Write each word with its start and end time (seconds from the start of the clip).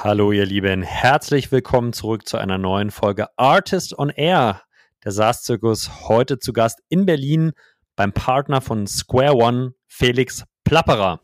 Hallo 0.00 0.30
ihr 0.30 0.46
Lieben, 0.46 0.84
herzlich 0.84 1.50
willkommen 1.50 1.92
zurück 1.92 2.28
zu 2.28 2.36
einer 2.36 2.56
neuen 2.56 2.92
Folge 2.92 3.26
Artist 3.36 3.98
on 3.98 4.10
Air. 4.10 4.62
Der 5.04 5.10
SaaS-Zirkus 5.10 6.08
heute 6.08 6.38
zu 6.38 6.52
Gast 6.52 6.78
in 6.88 7.04
Berlin 7.04 7.50
beim 7.96 8.12
Partner 8.12 8.60
von 8.60 8.86
Square 8.86 9.34
One, 9.34 9.74
Felix 9.88 10.44
Plapperer. 10.62 11.20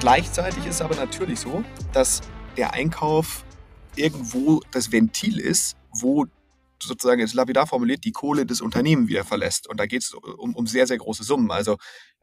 Gleichzeitig 0.00 0.66
ist 0.66 0.82
aber 0.82 0.96
natürlich 0.96 1.38
so, 1.38 1.62
dass 1.92 2.22
der 2.56 2.74
Einkauf 2.74 3.44
irgendwo 3.94 4.62
das 4.72 4.90
Ventil 4.90 5.38
ist, 5.38 5.76
wo 5.92 6.26
sozusagen 6.82 7.20
jetzt 7.20 7.34
lapidar 7.34 7.66
formuliert 7.66 8.04
die 8.04 8.12
Kohle 8.12 8.46
des 8.46 8.60
Unternehmens 8.60 9.08
wieder 9.08 9.24
verlässt. 9.24 9.68
Und 9.68 9.78
da 9.78 9.86
geht 9.86 10.02
es 10.02 10.14
um, 10.14 10.54
um 10.54 10.66
sehr, 10.66 10.86
sehr 10.86 10.98
große 10.98 11.24
Summen. 11.24 11.50
Also 11.50 11.76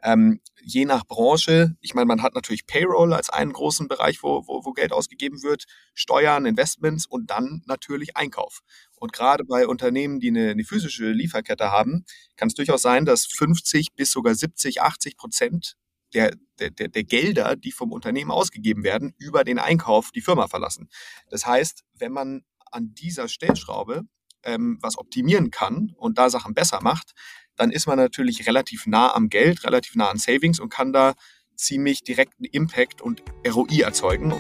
ähm, 0.04 0.42
je 0.62 0.86
nach 0.86 1.06
Branche, 1.06 1.76
ich 1.82 1.94
meine, 1.94 2.06
man 2.06 2.22
hat 2.22 2.36
natürlich 2.36 2.66
Payroll 2.68 3.14
als 3.14 3.30
einen 3.30 3.54
großen 3.54 3.88
Bereich, 3.88 4.24
wo, 4.24 4.44
wo, 4.48 4.64
wo 4.64 4.74
Geld 4.74 4.92
ausgegeben 4.92 5.44
wird, 5.44 5.66
Steuern, 5.94 6.46
Investments 6.46 7.06
und 7.06 7.30
dann 7.30 7.64
natürlich 7.66 8.16
Einkauf. 8.16 8.62
Und 8.96 9.14
gerade 9.14 9.44
bei 9.44 9.68
Unternehmen, 9.68 10.20
die 10.20 10.30
eine, 10.30 10.52
eine 10.52 10.64
physische 10.64 11.12
Lieferkette 11.12 11.72
haben, 11.72 12.06
kann 12.36 12.48
es 12.48 12.54
durchaus 12.54 12.82
sein, 12.82 13.06
dass 13.06 13.26
50 13.26 13.94
bis 13.96 14.12
sogar 14.12 14.36
70, 14.36 14.82
80 14.82 15.18
Prozent 15.18 15.76
der, 16.14 16.32
der, 16.60 16.70
der 16.70 17.04
Gelder, 17.04 17.56
die 17.56 17.72
vom 17.72 17.92
Unternehmen 17.92 18.32
ausgegeben 18.32 18.84
werden, 18.84 19.14
über 19.18 19.44
den 19.44 19.60
Einkauf 19.60 20.12
die 20.12 20.22
Firma 20.22 20.48
verlassen. 20.48 20.90
Das 21.30 21.46
heißt, 21.46 21.84
wenn 21.94 22.12
man 22.12 22.44
an 22.72 22.94
dieser 22.94 23.28
Stellschraube 23.28 24.04
ähm, 24.48 24.80
was 24.82 24.98
optimieren 24.98 25.52
kann 25.52 25.94
und 25.98 26.18
da 26.18 26.32
Sachen 26.32 26.56
besser 26.56 26.80
macht, 26.82 27.12
dann 27.56 27.70
ist 27.70 27.86
man 27.86 27.98
natürlich 27.98 28.48
relativ 28.48 28.88
nah 28.88 29.14
am 29.14 29.30
Geld, 29.30 29.64
relativ 29.64 29.96
nah 29.96 30.10
an 30.10 30.18
Savings 30.18 30.60
und 30.60 30.70
kann 30.70 30.94
da 30.94 31.14
ziemlich 31.56 32.04
direkten 32.04 32.46
Impact 32.46 33.02
und 33.02 33.22
ROI 33.48 33.82
erzeugen. 33.82 34.34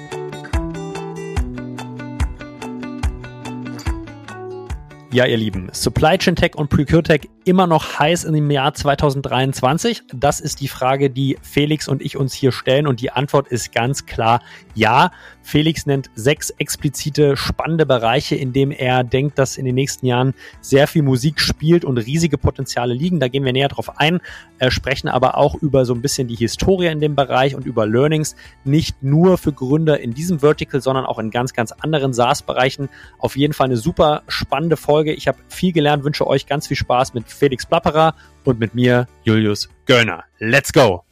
Ja, 5.18 5.26
ihr 5.26 5.38
Lieben, 5.38 5.70
Supply 5.72 6.20
Chain 6.20 6.36
Tech 6.36 6.52
und 6.54 6.70
Procure 6.70 7.02
Tech 7.02 7.22
immer 7.44 7.66
noch 7.66 7.98
heiß 7.98 8.24
in 8.26 8.36
dem 8.36 8.52
Jahr 8.52 8.76
2023? 8.76 10.04
Das 10.14 10.40
ist 10.40 10.62
die 10.62 10.68
Frage, 10.68 11.10
die 11.10 11.40
Felix 11.42 11.88
und 11.88 12.04
ich 12.04 12.18
uns 12.18 12.36
hier 12.36 12.52
stellen 12.52 12.86
und 12.86 13.02
die 13.02 13.10
Antwort 13.10 13.48
ist 13.48 13.72
ganz 13.72 14.06
klar 14.06 14.42
ja. 14.78 15.12
Felix 15.42 15.86
nennt 15.86 16.10
sechs 16.14 16.50
explizite 16.52 17.38
spannende 17.38 17.86
Bereiche, 17.86 18.36
in 18.36 18.52
denen 18.52 18.74
er 18.74 19.06
denkt, 19.06 19.40
dass 19.40 19.58
in 19.58 19.64
den 19.64 19.76
nächsten 19.76 20.06
Jahren 20.06 20.34
sehr 20.60 20.88
viel 20.88 21.04
Musik 21.04 21.40
spielt 21.40 21.86
und 21.86 21.98
riesige 21.98 22.38
Potenziale 22.38 22.94
liegen. 22.94 23.22
Da 23.22 23.30
gehen 23.30 23.46
wir 23.46 23.54
näher 23.54 23.70
drauf 23.70 23.98
ein, 23.98 24.20
äh, 24.60 24.70
sprechen 24.70 25.08
aber 25.08 25.38
auch 25.38 25.56
über 25.56 25.86
so 25.86 25.94
ein 25.94 26.02
bisschen 26.02 26.28
die 26.28 26.36
Historie 26.36 26.88
in 26.88 27.00
dem 27.00 27.16
Bereich 27.16 27.56
und 27.56 27.66
über 27.66 27.88
Learnings, 27.88 28.36
nicht 28.66 29.02
nur 29.02 29.38
für 29.38 29.54
Gründer 29.54 30.02
in 30.02 30.14
diesem 30.14 30.40
Vertical, 30.42 30.82
sondern 30.82 31.06
auch 31.06 31.18
in 31.18 31.32
ganz, 31.32 31.54
ganz 31.54 31.72
anderen 31.72 32.14
SaaS-Bereichen. 32.14 32.90
Auf 33.18 33.38
jeden 33.38 33.54
Fall 33.54 33.68
eine 33.68 33.78
super 33.78 34.24
spannende 34.28 34.76
Folge. 34.76 35.07
Ich 35.14 35.28
habe 35.28 35.38
viel 35.50 35.72
gelernt, 35.72 36.04
wünsche 36.04 36.28
euch 36.28 36.46
ganz 36.46 36.68
viel 36.68 36.78
Spaß 36.78 37.14
mit 37.14 37.30
Felix 37.30 37.66
Plapperer 37.66 38.16
und 38.44 38.60
mit 38.60 38.76
mir, 38.76 39.08
Julius 39.24 39.70
Göllner. 39.86 40.24
Let's 40.40 40.72
go! 40.72 41.04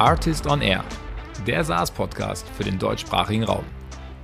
Artist 0.00 0.46
on 0.46 0.62
Air, 0.62 0.82
der 1.46 1.62
SaaS-Podcast 1.62 2.48
für 2.56 2.64
den 2.64 2.78
deutschsprachigen 2.78 3.44
Raum. 3.44 3.64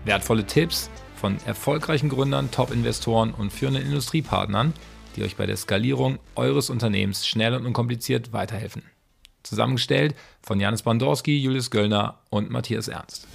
Wertvolle 0.06 0.46
Tipps 0.46 0.88
von 1.16 1.36
erfolgreichen 1.44 2.08
Gründern, 2.08 2.50
Top-Investoren 2.50 3.34
und 3.34 3.52
führenden 3.52 3.84
Industriepartnern, 3.84 4.72
die 5.16 5.22
euch 5.22 5.36
bei 5.36 5.44
der 5.44 5.58
Skalierung 5.58 6.18
eures 6.34 6.70
Unternehmens 6.70 7.26
schnell 7.26 7.54
und 7.54 7.66
unkompliziert 7.66 8.32
weiterhelfen. 8.32 8.84
Zusammengestellt 9.46 10.14
von 10.42 10.60
Janis 10.60 10.82
Bandorski, 10.82 11.38
Julius 11.38 11.70
Göllner 11.70 12.18
und 12.30 12.50
Matthias 12.50 12.88
Ernst. 12.88 13.26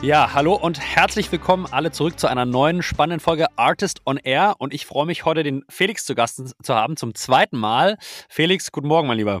Ja, 0.00 0.32
hallo 0.32 0.54
und 0.54 0.78
herzlich 0.78 1.32
willkommen 1.32 1.66
alle 1.66 1.90
zurück 1.90 2.20
zu 2.20 2.28
einer 2.28 2.44
neuen 2.44 2.82
spannenden 2.82 3.18
Folge 3.18 3.46
Artist 3.56 4.02
on 4.06 4.16
Air. 4.16 4.54
Und 4.58 4.72
ich 4.72 4.86
freue 4.86 5.06
mich 5.06 5.24
heute, 5.24 5.42
den 5.42 5.64
Felix 5.68 6.04
zu 6.04 6.14
Gast 6.14 6.54
zu 6.62 6.74
haben, 6.74 6.96
zum 6.96 7.16
zweiten 7.16 7.58
Mal. 7.58 7.96
Felix, 8.28 8.70
guten 8.70 8.86
Morgen, 8.86 9.08
mein 9.08 9.18
Lieber. 9.18 9.40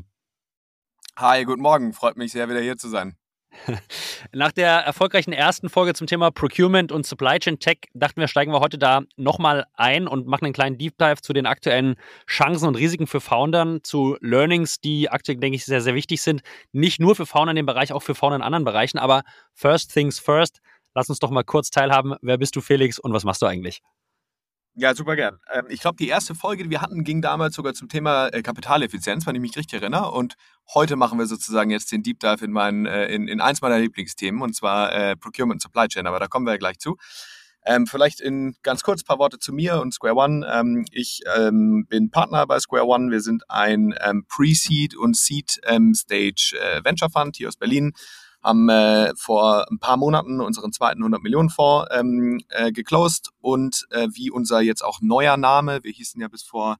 Hi, 1.16 1.44
guten 1.44 1.62
Morgen. 1.62 1.92
Freut 1.92 2.16
mich 2.16 2.32
sehr, 2.32 2.48
wieder 2.48 2.60
hier 2.60 2.76
zu 2.76 2.88
sein. 2.88 3.17
Nach 4.32 4.52
der 4.52 4.70
erfolgreichen 4.70 5.32
ersten 5.32 5.68
Folge 5.68 5.94
zum 5.94 6.06
Thema 6.06 6.30
Procurement 6.30 6.92
und 6.92 7.06
Supply 7.06 7.38
Chain 7.38 7.58
Tech 7.58 7.78
dachten 7.94 8.20
wir, 8.20 8.28
steigen 8.28 8.52
wir 8.52 8.60
heute 8.60 8.78
da 8.78 9.02
nochmal 9.16 9.66
ein 9.74 10.06
und 10.06 10.26
machen 10.26 10.44
einen 10.44 10.54
kleinen 10.54 10.78
Deep 10.78 10.96
Dive 10.98 11.20
zu 11.22 11.32
den 11.32 11.46
aktuellen 11.46 11.96
Chancen 12.26 12.68
und 12.68 12.76
Risiken 12.76 13.06
für 13.06 13.20
Foundern, 13.20 13.80
zu 13.82 14.16
Learnings, 14.20 14.80
die 14.80 15.10
aktuell, 15.10 15.38
denke 15.38 15.56
ich, 15.56 15.64
sehr, 15.64 15.80
sehr 15.80 15.94
wichtig 15.94 16.22
sind. 16.22 16.42
Nicht 16.72 17.00
nur 17.00 17.14
für 17.14 17.26
Founder 17.26 17.50
in 17.50 17.56
dem 17.56 17.66
Bereich, 17.66 17.92
auch 17.92 18.02
für 18.02 18.14
Founder 18.14 18.36
in 18.36 18.42
anderen 18.42 18.64
Bereichen. 18.64 18.98
Aber 18.98 19.22
first 19.52 19.92
things 19.92 20.18
first, 20.18 20.60
lass 20.94 21.08
uns 21.08 21.18
doch 21.18 21.30
mal 21.30 21.44
kurz 21.44 21.70
teilhaben. 21.70 22.14
Wer 22.22 22.38
bist 22.38 22.56
du, 22.56 22.60
Felix, 22.60 22.98
und 22.98 23.12
was 23.12 23.24
machst 23.24 23.42
du 23.42 23.46
eigentlich? 23.46 23.82
Ja, 24.80 24.94
super 24.94 25.16
gern. 25.16 25.40
Ähm, 25.52 25.64
ich 25.70 25.80
glaube, 25.80 25.96
die 25.96 26.06
erste 26.06 26.36
Folge, 26.36 26.62
die 26.62 26.70
wir 26.70 26.80
hatten, 26.80 27.02
ging 27.02 27.20
damals 27.20 27.56
sogar 27.56 27.74
zum 27.74 27.88
Thema 27.88 28.28
äh, 28.28 28.42
Kapitaleffizienz, 28.42 29.26
wenn 29.26 29.34
ich 29.34 29.40
mich 29.40 29.56
richtig 29.56 29.82
erinnere. 29.82 30.12
Und 30.12 30.36
heute 30.72 30.94
machen 30.94 31.18
wir 31.18 31.26
sozusagen 31.26 31.70
jetzt 31.70 31.90
den 31.90 32.04
Deep 32.04 32.20
Dive 32.20 32.44
in, 32.44 32.52
mein, 32.52 32.86
äh, 32.86 33.06
in, 33.06 33.26
in 33.26 33.40
eins 33.40 33.60
meiner 33.60 33.80
Lieblingsthemen, 33.80 34.40
und 34.40 34.54
zwar 34.54 34.92
äh, 34.92 35.16
Procurement 35.16 35.60
Supply 35.60 35.88
Chain. 35.88 36.06
Aber 36.06 36.20
da 36.20 36.28
kommen 36.28 36.46
wir 36.46 36.52
ja 36.52 36.58
gleich 36.58 36.78
zu. 36.78 36.96
Ähm, 37.66 37.88
vielleicht 37.88 38.20
in 38.20 38.54
ganz 38.62 38.84
kurz 38.84 39.02
ein 39.02 39.04
paar 39.04 39.18
Worte 39.18 39.40
zu 39.40 39.52
mir 39.52 39.80
und 39.80 39.92
Square 39.92 40.14
One. 40.14 40.46
Ähm, 40.48 40.84
ich 40.92 41.22
ähm, 41.36 41.86
bin 41.88 42.12
Partner 42.12 42.46
bei 42.46 42.60
Square 42.60 42.86
One. 42.86 43.10
Wir 43.10 43.20
sind 43.20 43.42
ein 43.50 43.96
ähm, 44.00 44.26
Pre-Seed 44.28 44.94
und 44.96 45.16
Seed-Stage 45.16 46.56
ähm, 46.56 46.78
äh, 46.78 46.84
Venture 46.84 47.10
Fund 47.10 47.36
hier 47.36 47.48
aus 47.48 47.56
Berlin 47.56 47.94
haben 48.42 48.68
äh, 48.68 49.12
vor 49.16 49.66
ein 49.70 49.78
paar 49.78 49.96
Monaten 49.96 50.40
unseren 50.40 50.72
zweiten 50.72 51.00
100 51.00 51.22
Millionen 51.22 51.50
Fonds 51.50 51.88
ähm, 51.92 52.40
äh, 52.50 52.72
geclosed 52.72 53.30
und 53.40 53.86
äh, 53.90 54.08
wie 54.12 54.30
unser 54.30 54.60
jetzt 54.60 54.82
auch 54.82 55.00
neuer 55.00 55.36
Name, 55.36 55.80
wir 55.82 55.92
hießen 55.92 56.20
ja 56.20 56.28
bis 56.28 56.42
vor 56.42 56.76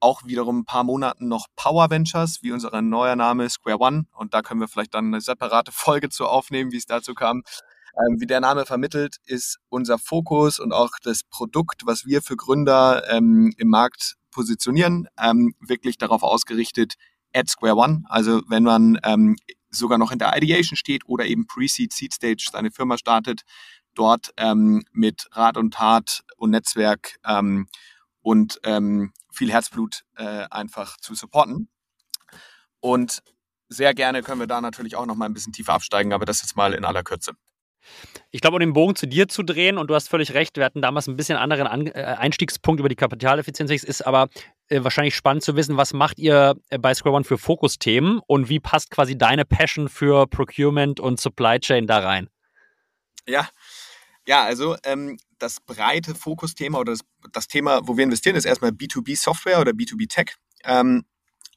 auch 0.00 0.24
wiederum 0.24 0.60
ein 0.60 0.64
paar 0.64 0.84
Monaten 0.84 1.28
noch 1.28 1.46
Power 1.54 1.88
Ventures, 1.88 2.42
wie 2.42 2.50
unser 2.52 2.82
neuer 2.82 3.16
Name 3.16 3.48
Square 3.48 3.78
One 3.78 4.06
und 4.12 4.34
da 4.34 4.42
können 4.42 4.60
wir 4.60 4.68
vielleicht 4.68 4.94
dann 4.94 5.06
eine 5.06 5.20
separate 5.20 5.72
Folge 5.72 6.08
zu 6.08 6.26
aufnehmen, 6.26 6.72
wie 6.72 6.78
es 6.78 6.86
dazu 6.86 7.14
kam. 7.14 7.42
Ähm, 7.94 8.20
wie 8.20 8.26
der 8.26 8.40
Name 8.40 8.64
vermittelt, 8.64 9.16
ist 9.26 9.58
unser 9.68 9.98
Fokus 9.98 10.58
und 10.58 10.72
auch 10.72 10.92
das 11.02 11.24
Produkt, 11.24 11.82
was 11.84 12.06
wir 12.06 12.22
für 12.22 12.36
Gründer 12.36 13.04
ähm, 13.10 13.52
im 13.58 13.68
Markt 13.68 14.16
positionieren, 14.30 15.08
ähm, 15.22 15.54
wirklich 15.60 15.98
darauf 15.98 16.22
ausgerichtet, 16.22 16.94
at 17.34 17.48
Square 17.50 17.76
One. 17.76 18.04
Also 18.08 18.40
wenn 18.48 18.62
man 18.62 18.98
ähm, 19.04 19.36
sogar 19.72 19.98
noch 19.98 20.12
in 20.12 20.18
der 20.18 20.36
Ideation 20.36 20.76
steht 20.76 21.06
oder 21.06 21.24
eben 21.26 21.46
Pre-Seed, 21.46 21.92
Seed 21.92 22.14
Stage 22.14 22.48
seine 22.52 22.70
Firma 22.70 22.98
startet, 22.98 23.42
dort 23.94 24.30
ähm, 24.36 24.84
mit 24.92 25.28
Rat 25.32 25.56
und 25.56 25.74
Tat 25.74 26.22
und 26.36 26.50
Netzwerk 26.50 27.16
ähm, 27.26 27.66
und 28.20 28.60
ähm, 28.64 29.12
viel 29.32 29.50
Herzblut 29.50 30.02
äh, 30.16 30.46
einfach 30.50 30.96
zu 30.98 31.14
supporten. 31.14 31.68
Und 32.80 33.22
sehr 33.68 33.94
gerne 33.94 34.22
können 34.22 34.40
wir 34.40 34.46
da 34.46 34.60
natürlich 34.60 34.96
auch 34.96 35.06
noch 35.06 35.14
mal 35.14 35.26
ein 35.26 35.34
bisschen 35.34 35.52
tiefer 35.52 35.72
absteigen, 35.72 36.12
aber 36.12 36.26
das 36.26 36.42
jetzt 36.42 36.56
mal 36.56 36.74
in 36.74 36.84
aller 36.84 37.02
Kürze. 37.02 37.32
Ich 38.30 38.40
glaube, 38.40 38.56
um 38.56 38.60
den 38.60 38.72
Bogen 38.72 38.94
zu 38.94 39.06
dir 39.06 39.28
zu 39.28 39.42
drehen, 39.42 39.78
und 39.78 39.88
du 39.88 39.94
hast 39.94 40.08
völlig 40.08 40.34
recht, 40.34 40.56
wir 40.56 40.64
hatten 40.64 40.82
damals 40.82 41.08
ein 41.08 41.16
bisschen 41.16 41.36
anderen 41.36 41.66
An 41.66 41.86
äh, 41.88 42.16
Einstiegspunkt 42.18 42.80
über 42.80 42.88
die 42.88 42.96
Kapitaleffizienz, 42.96 43.70
ist 43.70 44.06
aber 44.06 44.28
äh, 44.72 44.84
wahrscheinlich 44.84 45.14
spannend 45.14 45.44
zu 45.44 45.54
wissen, 45.54 45.76
was 45.76 45.92
macht 45.92 46.18
ihr 46.18 46.56
äh, 46.70 46.78
bei 46.78 46.94
Square 46.94 47.16
One 47.16 47.24
für 47.24 47.38
Fokusthemen 47.38 48.20
und 48.26 48.48
wie 48.48 48.58
passt 48.58 48.90
quasi 48.90 49.16
deine 49.16 49.44
Passion 49.44 49.88
für 49.88 50.26
Procurement 50.26 50.98
und 50.98 51.20
Supply 51.20 51.60
Chain 51.60 51.86
da 51.86 51.98
rein? 51.98 52.28
Ja, 53.28 53.48
ja, 54.26 54.44
also 54.44 54.76
ähm, 54.84 55.18
das 55.38 55.60
breite 55.60 56.14
Fokusthema 56.14 56.78
oder 56.78 56.92
das, 56.92 57.00
das, 57.32 57.48
Thema, 57.48 57.80
wo 57.84 57.96
wir 57.96 58.04
investieren, 58.04 58.36
ist 58.36 58.44
erstmal 58.44 58.70
B2B 58.70 59.16
Software 59.16 59.60
oder 59.60 59.72
B2B 59.72 60.08
Tech. 60.08 60.34
Ähm, 60.64 61.04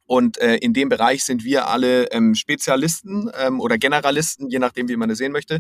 und 0.08 0.38
äh, 0.38 0.58
in 0.58 0.74
dem 0.74 0.90
Bereich 0.90 1.24
sind 1.24 1.44
wir 1.44 1.68
alle 1.68 2.12
ähm, 2.12 2.36
Spezialisten 2.36 3.32
ähm, 3.38 3.60
oder 3.60 3.78
Generalisten, 3.78 4.50
je 4.50 4.60
nachdem, 4.60 4.88
wie 4.90 4.98
man 4.98 5.10
es 5.10 5.18
sehen 5.18 5.32
möchte. 5.32 5.60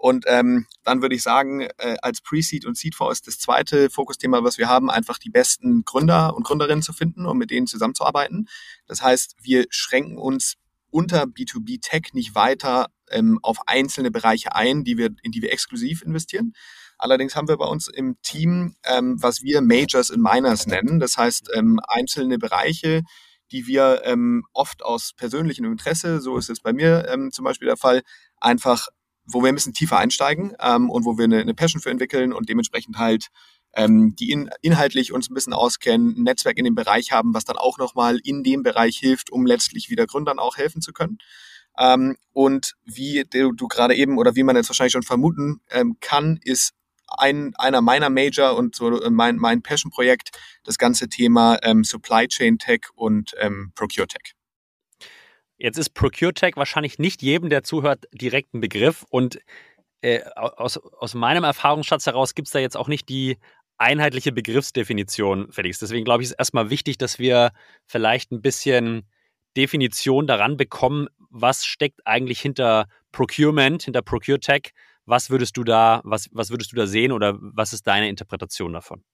Und 0.00 0.24
ähm, 0.28 0.66
dann 0.82 1.02
würde 1.02 1.14
ich 1.14 1.22
sagen, 1.22 1.60
äh, 1.76 1.96
als 2.00 2.22
Pre-Seed 2.22 2.64
und 2.64 2.74
Seed-Fonds 2.74 3.20
ist 3.20 3.26
das 3.26 3.38
zweite 3.38 3.90
Fokusthema, 3.90 4.42
was 4.42 4.56
wir 4.56 4.66
haben, 4.66 4.88
einfach 4.90 5.18
die 5.18 5.28
besten 5.28 5.84
Gründer 5.84 6.34
und 6.34 6.46
Gründerinnen 6.46 6.80
zu 6.80 6.94
finden 6.94 7.26
und 7.26 7.36
mit 7.36 7.50
denen 7.50 7.66
zusammenzuarbeiten. 7.66 8.48
Das 8.86 9.02
heißt, 9.02 9.36
wir 9.42 9.66
schränken 9.68 10.16
uns 10.16 10.54
unter 10.88 11.24
B2B 11.24 11.82
Tech 11.82 12.14
nicht 12.14 12.34
weiter 12.34 12.86
ähm, 13.10 13.40
auf 13.42 13.58
einzelne 13.66 14.10
Bereiche 14.10 14.54
ein, 14.54 14.84
die 14.84 14.96
wir, 14.96 15.10
in 15.22 15.32
die 15.32 15.42
wir 15.42 15.52
exklusiv 15.52 16.00
investieren. 16.00 16.54
Allerdings 16.96 17.36
haben 17.36 17.48
wir 17.48 17.58
bei 17.58 17.66
uns 17.66 17.86
im 17.86 18.16
Team, 18.22 18.76
ähm, 18.84 19.22
was 19.22 19.42
wir 19.42 19.60
Majors 19.60 20.08
und 20.08 20.22
Minors 20.22 20.66
nennen. 20.66 20.98
Das 20.98 21.18
heißt, 21.18 21.50
ähm, 21.54 21.78
einzelne 21.86 22.38
Bereiche, 22.38 23.02
die 23.52 23.66
wir 23.66 24.00
ähm, 24.04 24.44
oft 24.54 24.82
aus 24.82 25.12
persönlichem 25.14 25.66
Interesse, 25.66 26.22
so 26.22 26.38
ist 26.38 26.48
es 26.48 26.60
bei 26.60 26.72
mir 26.72 27.06
ähm, 27.06 27.32
zum 27.32 27.44
Beispiel 27.44 27.66
der 27.66 27.76
Fall, 27.76 28.00
einfach 28.40 28.88
wo 29.24 29.42
wir 29.42 29.48
ein 29.48 29.54
bisschen 29.54 29.74
tiefer 29.74 29.98
einsteigen 29.98 30.54
ähm, 30.60 30.90
und 30.90 31.04
wo 31.04 31.18
wir 31.18 31.24
eine, 31.24 31.40
eine 31.40 31.54
Passion 31.54 31.80
für 31.80 31.90
entwickeln 31.90 32.32
und 32.32 32.48
dementsprechend 32.48 32.98
halt 32.98 33.28
ähm, 33.74 34.16
die 34.16 34.30
in, 34.30 34.50
inhaltlich 34.62 35.12
uns 35.12 35.30
ein 35.30 35.34
bisschen 35.34 35.52
auskennen, 35.52 36.16
ein 36.16 36.22
Netzwerk 36.24 36.58
in 36.58 36.64
dem 36.64 36.74
Bereich 36.74 37.12
haben, 37.12 37.34
was 37.34 37.44
dann 37.44 37.56
auch 37.56 37.78
nochmal 37.78 38.18
in 38.24 38.42
dem 38.42 38.62
Bereich 38.62 38.98
hilft, 38.98 39.30
um 39.30 39.46
letztlich 39.46 39.90
wieder 39.90 40.06
Gründern 40.06 40.38
auch 40.38 40.56
helfen 40.56 40.82
zu 40.82 40.92
können. 40.92 41.18
Ähm, 41.78 42.16
und 42.32 42.74
wie 42.84 43.24
du, 43.30 43.52
du 43.52 43.68
gerade 43.68 43.94
eben 43.94 44.18
oder 44.18 44.34
wie 44.34 44.42
man 44.42 44.56
jetzt 44.56 44.68
wahrscheinlich 44.68 44.92
schon 44.92 45.02
vermuten 45.02 45.60
ähm, 45.70 45.96
kann, 46.00 46.38
ist 46.42 46.72
ein, 47.06 47.54
einer 47.56 47.80
meiner 47.80 48.10
Major 48.10 48.56
und 48.56 48.74
so 48.74 49.00
äh, 49.00 49.10
mein, 49.10 49.36
mein 49.36 49.62
Passion-Projekt 49.62 50.30
das 50.64 50.78
ganze 50.78 51.08
Thema 51.08 51.58
ähm, 51.62 51.84
Supply 51.84 52.28
Chain 52.28 52.58
Tech 52.58 52.82
und 52.94 53.34
ähm, 53.38 53.72
Procure 53.74 54.08
Tech. 54.08 54.34
Jetzt 55.62 55.76
ist 55.76 55.90
Procure 55.90 56.32
Tech 56.32 56.52
wahrscheinlich 56.56 56.98
nicht 56.98 57.20
jedem, 57.20 57.50
der 57.50 57.62
zuhört, 57.62 58.06
direkt 58.12 58.54
ein 58.54 58.62
Begriff 58.62 59.04
und 59.10 59.38
äh, 60.00 60.22
aus, 60.34 60.78
aus 60.78 61.12
meinem 61.12 61.44
Erfahrungsschatz 61.44 62.06
heraus 62.06 62.34
gibt 62.34 62.48
es 62.48 62.52
da 62.52 62.58
jetzt 62.58 62.78
auch 62.78 62.88
nicht 62.88 63.10
die 63.10 63.36
einheitliche 63.76 64.32
Begriffsdefinition, 64.32 65.52
Felix. 65.52 65.78
Deswegen 65.78 66.06
glaube 66.06 66.22
ich, 66.22 66.30
ist 66.30 66.38
erstmal 66.38 66.70
wichtig, 66.70 66.96
dass 66.96 67.18
wir 67.18 67.52
vielleicht 67.84 68.32
ein 68.32 68.40
bisschen 68.40 69.06
Definition 69.54 70.26
daran 70.26 70.56
bekommen, 70.56 71.08
was 71.28 71.66
steckt 71.66 72.06
eigentlich 72.06 72.40
hinter 72.40 72.86
Procurement, 73.12 73.82
hinter 73.82 74.00
Procure 74.00 74.40
Tech. 74.40 74.70
Was 75.04 75.28
würdest 75.28 75.58
du 75.58 75.64
da, 75.64 76.00
was, 76.04 76.28
was 76.32 76.48
würdest 76.48 76.72
du 76.72 76.76
da 76.76 76.86
sehen 76.86 77.12
oder 77.12 77.36
was 77.38 77.74
ist 77.74 77.86
deine 77.86 78.08
Interpretation 78.08 78.72
davon? 78.72 79.04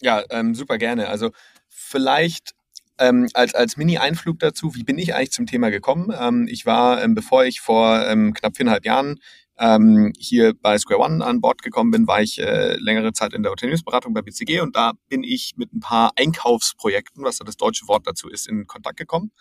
Ja, 0.00 0.24
ähm, 0.30 0.56
super 0.56 0.78
gerne. 0.78 1.08
Also 1.08 1.30
vielleicht 1.68 2.52
ähm, 2.98 3.28
als, 3.34 3.54
als 3.54 3.76
Mini-Einflug 3.76 4.38
dazu, 4.38 4.74
wie 4.74 4.84
bin 4.84 4.98
ich 4.98 5.14
eigentlich 5.14 5.32
zum 5.32 5.46
Thema 5.46 5.70
gekommen? 5.70 6.12
Ähm, 6.18 6.46
ich 6.48 6.66
war, 6.66 7.02
ähm, 7.02 7.14
bevor 7.14 7.44
ich 7.44 7.60
vor 7.60 8.06
ähm, 8.06 8.32
knapp 8.34 8.56
viereinhalb 8.56 8.84
Jahren 8.84 9.18
ähm, 9.58 10.12
hier 10.18 10.54
bei 10.54 10.78
Square 10.78 11.00
One 11.00 11.24
an 11.24 11.40
Bord 11.40 11.62
gekommen 11.62 11.90
bin, 11.90 12.06
war 12.06 12.22
ich 12.22 12.38
äh, 12.38 12.74
längere 12.76 13.12
Zeit 13.12 13.32
in 13.32 13.42
der 13.42 13.52
Unternehmensberatung 13.52 14.14
bei 14.14 14.22
BCG 14.22 14.60
und 14.60 14.76
da 14.76 14.92
bin 15.08 15.22
ich 15.22 15.52
mit 15.56 15.72
ein 15.72 15.80
paar 15.80 16.12
Einkaufsprojekten, 16.16 17.24
was 17.24 17.38
da 17.38 17.44
das 17.44 17.56
deutsche 17.56 17.86
Wort 17.88 18.06
dazu 18.06 18.28
ist, 18.28 18.48
in 18.48 18.66
Kontakt 18.66 18.96
gekommen. 18.96 19.32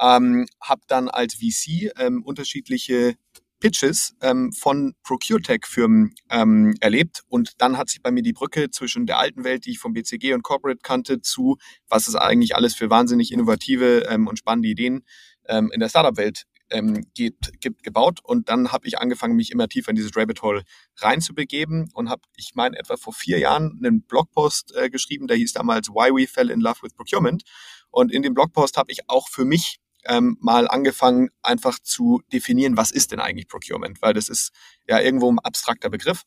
Ähm, 0.00 0.46
habe 0.62 0.82
dann 0.86 1.08
als 1.08 1.34
VC 1.34 1.90
ähm, 1.98 2.22
unterschiedliche 2.22 3.16
Pitches 3.60 4.14
ähm, 4.20 4.52
von 4.52 4.94
ProcureTech-Firmen 5.02 6.14
ähm, 6.30 6.74
erlebt 6.80 7.22
und 7.28 7.52
dann 7.58 7.76
hat 7.76 7.90
sich 7.90 8.02
bei 8.02 8.10
mir 8.10 8.22
die 8.22 8.32
Brücke 8.32 8.70
zwischen 8.70 9.06
der 9.06 9.18
alten 9.18 9.44
Welt, 9.44 9.66
die 9.66 9.72
ich 9.72 9.78
vom 9.78 9.92
BCG 9.92 10.34
und 10.34 10.42
Corporate 10.42 10.80
kannte, 10.82 11.20
zu 11.20 11.56
was 11.88 12.08
es 12.08 12.14
eigentlich 12.14 12.54
alles 12.54 12.74
für 12.74 12.90
wahnsinnig 12.90 13.32
innovative 13.32 14.06
ähm, 14.08 14.26
und 14.26 14.38
spannende 14.38 14.68
Ideen 14.68 15.04
ähm, 15.46 15.70
in 15.72 15.80
der 15.80 15.88
Startup-Welt 15.88 16.44
ähm, 16.70 17.06
gibt, 17.14 17.60
gibt, 17.60 17.82
gebaut. 17.82 18.20
Und 18.22 18.48
dann 18.48 18.72
habe 18.72 18.86
ich 18.86 18.98
angefangen, 18.98 19.36
mich 19.36 19.50
immer 19.50 19.68
tiefer 19.68 19.90
in 19.90 19.96
dieses 19.96 20.16
Rabbit 20.16 20.42
Hole 20.42 20.62
reinzubegeben 20.98 21.90
und 21.94 22.10
habe, 22.10 22.22
ich 22.36 22.52
meine, 22.54 22.78
etwa 22.78 22.96
vor 22.96 23.12
vier 23.12 23.38
Jahren 23.38 23.80
einen 23.82 24.02
Blogpost 24.02 24.74
äh, 24.76 24.90
geschrieben, 24.90 25.26
der 25.26 25.36
hieß 25.36 25.52
damals 25.52 25.88
Why 25.88 26.10
We 26.14 26.26
Fell 26.26 26.50
in 26.50 26.60
Love 26.60 26.82
with 26.82 26.94
Procurement. 26.94 27.42
Und 27.90 28.12
in 28.12 28.22
dem 28.22 28.34
Blogpost 28.34 28.76
habe 28.76 28.92
ich 28.92 29.08
auch 29.08 29.28
für 29.28 29.44
mich 29.44 29.78
ähm, 30.08 30.36
mal 30.40 30.66
angefangen, 30.66 31.28
einfach 31.42 31.78
zu 31.78 32.22
definieren, 32.32 32.76
was 32.76 32.90
ist 32.90 33.12
denn 33.12 33.20
eigentlich 33.20 33.46
Procurement, 33.46 34.00
weil 34.02 34.14
das 34.14 34.28
ist 34.28 34.50
ja 34.88 34.98
irgendwo 34.98 35.30
ein 35.30 35.38
abstrakter 35.38 35.90
Begriff. 35.90 36.22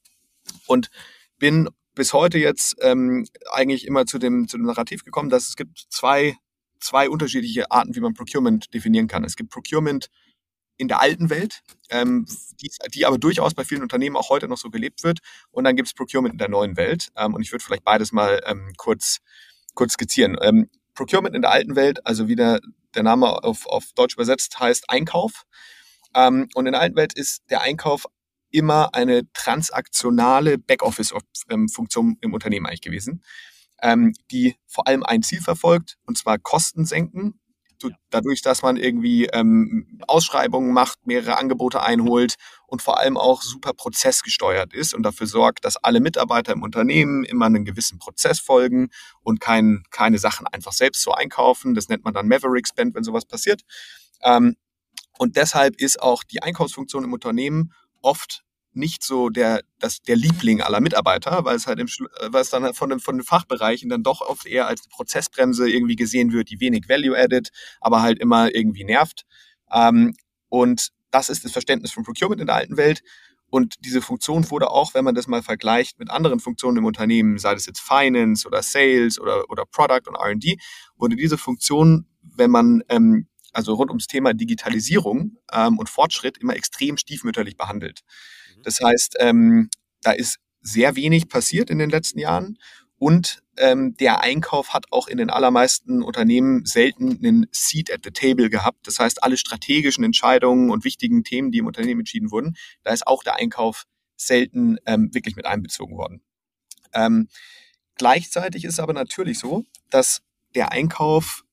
Und 0.68 0.89
bin 1.38 1.69
bis 1.94 2.13
heute 2.13 2.38
jetzt 2.38 2.75
ähm, 2.81 3.28
eigentlich 3.51 3.86
immer 3.86 4.06
zu 4.06 4.19
dem, 4.19 4.48
zu 4.48 4.57
dem 4.57 4.66
Narrativ 4.66 5.04
gekommen, 5.04 5.30
dass 5.30 5.50
es 5.50 5.56
gibt 5.56 5.86
zwei, 5.89 6.38
zwei 6.80 7.10
unterschiedliche 7.10 7.72
Arten, 7.72 7.95
wie 7.95 8.00
man 8.00 8.13
Procurement 8.13 8.74
definieren 8.74 9.07
kann. 9.07 9.24
Es 9.24 9.36
gibt 9.36 9.50
Procurement 9.50 10.07
in 10.78 10.88
der 10.88 11.00
alten 11.00 11.30
Welt, 11.30 11.62
ähm, 11.89 12.25
die, 12.62 12.72
die, 12.94 13.06
aber 13.06 13.18
durchaus 13.18 13.54
bei 13.54 13.63
vielen 13.63 13.81
Unternehmen 13.81 14.16
auch 14.16 14.30
heute 14.30 14.48
noch 14.48 14.57
so 14.57 14.69
gelebt 14.69 15.04
wird. 15.04 15.19
Und 15.51 15.63
dann 15.63 15.75
gibt 15.75 15.88
es 15.88 15.94
Procurement 15.94 16.33
in 16.33 16.38
der 16.39 16.50
neuen 16.50 16.78
Welt. 16.78 17.10
Ähm, 17.16 17.33
und 17.33 17.42
ich 17.42 17.51
würde 17.51 17.63
vielleicht 17.63 17.83
beides 17.83 18.12
mal 18.12 18.42
ähm, 18.45 18.74
kurz, 18.78 19.19
kurz 19.74 19.94
skizzieren. 19.94 20.38
Procurement 20.93 21.35
in 21.35 21.41
der 21.41 21.51
alten 21.51 21.75
Welt, 21.75 22.05
also 22.05 22.27
wie 22.27 22.35
der, 22.35 22.59
der 22.95 23.03
Name 23.03 23.43
auf, 23.43 23.65
auf 23.65 23.93
Deutsch 23.93 24.15
übersetzt 24.15 24.59
heißt 24.59 24.89
Einkauf. 24.89 25.43
Ähm, 26.15 26.49
und 26.53 26.65
in 26.65 26.73
der 26.73 26.81
alten 26.81 26.95
Welt 26.95 27.13
ist 27.13 27.43
der 27.49 27.61
Einkauf 27.61 28.05
immer 28.51 28.93
eine 28.93 29.31
transaktionale 29.33 30.57
Backoffice-Funktion 30.57 32.17
im 32.19 32.33
Unternehmen 32.33 32.65
eigentlich 32.65 32.81
gewesen, 32.81 33.23
ähm, 33.81 34.13
die 34.29 34.55
vor 34.67 34.88
allem 34.88 35.03
ein 35.03 35.23
Ziel 35.23 35.41
verfolgt, 35.41 35.97
und 36.05 36.17
zwar 36.17 36.38
Kosten 36.38 36.85
senken 36.85 37.39
dadurch, 38.10 38.42
dass 38.42 38.62
man 38.62 38.78
irgendwie 38.78 39.25
ähm, 39.25 40.00
Ausschreibungen 40.07 40.74
macht, 40.74 41.06
mehrere 41.06 41.38
Angebote 41.38 41.81
einholt 41.81 42.36
und 42.68 42.81
vor 42.81 43.00
allem 43.00 43.18
auch 43.18 43.42
super 43.42 43.74
prozessgesteuert 43.74 44.74
ist 44.74 44.94
und 44.94 45.04
dafür 45.04 45.28
sorgt, 45.28 45.66
dass 45.66 45.78
alle 45.78 46.00
Mitarbeiter 46.00 46.54
im 46.54 46.63
Unternehmen 46.63 47.24
immer 47.24 47.45
einen 47.45 47.66
gewissen 47.66 48.00
Prozess 48.00 48.39
folgen 48.39 48.89
und 49.22 49.39
kein, 49.39 49.83
keine 49.92 50.18
Sachen 50.18 50.48
einfach 50.48 50.74
selbst 50.74 51.01
so 51.01 51.12
einkaufen. 51.12 51.74
Das 51.74 51.89
nennt 51.89 52.04
man 52.04 52.13
dann 52.13 52.28
Maverick 52.28 52.68
Spend, 52.68 52.95
wenn 52.95 53.04
sowas 53.04 53.25
passiert. 53.25 53.62
Ähm, 54.24 54.56
und 55.18 55.36
deshalb 55.36 55.80
ist 55.80 56.01
auch 56.01 56.24
die 56.24 56.42
Einkaufsfunktion 56.42 57.04
im 57.04 57.13
Unternehmen 57.13 57.74
oft 58.01 58.44
nicht 58.73 59.03
so 59.03 59.29
der, 59.29 59.62
das, 59.79 60.01
der 60.01 60.15
Liebling 60.15 60.62
aller 60.62 60.79
Mitarbeiter, 60.79 61.44
weil 61.45 61.56
es 61.56 61.68
halt 61.68 61.79
im, 61.79 61.88
äh, 61.88 62.27
weil 62.29 62.41
es 62.41 62.50
dann 62.50 62.63
halt 62.63 62.75
von, 62.75 62.89
den, 62.89 63.00
von 63.00 63.18
den 63.18 63.23
Fachbereichen 63.23 63.89
dann 63.89 64.03
doch 64.03 64.21
oft 64.21 64.45
eher 64.45 64.68
als 64.68 64.88
Prozessbremse 64.88 65.69
irgendwie 65.69 65.95
gesehen 65.95 66.31
wird, 66.31 66.50
die 66.50 66.59
wenig 66.59 66.88
Value 66.88 67.18
added, 67.18 67.50
aber 67.79 68.01
halt 68.01 68.19
immer 68.19 68.53
irgendwie 68.53 68.83
nervt. 68.83 69.25
Ähm, 69.71 70.15
und 70.50 70.89
das 71.12 71.29
ist 71.29 71.44
das 71.44 71.51
Verständnis 71.51 71.91
von 71.91 72.03
Procurement 72.03 72.41
in 72.41 72.47
der 72.47 72.56
alten 72.56 72.77
Welt. 72.77 73.03
Und 73.50 73.75
diese 73.83 74.01
Funktion 74.01 74.50
wurde 74.50 74.69
auch, 74.69 74.94
wenn 74.94 75.03
man 75.03 75.13
das 75.13 75.27
mal 75.27 75.44
vergleicht 75.44 76.00
mit 76.00 76.09
anderen 76.09 76.39
Funktionen 76.39 76.77
im 76.77 76.85
Unternehmen, 76.85 77.38
sei 77.38 77.53
das 77.53 77.65
jetzt 77.65 77.81
Finance 77.81 78.47
oder 78.47 78.63
Sales 78.63 79.19
oder, 79.19 79.50
oder 79.50 79.65
Product 79.65 80.07
und 80.07 80.15
R&D, 80.15 80.57
wurde 80.95 81.18
diese 81.18 81.38
Funktion, 81.38 82.07
wenn 82.21 82.50
man 82.50 82.81
ähm, 82.88 83.27
also 83.51 83.73
rund 83.73 83.91
ums 83.91 84.07
Thema 84.07 84.33
Digitalisierung 84.33 85.38
ähm, 85.51 85.77
und 85.77 85.89
Fortschritt 85.89 86.38
immer 86.38 86.56
extrem 86.56 86.95
stiefmütterlich 86.95 87.57
behandelt. 87.57 88.01
Mhm. 88.61 88.63
Das 88.63 88.79
heißt, 88.81 89.17
ähm, 89.19 89.69
da 90.01 90.11
ist 90.11 90.39
sehr 90.61 90.95
wenig 90.95 91.27
passiert 91.27 91.69
in 91.69 91.79
den 91.79 91.89
letzten 91.89 92.19
Jahren 92.19 92.57
und 92.97 93.41
ähm, 93.57 93.95
der 93.97 94.21
Einkauf 94.21 94.73
hat 94.73 94.85
auch 94.91 95.07
in 95.07 95.17
den 95.17 95.31
allermeisten 95.31 96.03
Unternehmen 96.03 96.65
selten 96.65 97.17
einen 97.17 97.47
Seat 97.51 97.91
at 97.91 98.01
the 98.03 98.11
Table 98.11 98.49
gehabt. 98.49 98.85
Das 98.87 98.99
heißt, 98.99 99.23
alle 99.23 99.37
strategischen 99.37 100.03
Entscheidungen 100.03 100.69
und 100.69 100.83
wichtigen 100.83 101.23
Themen, 101.23 101.51
die 101.51 101.57
im 101.57 101.65
Unternehmen 101.65 102.01
entschieden 102.01 102.29
wurden, 102.29 102.55
da 102.83 102.93
ist 102.93 103.07
auch 103.07 103.23
der 103.23 103.37
Einkauf 103.37 103.85
selten 104.17 104.77
ähm, 104.85 105.13
wirklich 105.13 105.35
mit 105.35 105.47
einbezogen 105.47 105.97
worden. 105.97 106.21
Ähm, 106.93 107.27
gleichzeitig 107.95 108.65
ist 108.65 108.80
aber 108.80 108.94
natürlich 108.94 109.39
so, 109.39 109.65
dass 109.89 110.21
der 110.53 110.71
Einkauf 110.71 111.44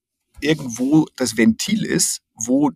irgendwo 0.41 1.07
das 1.17 1.37
Ventil 1.37 1.85
ist, 1.85 2.21
wo 2.35 2.73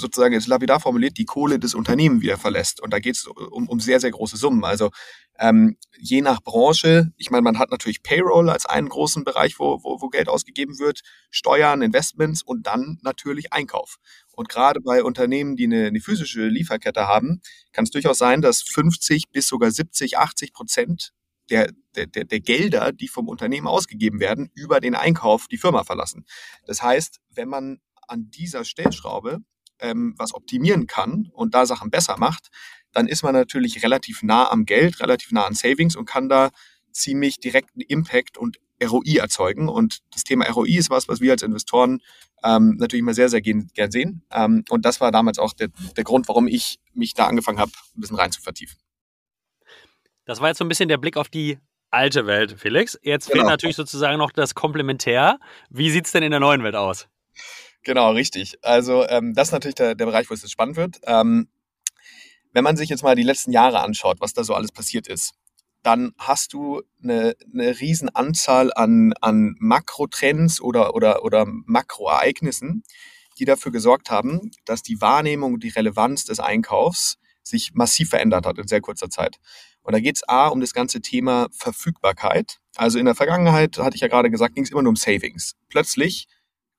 sozusagen 0.00 0.34
jetzt 0.34 0.46
lapidar 0.46 0.80
formuliert, 0.80 1.18
die 1.18 1.24
Kohle 1.24 1.58
des 1.58 1.74
Unternehmens 1.74 2.22
wieder 2.22 2.38
verlässt. 2.38 2.80
Und 2.80 2.92
da 2.92 2.98
geht 2.98 3.16
es 3.16 3.26
um, 3.26 3.68
um 3.68 3.80
sehr, 3.80 4.00
sehr 4.00 4.10
große 4.10 4.36
Summen. 4.36 4.64
Also 4.64 4.90
ähm, 5.38 5.76
je 5.98 6.22
nach 6.22 6.42
Branche, 6.42 7.12
ich 7.16 7.30
meine, 7.30 7.42
man 7.42 7.58
hat 7.58 7.70
natürlich 7.70 8.02
Payroll 8.02 8.50
als 8.50 8.66
einen 8.66 8.88
großen 8.88 9.24
Bereich, 9.24 9.58
wo, 9.58 9.82
wo, 9.82 10.00
wo 10.00 10.08
Geld 10.08 10.28
ausgegeben 10.28 10.78
wird, 10.78 11.02
Steuern, 11.30 11.82
Investments 11.82 12.42
und 12.42 12.66
dann 12.66 12.98
natürlich 13.02 13.52
Einkauf. 13.52 13.96
Und 14.32 14.48
gerade 14.48 14.80
bei 14.80 15.02
Unternehmen, 15.02 15.56
die 15.56 15.64
eine, 15.64 15.86
eine 15.86 16.00
physische 16.00 16.46
Lieferkette 16.46 17.06
haben, 17.06 17.40
kann 17.72 17.84
es 17.84 17.90
durchaus 17.90 18.18
sein, 18.18 18.42
dass 18.42 18.62
50 18.62 19.30
bis 19.32 19.48
sogar 19.48 19.70
70, 19.70 20.18
80 20.18 20.52
Prozent 20.52 21.12
der, 21.50 21.70
der, 21.94 22.06
der 22.06 22.40
Gelder, 22.40 22.92
die 22.92 23.08
vom 23.08 23.28
Unternehmen 23.28 23.66
ausgegeben 23.66 24.20
werden, 24.20 24.50
über 24.54 24.80
den 24.80 24.94
Einkauf 24.94 25.46
die 25.48 25.58
Firma 25.58 25.84
verlassen. 25.84 26.24
Das 26.66 26.82
heißt, 26.82 27.20
wenn 27.30 27.48
man 27.48 27.80
an 28.08 28.30
dieser 28.30 28.64
Stellschraube 28.64 29.40
ähm, 29.80 30.14
was 30.16 30.34
optimieren 30.34 30.86
kann 30.86 31.30
und 31.32 31.54
da 31.54 31.66
Sachen 31.66 31.90
besser 31.90 32.16
macht, 32.18 32.48
dann 32.92 33.08
ist 33.08 33.22
man 33.22 33.34
natürlich 33.34 33.82
relativ 33.82 34.22
nah 34.22 34.50
am 34.50 34.64
Geld, 34.64 35.00
relativ 35.00 35.32
nah 35.32 35.44
an 35.46 35.54
Savings 35.54 35.96
und 35.96 36.06
kann 36.06 36.28
da 36.28 36.50
ziemlich 36.92 37.38
direkten 37.40 37.80
Impact 37.80 38.38
und 38.38 38.58
ROI 38.82 39.18
erzeugen. 39.18 39.68
Und 39.68 40.00
das 40.12 40.24
Thema 40.24 40.46
ROI 40.46 40.76
ist 40.78 40.90
was, 40.90 41.08
was 41.08 41.20
wir 41.20 41.32
als 41.32 41.42
Investoren 41.42 42.00
ähm, 42.42 42.76
natürlich 42.78 43.00
immer 43.00 43.14
sehr, 43.14 43.28
sehr 43.28 43.40
gern, 43.40 43.68
gern 43.74 43.90
sehen. 43.90 44.22
Ähm, 44.30 44.64
und 44.68 44.84
das 44.84 45.00
war 45.00 45.12
damals 45.12 45.38
auch 45.38 45.52
der, 45.52 45.68
der 45.96 46.04
Grund, 46.04 46.28
warum 46.28 46.46
ich 46.48 46.78
mich 46.94 47.14
da 47.14 47.26
angefangen 47.26 47.58
habe, 47.58 47.72
ein 47.96 48.00
bisschen 48.00 48.16
rein 48.16 48.32
zu 48.32 48.40
vertiefen. 48.40 48.76
Das 50.24 50.40
war 50.40 50.48
jetzt 50.48 50.58
so 50.58 50.64
ein 50.64 50.68
bisschen 50.68 50.88
der 50.88 50.98
Blick 50.98 51.16
auf 51.16 51.28
die 51.28 51.58
alte 51.90 52.26
Welt, 52.26 52.56
Felix. 52.58 52.98
Jetzt 53.02 53.26
genau. 53.26 53.42
fehlt 53.42 53.50
natürlich 53.50 53.76
sozusagen 53.76 54.18
noch 54.18 54.32
das 54.32 54.54
Komplementär. 54.54 55.38
Wie 55.70 55.90
sieht 55.90 56.06
es 56.06 56.12
denn 56.12 56.22
in 56.22 56.30
der 56.30 56.40
neuen 56.40 56.62
Welt 56.62 56.74
aus? 56.74 57.08
Genau, 57.86 58.10
richtig. 58.10 58.58
Also 58.62 59.06
ähm, 59.06 59.32
das 59.32 59.48
ist 59.48 59.52
natürlich 59.52 59.76
der, 59.76 59.94
der 59.94 60.06
Bereich, 60.06 60.28
wo 60.28 60.34
es 60.34 60.42
jetzt 60.42 60.50
spannend 60.50 60.74
wird. 60.74 60.96
Ähm, 61.04 61.46
wenn 62.52 62.64
man 62.64 62.76
sich 62.76 62.88
jetzt 62.88 63.04
mal 63.04 63.14
die 63.14 63.22
letzten 63.22 63.52
Jahre 63.52 63.78
anschaut, 63.78 64.16
was 64.18 64.32
da 64.32 64.42
so 64.42 64.54
alles 64.54 64.72
passiert 64.72 65.06
ist, 65.06 65.34
dann 65.84 66.12
hast 66.18 66.52
du 66.52 66.82
eine, 67.00 67.36
eine 67.54 67.78
riesen 67.78 68.08
Anzahl 68.08 68.72
an, 68.74 69.12
an 69.20 69.54
Makrotrends 69.60 70.60
oder, 70.60 70.96
oder, 70.96 71.22
oder 71.22 71.46
Makroereignissen, 71.46 72.82
die 73.38 73.44
dafür 73.44 73.70
gesorgt 73.70 74.10
haben, 74.10 74.50
dass 74.64 74.82
die 74.82 75.00
Wahrnehmung 75.00 75.54
und 75.54 75.62
die 75.62 75.68
Relevanz 75.68 76.24
des 76.24 76.40
Einkaufs 76.40 77.18
sich 77.44 77.74
massiv 77.74 78.10
verändert 78.10 78.46
hat 78.46 78.58
in 78.58 78.66
sehr 78.66 78.80
kurzer 78.80 79.10
Zeit. 79.10 79.36
Und 79.82 79.92
da 79.92 80.00
geht 80.00 80.16
es 80.16 80.28
A 80.28 80.48
um 80.48 80.58
das 80.58 80.72
ganze 80.72 81.02
Thema 81.02 81.46
Verfügbarkeit. 81.52 82.58
Also 82.74 82.98
in 82.98 83.04
der 83.04 83.14
Vergangenheit, 83.14 83.78
hatte 83.78 83.94
ich 83.94 84.00
ja 84.00 84.08
gerade 84.08 84.28
gesagt, 84.28 84.56
ging 84.56 84.64
es 84.64 84.72
immer 84.72 84.82
nur 84.82 84.90
um 84.90 84.96
Savings. 84.96 85.54
Plötzlich 85.68 86.26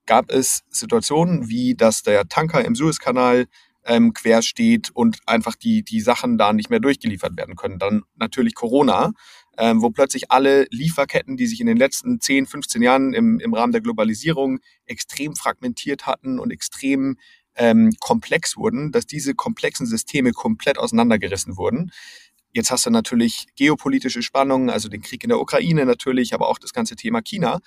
gab 0.08 0.32
es 0.32 0.64
Situationen 0.70 1.50
wie, 1.50 1.76
dass 1.76 2.02
der 2.02 2.28
Tanker 2.28 2.66
im 2.66 2.76
Suezkanal 2.76 3.46
ähm, 3.86 4.14
quer 4.14 4.42
steht 4.42 4.90
und 4.90 5.20
einfach 5.26 5.56
die, 5.56 5.84
die 5.84 6.02
Sachen 6.02 6.38
da 6.38 6.54
nicht 6.54 6.70
mehr 6.70 6.80
durchgeliefert 6.80 7.38
werden 7.38 7.56
können. 7.56 7.80
Dann 7.80 8.04
natürlich 8.16 8.54
Corona, 8.54 9.14
ähm, 9.58 9.82
wo 9.82 9.90
plötzlich 9.90 10.30
alle 10.32 10.68
Lieferketten, 10.72 11.38
die 11.38 11.48
sich 11.48 11.62
in 11.62 11.68
den 11.68 11.78
letzten 11.78 12.20
10, 12.20 12.48
15 12.48 12.82
Jahren 12.82 13.14
im, 13.14 13.40
im 13.40 13.54
Rahmen 13.54 13.72
der 13.72 13.82
Globalisierung 13.82 14.60
extrem 14.86 15.36
fragmentiert 15.36 16.06
hatten 16.06 16.40
und 16.40 16.52
extrem 16.52 17.18
ähm, 17.56 17.94
komplex 18.00 18.58
wurden, 18.58 18.92
dass 18.92 19.08
diese 19.08 19.34
komplexen 19.34 19.88
Systeme 19.88 20.32
komplett 20.32 20.78
auseinandergerissen 20.78 21.58
wurden. 21.58 21.92
Jetzt 22.54 22.72
hast 22.72 22.86
du 22.86 22.90
natürlich 22.90 23.48
geopolitische 23.56 24.22
Spannungen, 24.22 24.70
also 24.70 24.90
den 24.90 25.02
Krieg 25.02 25.24
in 25.24 25.30
der 25.30 25.40
Ukraine 25.40 25.86
natürlich, 25.86 26.34
aber 26.34 26.50
auch 26.50 26.60
das 26.60 26.74
ganze 26.74 26.96
Thema 26.96 27.22
China. 27.22 27.60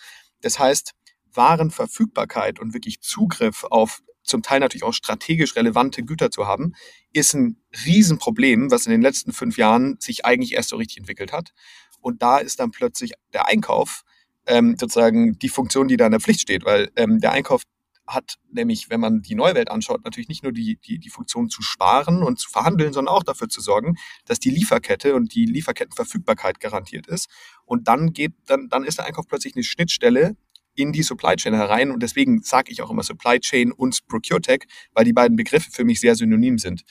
Das 0.42 0.58
heißt, 0.58 0.92
Warenverfügbarkeit 1.34 2.60
und 2.60 2.74
wirklich 2.74 3.00
Zugriff 3.00 3.64
auf 3.64 4.00
zum 4.22 4.42
Teil 4.42 4.60
natürlich 4.60 4.84
auch 4.84 4.94
strategisch 4.94 5.56
relevante 5.56 6.02
Güter 6.02 6.30
zu 6.30 6.46
haben, 6.46 6.74
ist 7.12 7.34
ein 7.34 7.56
Riesenproblem, 7.84 8.70
was 8.70 8.86
in 8.86 8.92
den 8.92 9.02
letzten 9.02 9.32
fünf 9.32 9.56
Jahren 9.56 9.96
sich 9.98 10.24
eigentlich 10.24 10.52
erst 10.54 10.70
so 10.70 10.76
richtig 10.76 10.98
entwickelt 10.98 11.32
hat. 11.32 11.52
Und 12.00 12.22
da 12.22 12.38
ist 12.38 12.60
dann 12.60 12.70
plötzlich 12.70 13.12
der 13.32 13.48
Einkauf 13.48 14.02
ähm, 14.46 14.76
sozusagen 14.78 15.38
die 15.38 15.48
Funktion, 15.48 15.88
die 15.88 15.96
da 15.96 16.06
in 16.06 16.12
der 16.12 16.20
Pflicht 16.20 16.40
steht, 16.40 16.64
weil 16.64 16.90
ähm, 16.96 17.18
der 17.20 17.32
Einkauf 17.32 17.62
hat 18.06 18.38
nämlich, 18.50 18.90
wenn 18.90 19.00
man 19.00 19.22
die 19.22 19.34
neue 19.34 19.54
Welt 19.54 19.70
anschaut, 19.70 20.04
natürlich 20.04 20.28
nicht 20.28 20.42
nur 20.42 20.52
die, 20.52 20.76
die, 20.76 20.98
die 20.98 21.10
Funktion 21.10 21.48
zu 21.48 21.62
sparen 21.62 22.22
und 22.22 22.40
zu 22.40 22.50
verhandeln, 22.50 22.92
sondern 22.92 23.14
auch 23.14 23.22
dafür 23.22 23.48
zu 23.48 23.60
sorgen, 23.60 23.96
dass 24.24 24.40
die 24.40 24.50
Lieferkette 24.50 25.14
und 25.14 25.34
die 25.34 25.46
Lieferkettenverfügbarkeit 25.46 26.58
garantiert 26.58 27.06
ist. 27.06 27.28
Und 27.64 27.86
dann 27.86 28.12
geht, 28.12 28.32
dann, 28.46 28.68
dann 28.68 28.84
ist 28.84 28.98
der 28.98 29.06
Einkauf 29.06 29.28
plötzlich 29.28 29.54
eine 29.54 29.62
Schnittstelle 29.62 30.36
in 30.80 30.92
die 30.92 31.02
Supply 31.02 31.36
Chain 31.36 31.54
herein. 31.54 31.90
Und 31.90 32.02
deswegen 32.02 32.42
sage 32.42 32.72
ich 32.72 32.82
auch 32.82 32.90
immer 32.90 33.02
Supply 33.02 33.38
Chain 33.40 33.72
und 33.72 34.06
ProcureTech, 34.06 34.64
weil 34.92 35.04
die 35.04 35.12
beiden 35.12 35.36
Begriffe 35.36 35.70
für 35.70 35.84
mich 35.84 36.00
sehr 36.00 36.14
synonym 36.14 36.58
sind. 36.58 36.82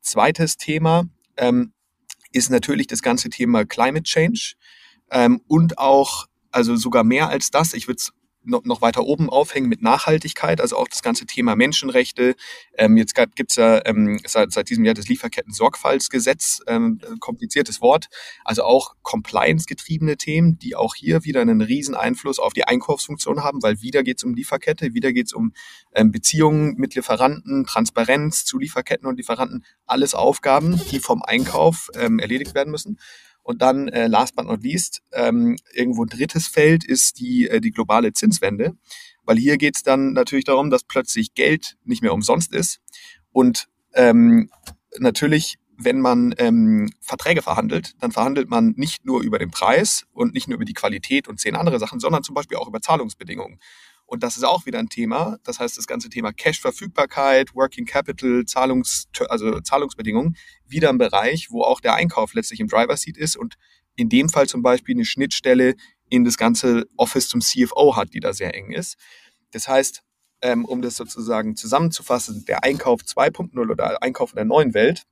Zweites 0.00 0.56
Thema 0.56 1.04
ähm, 1.36 1.72
ist 2.32 2.50
natürlich 2.50 2.86
das 2.86 3.02
ganze 3.02 3.30
Thema 3.30 3.64
Climate 3.64 4.04
Change 4.04 4.54
ähm, 5.10 5.40
und 5.46 5.78
auch, 5.78 6.26
also 6.50 6.76
sogar 6.76 7.04
mehr 7.04 7.28
als 7.28 7.50
das, 7.50 7.74
ich 7.74 7.86
würde 7.86 7.98
es 7.98 8.12
noch, 8.44 8.64
noch 8.64 8.80
weiter 8.80 9.04
oben 9.04 9.30
aufhängen 9.30 9.68
mit 9.68 9.82
Nachhaltigkeit, 9.82 10.60
also 10.60 10.76
auch 10.76 10.88
das 10.88 11.02
ganze 11.02 11.26
Thema 11.26 11.56
Menschenrechte. 11.56 12.34
Ähm, 12.76 12.96
jetzt 12.96 13.14
gibt's 13.34 13.56
ja 13.56 13.84
ähm, 13.86 14.20
seit, 14.26 14.52
seit 14.52 14.70
diesem 14.70 14.84
Jahr 14.84 14.94
das 14.94 15.08
Lieferketten-Sorgfaltsgesetz, 15.08 16.60
ähm, 16.66 17.00
kompliziertes 17.20 17.80
Wort, 17.80 18.08
also 18.44 18.64
auch 18.64 18.94
Compliance-getriebene 19.02 20.16
Themen, 20.16 20.58
die 20.58 20.74
auch 20.74 20.94
hier 20.94 21.24
wieder 21.24 21.40
einen 21.40 21.60
riesen 21.60 21.94
Einfluss 21.94 22.38
auf 22.38 22.52
die 22.52 22.64
Einkaufsfunktion 22.64 23.42
haben, 23.42 23.62
weil 23.62 23.80
wieder 23.82 24.02
geht's 24.02 24.24
um 24.24 24.34
Lieferkette, 24.34 24.94
wieder 24.94 25.12
geht's 25.12 25.32
um 25.32 25.52
ähm, 25.94 26.10
Beziehungen 26.10 26.74
mit 26.76 26.94
Lieferanten, 26.94 27.64
Transparenz 27.64 28.44
zu 28.44 28.58
Lieferketten 28.58 29.06
und 29.06 29.16
Lieferanten, 29.16 29.64
alles 29.86 30.14
Aufgaben, 30.14 30.80
die 30.90 31.00
vom 31.00 31.22
Einkauf 31.22 31.90
ähm, 31.94 32.18
erledigt 32.18 32.54
werden 32.54 32.70
müssen. 32.70 32.98
Und 33.42 33.62
dann, 33.62 33.88
äh, 33.88 34.06
last 34.06 34.36
but 34.36 34.46
not 34.46 34.62
least, 34.62 35.02
ähm, 35.12 35.56
irgendwo 35.72 36.04
ein 36.04 36.08
drittes 36.08 36.46
Feld 36.46 36.84
ist 36.84 37.18
die, 37.18 37.48
äh, 37.48 37.60
die 37.60 37.72
globale 37.72 38.12
Zinswende. 38.12 38.74
Weil 39.24 39.36
hier 39.36 39.56
geht 39.56 39.76
es 39.76 39.82
dann 39.82 40.12
natürlich 40.12 40.44
darum, 40.44 40.70
dass 40.70 40.84
plötzlich 40.84 41.34
Geld 41.34 41.76
nicht 41.84 42.02
mehr 42.02 42.12
umsonst 42.12 42.54
ist. 42.54 42.80
Und 43.30 43.68
ähm, 43.94 44.50
natürlich, 44.98 45.56
wenn 45.76 46.00
man 46.00 46.34
ähm, 46.38 46.90
Verträge 47.00 47.42
verhandelt, 47.42 47.94
dann 48.00 48.12
verhandelt 48.12 48.48
man 48.48 48.74
nicht 48.76 49.04
nur 49.04 49.22
über 49.22 49.38
den 49.38 49.50
Preis 49.50 50.04
und 50.12 50.34
nicht 50.34 50.48
nur 50.48 50.56
über 50.56 50.64
die 50.64 50.74
Qualität 50.74 51.28
und 51.28 51.40
zehn 51.40 51.56
andere 51.56 51.78
Sachen, 51.78 52.00
sondern 52.00 52.22
zum 52.22 52.34
Beispiel 52.34 52.58
auch 52.58 52.68
über 52.68 52.80
Zahlungsbedingungen. 52.80 53.58
Und 54.12 54.22
das 54.22 54.36
ist 54.36 54.44
auch 54.44 54.66
wieder 54.66 54.78
ein 54.78 54.90
Thema. 54.90 55.38
Das 55.42 55.58
heißt, 55.58 55.78
das 55.78 55.86
ganze 55.86 56.10
Thema 56.10 56.34
Cash-Verfügbarkeit, 56.34 57.54
Working 57.54 57.86
Capital, 57.86 58.44
Zahlungs, 58.44 59.08
also 59.30 59.58
Zahlungsbedingungen, 59.60 60.36
wieder 60.66 60.90
ein 60.90 60.98
Bereich, 60.98 61.50
wo 61.50 61.62
auch 61.62 61.80
der 61.80 61.94
Einkauf 61.94 62.34
letztlich 62.34 62.60
im 62.60 62.68
Driver-Seat 62.68 63.16
ist 63.16 63.36
und 63.38 63.54
in 63.96 64.10
dem 64.10 64.28
Fall 64.28 64.46
zum 64.46 64.60
Beispiel 64.60 64.96
eine 64.96 65.06
Schnittstelle 65.06 65.76
in 66.10 66.24
das 66.24 66.36
ganze 66.36 66.84
Office 66.98 67.30
zum 67.30 67.40
CFO 67.40 67.96
hat, 67.96 68.12
die 68.12 68.20
da 68.20 68.34
sehr 68.34 68.54
eng 68.54 68.70
ist. 68.70 68.98
Das 69.50 69.66
heißt, 69.66 70.02
ähm, 70.42 70.66
um 70.66 70.82
das 70.82 70.96
sozusagen 70.96 71.56
zusammenzufassen, 71.56 72.44
der 72.44 72.64
Einkauf 72.64 73.00
2.0 73.00 73.58
oder 73.70 74.02
Einkauf 74.02 74.32
in 74.32 74.36
der 74.36 74.44
neuen 74.44 74.74
Welt 74.74 75.06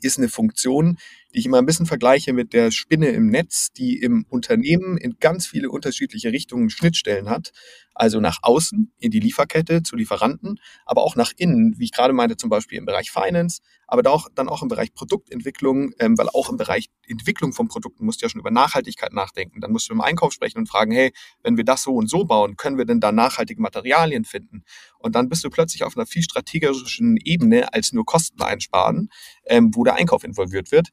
ist 0.00 0.18
eine 0.18 0.28
Funktion, 0.28 0.98
die 1.34 1.40
ich 1.40 1.46
immer 1.46 1.58
ein 1.58 1.66
bisschen 1.66 1.86
vergleiche 1.86 2.32
mit 2.32 2.52
der 2.52 2.70
Spinne 2.70 3.08
im 3.08 3.28
Netz, 3.28 3.72
die 3.72 4.00
im 4.00 4.24
Unternehmen 4.28 4.96
in 4.96 5.16
ganz 5.20 5.46
viele 5.46 5.70
unterschiedliche 5.70 6.32
Richtungen 6.32 6.70
Schnittstellen 6.70 7.28
hat. 7.28 7.52
Also 7.98 8.20
nach 8.20 8.38
außen 8.42 8.92
in 8.98 9.10
die 9.10 9.18
Lieferkette 9.18 9.82
zu 9.82 9.96
Lieferanten, 9.96 10.60
aber 10.86 11.02
auch 11.02 11.16
nach 11.16 11.32
innen, 11.36 11.74
wie 11.78 11.84
ich 11.84 11.92
gerade 11.92 12.12
meinte, 12.12 12.36
zum 12.36 12.48
Beispiel 12.48 12.78
im 12.78 12.84
Bereich 12.84 13.10
Finance, 13.10 13.60
aber 13.88 14.08
auch, 14.08 14.28
dann 14.36 14.48
auch 14.48 14.62
im 14.62 14.68
Bereich 14.68 14.94
Produktentwicklung, 14.94 15.90
ähm, 15.98 16.16
weil 16.16 16.28
auch 16.28 16.48
im 16.48 16.56
Bereich 16.56 16.90
Entwicklung 17.08 17.52
von 17.52 17.66
Produkten 17.66 18.04
musst 18.04 18.22
du 18.22 18.26
ja 18.26 18.30
schon 18.30 18.40
über 18.40 18.52
Nachhaltigkeit 18.52 19.12
nachdenken. 19.12 19.60
Dann 19.60 19.72
musst 19.72 19.88
du 19.88 19.94
im 19.94 20.00
Einkauf 20.00 20.32
sprechen 20.32 20.58
und 20.58 20.68
fragen, 20.68 20.92
hey, 20.92 21.12
wenn 21.42 21.56
wir 21.56 21.64
das 21.64 21.82
so 21.82 21.96
und 21.96 22.08
so 22.08 22.24
bauen, 22.24 22.56
können 22.56 22.78
wir 22.78 22.84
denn 22.84 23.00
da 23.00 23.10
nachhaltige 23.10 23.60
Materialien 23.60 24.24
finden? 24.24 24.62
Und 25.00 25.16
dann 25.16 25.28
bist 25.28 25.42
du 25.42 25.50
plötzlich 25.50 25.82
auf 25.82 25.96
einer 25.96 26.06
viel 26.06 26.22
strategischen 26.22 27.16
Ebene 27.16 27.72
als 27.72 27.92
nur 27.92 28.04
Kosten 28.04 28.42
einsparen, 28.42 29.08
ähm, 29.46 29.72
wo 29.74 29.82
der 29.82 29.96
Einkauf 29.96 30.22
involviert 30.22 30.70
wird 30.70 30.90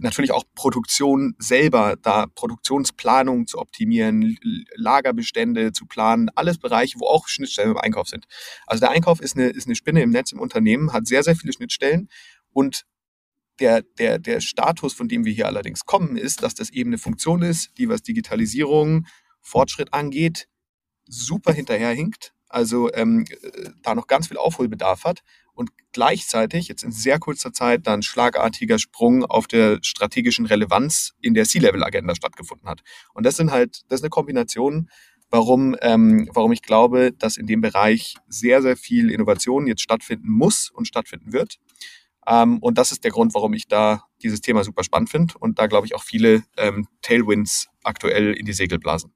natürlich 0.00 0.32
auch 0.32 0.44
Produktion 0.54 1.34
selber, 1.38 1.96
da 2.00 2.26
Produktionsplanung 2.26 3.46
zu 3.46 3.58
optimieren, 3.58 4.36
Lagerbestände 4.74 5.72
zu 5.72 5.86
planen, 5.86 6.30
alles 6.34 6.58
Bereiche, 6.58 6.98
wo 6.98 7.06
auch 7.06 7.28
Schnittstellen 7.28 7.72
im 7.72 7.76
Einkauf 7.76 8.08
sind. 8.08 8.26
Also 8.66 8.80
der 8.80 8.90
Einkauf 8.90 9.20
ist 9.20 9.36
eine, 9.36 9.48
ist 9.48 9.66
eine 9.66 9.74
Spinne 9.74 10.02
im 10.02 10.10
Netz 10.10 10.32
im 10.32 10.40
Unternehmen, 10.40 10.92
hat 10.92 11.06
sehr, 11.06 11.22
sehr 11.22 11.36
viele 11.36 11.52
Schnittstellen 11.52 12.08
und 12.52 12.84
der, 13.60 13.82
der, 13.82 14.18
der 14.18 14.40
Status, 14.40 14.94
von 14.94 15.08
dem 15.08 15.24
wir 15.24 15.32
hier 15.32 15.46
allerdings 15.46 15.84
kommen, 15.84 16.16
ist, 16.16 16.42
dass 16.42 16.54
das 16.54 16.70
eben 16.70 16.90
eine 16.90 16.98
Funktion 16.98 17.42
ist, 17.42 17.76
die 17.76 17.88
was 17.88 18.02
Digitalisierung, 18.02 19.06
Fortschritt 19.42 19.92
angeht, 19.92 20.48
super 21.06 21.52
hinterherhinkt, 21.52 22.32
also 22.48 22.92
ähm, 22.94 23.26
äh, 23.28 23.70
da 23.82 23.94
noch 23.94 24.06
ganz 24.06 24.28
viel 24.28 24.38
Aufholbedarf 24.38 25.04
hat 25.04 25.22
und 25.60 25.72
gleichzeitig 25.92 26.68
jetzt 26.68 26.84
in 26.84 26.90
sehr 26.90 27.18
kurzer 27.18 27.52
Zeit 27.52 27.86
dann 27.86 28.00
schlagartiger 28.02 28.78
Sprung 28.78 29.26
auf 29.26 29.46
der 29.46 29.78
strategischen 29.82 30.46
Relevanz 30.46 31.12
in 31.20 31.34
der 31.34 31.44
C-Level-Agenda 31.44 32.14
stattgefunden 32.14 32.66
hat. 32.66 32.80
Und 33.12 33.26
das 33.26 33.36
sind 33.36 33.50
halt, 33.50 33.82
das 33.88 34.00
ist 34.00 34.04
eine 34.04 34.08
Kombination, 34.08 34.88
warum, 35.30 35.76
ähm, 35.82 36.30
warum 36.32 36.52
ich 36.52 36.62
glaube, 36.62 37.12
dass 37.12 37.36
in 37.36 37.46
dem 37.46 37.60
Bereich 37.60 38.16
sehr, 38.26 38.62
sehr 38.62 38.78
viel 38.78 39.10
Innovation 39.10 39.66
jetzt 39.66 39.82
stattfinden 39.82 40.30
muss 40.30 40.70
und 40.70 40.88
stattfinden 40.88 41.34
wird. 41.34 41.58
Ähm, 42.26 42.56
und 42.60 42.78
das 42.78 42.90
ist 42.90 43.04
der 43.04 43.10
Grund, 43.10 43.34
warum 43.34 43.52
ich 43.52 43.68
da 43.68 44.04
dieses 44.22 44.40
Thema 44.40 44.64
super 44.64 44.82
spannend 44.82 45.10
finde 45.10 45.34
und 45.40 45.58
da 45.58 45.66
glaube 45.66 45.86
ich 45.86 45.94
auch 45.94 46.02
viele 46.02 46.42
ähm, 46.56 46.88
Tailwinds 47.02 47.68
aktuell 47.84 48.32
in 48.32 48.46
die 48.46 48.54
Segel 48.54 48.78
blasen. 48.78 49.12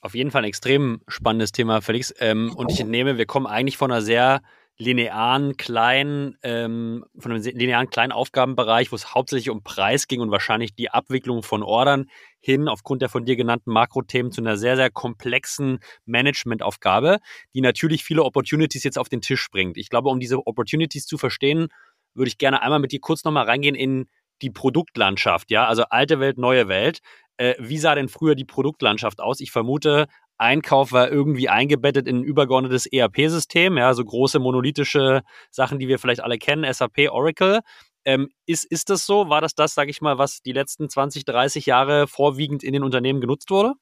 Auf 0.00 0.16
jeden 0.16 0.32
Fall 0.32 0.42
ein 0.42 0.48
extrem 0.48 1.02
spannendes 1.06 1.52
Thema, 1.52 1.82
Felix. 1.82 2.12
Ähm, 2.18 2.52
und 2.56 2.72
ich 2.72 2.80
entnehme, 2.80 3.16
wir 3.16 3.26
kommen 3.26 3.46
eigentlich 3.46 3.76
von 3.76 3.92
einer 3.92 4.02
sehr 4.02 4.42
linearen 4.76 5.56
kleinen, 5.56 6.36
ähm, 6.42 7.04
von 7.18 7.32
einem 7.32 7.42
linearen 7.42 7.90
kleinen 7.90 8.12
Aufgabenbereich, 8.12 8.90
wo 8.90 8.96
es 8.96 9.14
hauptsächlich 9.14 9.50
um 9.50 9.62
Preis 9.62 10.08
ging 10.08 10.20
und 10.20 10.30
wahrscheinlich 10.30 10.74
die 10.74 10.90
Abwicklung 10.90 11.42
von 11.42 11.62
Ordern 11.62 12.06
hin, 12.40 12.68
aufgrund 12.68 13.00
der 13.00 13.08
von 13.08 13.24
dir 13.24 13.36
genannten 13.36 13.70
Makrothemen, 13.70 14.32
zu 14.32 14.40
einer 14.40 14.56
sehr, 14.56 14.76
sehr 14.76 14.90
komplexen 14.90 15.78
Managementaufgabe, 16.06 17.18
die 17.54 17.60
natürlich 17.60 18.02
viele 18.04 18.24
Opportunities 18.24 18.82
jetzt 18.82 18.98
auf 18.98 19.08
den 19.08 19.20
Tisch 19.20 19.48
bringt. 19.50 19.76
Ich 19.76 19.90
glaube, 19.90 20.08
um 20.08 20.18
diese 20.18 20.44
Opportunities 20.46 21.06
zu 21.06 21.18
verstehen, 21.18 21.68
würde 22.14 22.28
ich 22.28 22.38
gerne 22.38 22.60
einmal 22.62 22.80
mit 22.80 22.92
dir 22.92 23.00
kurz 23.00 23.24
nochmal 23.24 23.46
reingehen 23.46 23.76
in 23.76 24.08
die 24.42 24.50
Produktlandschaft, 24.50 25.50
ja, 25.50 25.66
also 25.66 25.84
alte 25.84 26.18
Welt, 26.18 26.38
neue 26.38 26.68
Welt. 26.68 27.00
Äh, 27.36 27.54
wie 27.58 27.78
sah 27.78 27.94
denn 27.94 28.08
früher 28.08 28.34
die 28.34 28.44
Produktlandschaft 28.44 29.20
aus? 29.20 29.40
Ich 29.40 29.50
vermute, 29.50 30.06
Einkauf 30.38 30.92
war 30.92 31.10
irgendwie 31.10 31.48
eingebettet 31.48 32.08
in 32.08 32.18
ein 32.18 32.24
übergeordnetes 32.24 32.86
ERP-System, 32.86 33.76
ja, 33.76 33.94
so 33.94 34.04
große 34.04 34.38
monolithische 34.38 35.22
Sachen, 35.50 35.78
die 35.78 35.88
wir 35.88 35.98
vielleicht 35.98 36.20
alle 36.20 36.38
kennen, 36.38 36.70
SAP, 36.72 37.10
Oracle. 37.10 37.60
Ähm, 38.04 38.28
ist, 38.46 38.64
ist 38.64 38.90
das 38.90 39.06
so? 39.06 39.28
War 39.28 39.40
das 39.40 39.54
das, 39.54 39.74
sage 39.74 39.90
ich 39.90 40.00
mal, 40.00 40.18
was 40.18 40.42
die 40.42 40.52
letzten 40.52 40.88
20, 40.88 41.24
30 41.24 41.66
Jahre 41.66 42.06
vorwiegend 42.06 42.62
in 42.62 42.72
den 42.72 42.82
Unternehmen 42.82 43.20
genutzt 43.20 43.50
wurde? 43.50 43.74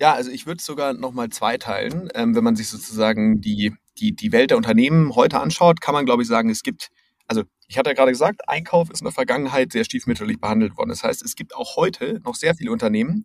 Ja, 0.00 0.14
also 0.14 0.30
ich 0.30 0.46
würde 0.46 0.58
es 0.58 0.66
sogar 0.66 0.92
nochmal 0.92 1.28
zweiteilen. 1.28 2.08
Ähm, 2.14 2.34
wenn 2.34 2.44
man 2.44 2.56
sich 2.56 2.68
sozusagen 2.68 3.40
die, 3.40 3.74
die, 3.98 4.14
die 4.14 4.32
Welt 4.32 4.50
der 4.50 4.56
Unternehmen 4.56 5.14
heute 5.14 5.40
anschaut, 5.40 5.80
kann 5.80 5.94
man, 5.94 6.06
glaube 6.06 6.22
ich, 6.22 6.28
sagen, 6.28 6.50
es 6.50 6.62
gibt, 6.62 6.88
also 7.26 7.42
ich 7.66 7.78
hatte 7.78 7.90
ja 7.90 7.94
gerade 7.94 8.12
gesagt, 8.12 8.48
Einkauf 8.48 8.90
ist 8.90 9.00
in 9.00 9.06
der 9.06 9.12
Vergangenheit 9.12 9.72
sehr 9.72 9.84
stiefmütterlich 9.84 10.40
behandelt 10.40 10.76
worden. 10.76 10.90
Das 10.90 11.02
heißt, 11.02 11.22
es 11.22 11.34
gibt 11.34 11.54
auch 11.54 11.76
heute 11.76 12.20
noch 12.24 12.36
sehr 12.36 12.54
viele 12.54 12.72
Unternehmen, 12.72 13.24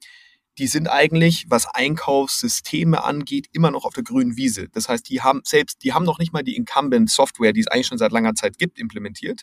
die 0.58 0.68
sind 0.68 0.88
eigentlich, 0.88 1.46
was 1.50 1.66
Einkaufssysteme 1.66 3.04
angeht, 3.04 3.48
immer 3.52 3.72
noch 3.72 3.86
auf 3.86 3.94
der 3.94 4.04
grünen 4.04 4.38
Wiese. 4.38 4.70
Das 4.70 4.88
heißt, 4.88 5.10
die 5.10 5.22
haben 5.22 5.42
selbst, 5.44 5.84
die 5.84 5.94
haben 5.94 6.06
noch 6.06 6.20
nicht 6.20 6.34
mal 6.34 6.44
die 6.44 6.56
Incumbent-Software, 6.56 7.54
die 7.54 7.62
es 7.62 7.68
eigentlich 7.68 7.88
schon 7.88 7.98
seit 7.98 8.12
langer 8.12 8.36
Zeit 8.36 8.58
gibt, 8.58 8.78
implementiert, 8.80 9.42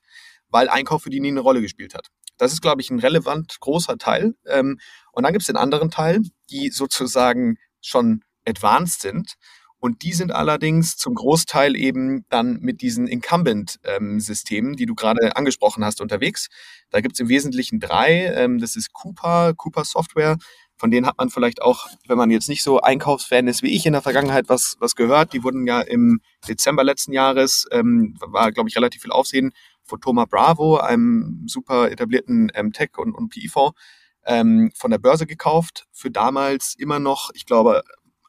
weil 0.49 0.69
Einkauf 0.69 1.03
für 1.03 1.11
die 1.11 1.21
nie 1.21 1.29
eine 1.29 1.41
Rolle 1.41 1.61
gespielt 1.61 1.95
hat. 1.95 2.09
Das 2.37 2.53
ist, 2.53 2.63
glaube 2.63 2.81
ich, 2.81 2.91
ein 2.91 3.01
relevant 3.01 3.59
großer 3.61 3.99
Teil. 3.99 4.35
Ähm, 4.47 4.79
und 5.13 5.25
dann 5.25 5.33
gibt 5.33 5.43
es 5.43 5.49
den 5.49 5.57
anderen 5.57 5.91
Teil, 5.91 6.21
die 6.49 6.71
sozusagen 6.71 7.57
schon 7.81 8.23
advanced 8.47 9.03
sind. 9.03 9.35
Und 9.79 10.03
die 10.03 10.13
sind 10.13 10.31
allerdings 10.31 10.97
zum 10.97 11.15
Großteil 11.15 11.75
eben 11.75 12.27
dann 12.29 12.61
mit 12.61 12.83
diesen 12.83 13.07
Incumbent-Systemen, 13.07 14.73
ähm, 14.73 14.77
die 14.77 14.87
du 14.87 14.95
gerade 14.95 15.37
angesprochen 15.37 15.85
hast, 15.85 16.03
unterwegs. 16.03 16.49
Da 16.91 17.01
gibt 17.01 17.15
es 17.15 17.21
im 17.21 17.29
Wesentlichen 17.29 17.81
drei. 17.81 18.27
Ähm, 18.27 18.59
das 18.59 18.77
ist 18.77 18.93
Cooper, 18.93 19.55
Cooper 19.55 19.85
Software, 19.85 20.37
von 20.81 20.91
denen 20.91 21.07
hat 21.07 21.19
man 21.19 21.29
vielleicht 21.29 21.61
auch, 21.61 21.89
wenn 22.09 22.17
man 22.17 22.31
jetzt 22.31 22.49
nicht 22.49 22.63
so 22.63 22.81
Einkaufsfan 22.81 23.47
ist 23.49 23.63
wie 23.63 23.77
ich 23.77 23.85
in 23.85 23.93
der 23.93 24.01
Vergangenheit, 24.01 24.49
was, 24.49 24.77
was 24.81 24.97
gehört. 24.97 25.35
Die 25.35 25.45
wurden 25.45 25.67
ja 25.67 25.83
im 25.83 26.23
Dezember 26.49 26.83
letzten 26.83 27.13
Jahres, 27.13 27.67
ähm, 27.71 28.17
war, 28.19 28.51
glaube 28.51 28.71
ich, 28.71 28.77
relativ 28.77 29.03
viel 29.03 29.13
Aufsehen, 29.13 29.53
von 29.85 30.01
Thomas 30.01 30.27
Bravo, 30.31 30.79
einem 30.79 31.45
super 31.47 31.91
etablierten 31.91 32.51
ähm, 32.55 32.73
Tech- 32.73 32.97
und, 32.97 33.13
und 33.15 33.29
PI-Fonds, 33.29 33.79
ähm, 34.25 34.73
von 34.75 34.91
der 34.91 34.97
Börse 34.97 35.27
gekauft. 35.27 35.87
Für 35.93 36.11
damals 36.11 36.75
immer 36.79 36.99
noch, 36.99 37.29
ich 37.35 37.45
glaube, 37.45 37.83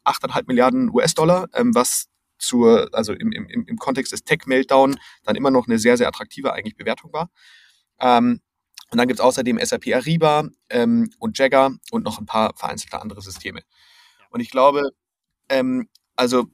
8,5 0.03 0.43
Milliarden 0.47 0.89
US-Dollar, 0.89 1.47
ähm, 1.53 1.73
was 1.73 2.07
zur, 2.37 2.89
also 2.91 3.13
im, 3.13 3.31
im, 3.31 3.47
im 3.47 3.77
Kontext 3.77 4.11
des 4.11 4.25
Tech-Meltdown 4.25 4.99
dann 5.23 5.35
immer 5.37 5.51
noch 5.51 5.67
eine 5.67 5.79
sehr, 5.79 5.95
sehr 5.95 6.09
attraktive 6.09 6.51
eigentlich 6.51 6.75
Bewertung 6.75 7.13
war. 7.13 7.29
Ähm, 8.01 8.41
und 8.91 8.97
dann 8.97 9.07
gibt 9.07 9.19
es 9.19 9.25
außerdem 9.25 9.59
SAP 9.63 9.87
Ariba 9.93 10.49
ähm, 10.69 11.09
und 11.17 11.37
Jagger 11.37 11.71
und 11.91 12.03
noch 12.03 12.19
ein 12.19 12.25
paar 12.25 12.53
vereinzelte 12.55 13.01
andere 13.01 13.21
Systeme. 13.21 13.61
Und 14.29 14.41
ich 14.41 14.51
glaube, 14.51 14.91
ähm, 15.49 15.87
also 16.15 16.47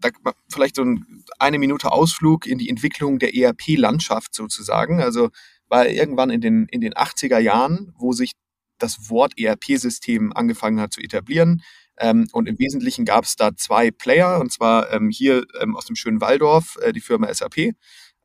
da, 0.00 0.10
vielleicht 0.50 0.76
so 0.76 0.82
ein, 0.82 1.24
eine 1.38 1.58
Minute 1.58 1.92
Ausflug 1.92 2.46
in 2.46 2.58
die 2.58 2.68
Entwicklung 2.68 3.18
der 3.18 3.34
ERP-Landschaft 3.34 4.34
sozusagen. 4.34 5.00
Also 5.00 5.30
war 5.68 5.86
irgendwann 5.88 6.30
in 6.30 6.40
den, 6.40 6.66
in 6.66 6.80
den 6.80 6.94
80er 6.94 7.38
Jahren, 7.38 7.92
wo 7.96 8.12
sich 8.12 8.32
das 8.78 9.10
Wort 9.10 9.38
ERP-System 9.38 10.32
angefangen 10.32 10.80
hat 10.80 10.92
zu 10.92 11.00
etablieren. 11.00 11.62
Ähm, 11.98 12.28
und 12.32 12.48
im 12.48 12.58
Wesentlichen 12.58 13.04
gab 13.04 13.24
es 13.24 13.36
da 13.36 13.56
zwei 13.56 13.90
Player, 13.90 14.40
und 14.40 14.52
zwar 14.52 14.92
ähm, 14.92 15.10
hier 15.10 15.44
ähm, 15.60 15.76
aus 15.76 15.86
dem 15.86 15.96
schönen 15.96 16.20
Waldorf, 16.20 16.76
äh, 16.80 16.92
die 16.92 17.00
Firma 17.00 17.32
SAP 17.32 17.72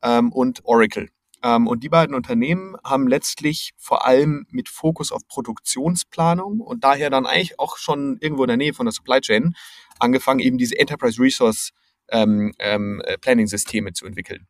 ähm, 0.04 0.32
und 0.32 0.64
Oracle. 0.66 1.10
Ähm, 1.44 1.68
und 1.68 1.84
die 1.84 1.90
beiden 1.90 2.16
Unternehmen 2.16 2.76
haben 2.84 3.08
letztlich 3.08 3.74
vor 3.78 4.08
allem 4.08 4.48
mit 4.50 4.70
Fokus 4.70 5.12
auf 5.12 5.28
Produktionsplanung 5.28 6.62
und 6.62 6.84
daher 6.84 7.10
dann 7.10 7.26
eigentlich 7.26 7.60
auch 7.60 7.78
schon 7.78 8.18
irgendwo 8.22 8.44
in 8.44 8.48
der 8.48 8.58
Nähe 8.58 8.74
von 8.74 8.86
der 8.86 8.94
Supply 8.94 9.20
Chain 9.20 9.54
angefangen, 10.00 10.40
eben 10.40 10.58
diese 10.58 10.80
Enterprise 10.80 11.22
Resource 11.22 11.72
ähm, 12.10 12.54
ähm, 12.60 13.02
äh, 13.06 13.18
Planning 13.18 13.48
Systeme 13.48 13.92
zu 13.92 14.06
entwickeln. 14.06 14.48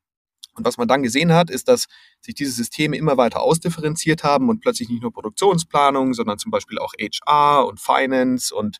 Und 0.55 0.65
was 0.65 0.77
man 0.77 0.87
dann 0.87 1.01
gesehen 1.01 1.33
hat, 1.33 1.49
ist, 1.49 1.67
dass 1.67 1.87
sich 2.21 2.35
diese 2.35 2.51
Systeme 2.51 2.95
immer 2.95 3.17
weiter 3.17 3.41
ausdifferenziert 3.41 4.23
haben 4.23 4.49
und 4.49 4.59
plötzlich 4.59 4.87
nicht 4.87 5.01
nur 5.01 5.11
Produktionsplanung, 5.11 6.13
sondern 6.13 6.37
zum 6.37 6.51
Beispiel 6.51 6.77
auch 6.77 6.93
HR 6.99 7.65
und 7.65 7.79
Finance 7.79 8.53
und, 8.53 8.77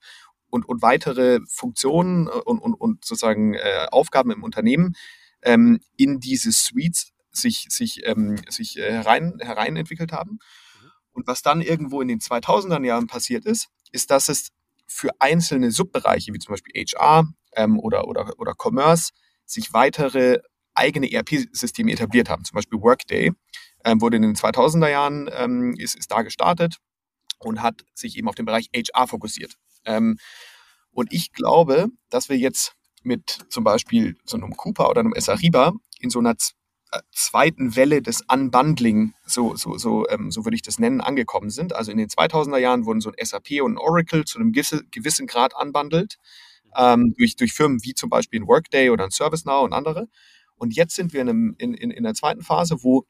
und, 0.51 0.69
und 0.69 0.83
weitere 0.83 1.39
Funktionen 1.47 2.27
und, 2.27 2.59
und, 2.59 2.75
und 2.75 3.03
sozusagen 3.03 3.55
äh, 3.55 3.87
Aufgaben 3.91 4.29
im 4.29 4.43
Unternehmen 4.43 4.95
ähm, 5.41 5.79
in 5.97 6.19
diese 6.19 6.51
Suites 6.51 7.12
sich, 7.33 7.67
sich, 7.69 8.05
ähm, 8.05 8.37
sich 8.49 8.77
äh, 8.77 8.91
herein, 8.91 9.39
herein 9.39 9.75
entwickelt 9.75 10.11
haben. 10.11 10.31
Mhm. 10.31 10.91
Und 11.11 11.27
was 11.27 11.41
dann 11.41 11.61
irgendwo 11.61 12.01
in 12.01 12.07
den 12.07 12.19
2000er 12.19 12.83
Jahren 12.85 13.07
passiert 13.07 13.45
ist, 13.45 13.67
ist, 13.91 14.11
dass 14.11 14.29
es 14.29 14.49
für 14.87 15.09
einzelne 15.19 15.71
Subbereiche, 15.71 16.33
wie 16.33 16.39
zum 16.39 16.53
Beispiel 16.53 16.73
HR 16.85 17.27
ähm, 17.55 17.79
oder, 17.79 18.07
oder, 18.07 18.33
oder 18.37 18.53
Commerce, 18.57 19.11
sich 19.45 19.73
weitere 19.73 20.39
eigene 20.73 21.11
ERP-Systeme 21.11 21.91
etabliert 21.91 22.29
haben. 22.29 22.45
Zum 22.45 22.55
Beispiel 22.55 22.81
Workday 22.81 23.31
ähm, 23.85 24.01
wurde 24.01 24.17
in 24.17 24.23
den 24.23 24.35
2000er 24.35 24.89
Jahren, 24.89 25.29
ähm, 25.33 25.75
ist, 25.77 25.95
ist 25.95 26.11
da 26.11 26.21
gestartet 26.21 26.77
und 27.39 27.61
hat 27.61 27.83
sich 27.93 28.17
eben 28.17 28.27
auf 28.27 28.35
den 28.35 28.45
Bereich 28.45 28.69
HR 28.73 29.07
fokussiert. 29.07 29.55
Ähm, 29.85 30.17
und 30.91 31.11
ich 31.11 31.31
glaube, 31.31 31.87
dass 32.09 32.29
wir 32.29 32.37
jetzt 32.37 32.75
mit 33.03 33.45
zum 33.49 33.63
Beispiel 33.63 34.15
so 34.23 34.37
einem 34.37 34.55
Cooper 34.55 34.89
oder 34.89 35.01
einem 35.01 35.13
Esariba 35.13 35.73
in 35.99 36.09
so 36.09 36.19
einer 36.19 36.35
zweiten 37.11 37.75
Welle 37.75 38.01
des 38.01 38.21
Unbundling, 38.31 39.13
so, 39.25 39.55
so, 39.55 39.77
so, 39.77 40.07
ähm, 40.09 40.31
so 40.31 40.45
würde 40.45 40.55
ich 40.55 40.61
das 40.61 40.79
nennen, 40.79 41.01
angekommen 41.01 41.49
sind. 41.49 41.73
Also 41.73 41.91
in 41.91 41.97
den 41.97 42.07
2000er 42.07 42.57
Jahren 42.57 42.85
wurden 42.85 43.01
so 43.01 43.11
ein 43.11 43.25
SAP 43.25 43.61
und 43.61 43.73
ein 43.73 43.77
Oracle 43.77 44.25
zu 44.25 44.39
einem 44.39 44.51
gewissen 44.51 45.27
Grad 45.27 45.53
unbundelt, 45.59 46.17
ähm, 46.77 47.13
durch, 47.17 47.35
durch 47.35 47.53
Firmen 47.53 47.83
wie 47.83 47.93
zum 47.93 48.09
Beispiel 48.09 48.41
ein 48.41 48.47
Workday 48.47 48.89
oder 48.89 49.05
ein 49.05 49.11
ServiceNow 49.11 49.63
und 49.63 49.73
andere. 49.73 50.07
Und 50.55 50.75
jetzt 50.75 50.95
sind 50.95 51.13
wir 51.13 51.21
in, 51.21 51.29
einem, 51.29 51.55
in, 51.57 51.73
in, 51.73 51.91
in 51.91 52.03
der 52.03 52.13
zweiten 52.13 52.41
Phase, 52.41 52.83
wo 52.83 53.05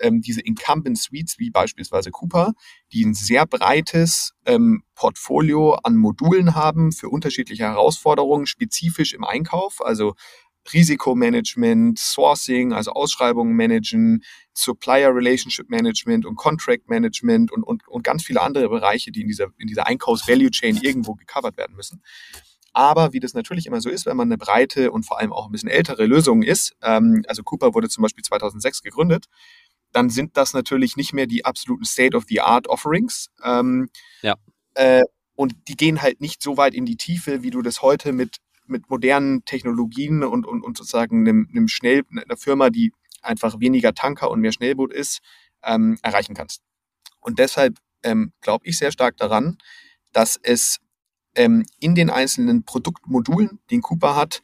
ähm, 0.00 0.20
diese 0.20 0.40
Incumbent 0.40 0.98
Suites 0.98 1.38
wie 1.38 1.50
beispielsweise 1.50 2.10
Cooper, 2.10 2.52
die 2.92 3.04
ein 3.04 3.14
sehr 3.14 3.46
breites 3.46 4.32
ähm, 4.44 4.82
Portfolio 4.94 5.74
an 5.74 5.96
Modulen 5.96 6.54
haben 6.54 6.92
für 6.92 7.08
unterschiedliche 7.08 7.64
Herausforderungen, 7.64 8.46
spezifisch 8.46 9.14
im 9.14 9.24
Einkauf, 9.24 9.84
also 9.84 10.14
Risikomanagement, 10.72 11.98
Sourcing, 11.98 12.72
also 12.72 12.92
Ausschreibungen 12.92 13.54
managen, 13.54 14.22
Supplier 14.54 15.14
Relationship 15.14 15.68
Management 15.68 16.26
und 16.26 16.36
Contract 16.36 16.88
Management 16.88 17.52
und, 17.52 17.62
und, 17.62 17.86
und 17.88 18.02
ganz 18.02 18.24
viele 18.24 18.40
andere 18.40 18.68
Bereiche, 18.68 19.12
die 19.12 19.22
in 19.22 19.28
dieser, 19.28 19.48
in 19.58 19.66
dieser 19.66 19.86
Einkaufs-Value 19.86 20.50
Chain 20.50 20.78
irgendwo 20.82 21.14
gecovert 21.14 21.56
werden 21.56 21.76
müssen. 21.76 22.02
Aber 22.72 23.14
wie 23.14 23.20
das 23.20 23.32
natürlich 23.32 23.66
immer 23.66 23.80
so 23.80 23.88
ist, 23.88 24.04
wenn 24.04 24.18
man 24.18 24.28
eine 24.28 24.36
breite 24.36 24.90
und 24.90 25.04
vor 25.04 25.18
allem 25.18 25.32
auch 25.32 25.46
ein 25.46 25.52
bisschen 25.52 25.70
ältere 25.70 26.04
Lösung 26.04 26.42
ist, 26.42 26.76
ähm, 26.82 27.24
also 27.26 27.42
Cooper 27.42 27.74
wurde 27.74 27.88
zum 27.88 28.02
Beispiel 28.02 28.22
2006 28.22 28.82
gegründet, 28.82 29.26
dann 29.92 30.10
sind 30.10 30.36
das 30.36 30.52
natürlich 30.52 30.96
nicht 30.96 31.14
mehr 31.14 31.26
die 31.26 31.44
absoluten 31.44 31.86
State-of-the-Art-Offerings. 31.86 33.30
Ähm, 33.42 33.88
ja. 34.20 34.34
Äh, 34.74 35.04
und 35.34 35.54
die 35.68 35.76
gehen 35.76 36.02
halt 36.02 36.20
nicht 36.20 36.42
so 36.42 36.58
weit 36.58 36.74
in 36.74 36.84
die 36.84 36.96
Tiefe, 36.96 37.42
wie 37.42 37.50
du 37.50 37.62
das 37.62 37.80
heute 37.80 38.12
mit 38.12 38.36
mit 38.68 38.88
modernen 38.90 39.44
Technologien 39.44 40.22
und, 40.24 40.46
und, 40.46 40.62
und 40.62 40.76
sozusagen 40.76 41.20
einem, 41.20 41.48
einem 41.50 41.68
Schnell, 41.68 42.02
einer 42.10 42.36
Firma, 42.36 42.70
die 42.70 42.92
einfach 43.22 43.60
weniger 43.60 43.94
Tanker 43.94 44.30
und 44.30 44.40
mehr 44.40 44.52
Schnellboot 44.52 44.92
ist, 44.92 45.20
ähm, 45.62 45.98
erreichen 46.02 46.34
kannst. 46.34 46.62
Und 47.20 47.38
deshalb 47.38 47.78
ähm, 48.02 48.32
glaube 48.40 48.66
ich 48.66 48.78
sehr 48.78 48.92
stark 48.92 49.16
daran, 49.16 49.58
dass 50.12 50.38
es 50.42 50.78
ähm, 51.34 51.64
in 51.80 51.94
den 51.94 52.10
einzelnen 52.10 52.64
Produktmodulen, 52.64 53.58
den 53.70 53.82
Cooper 53.82 54.16
hat, 54.16 54.42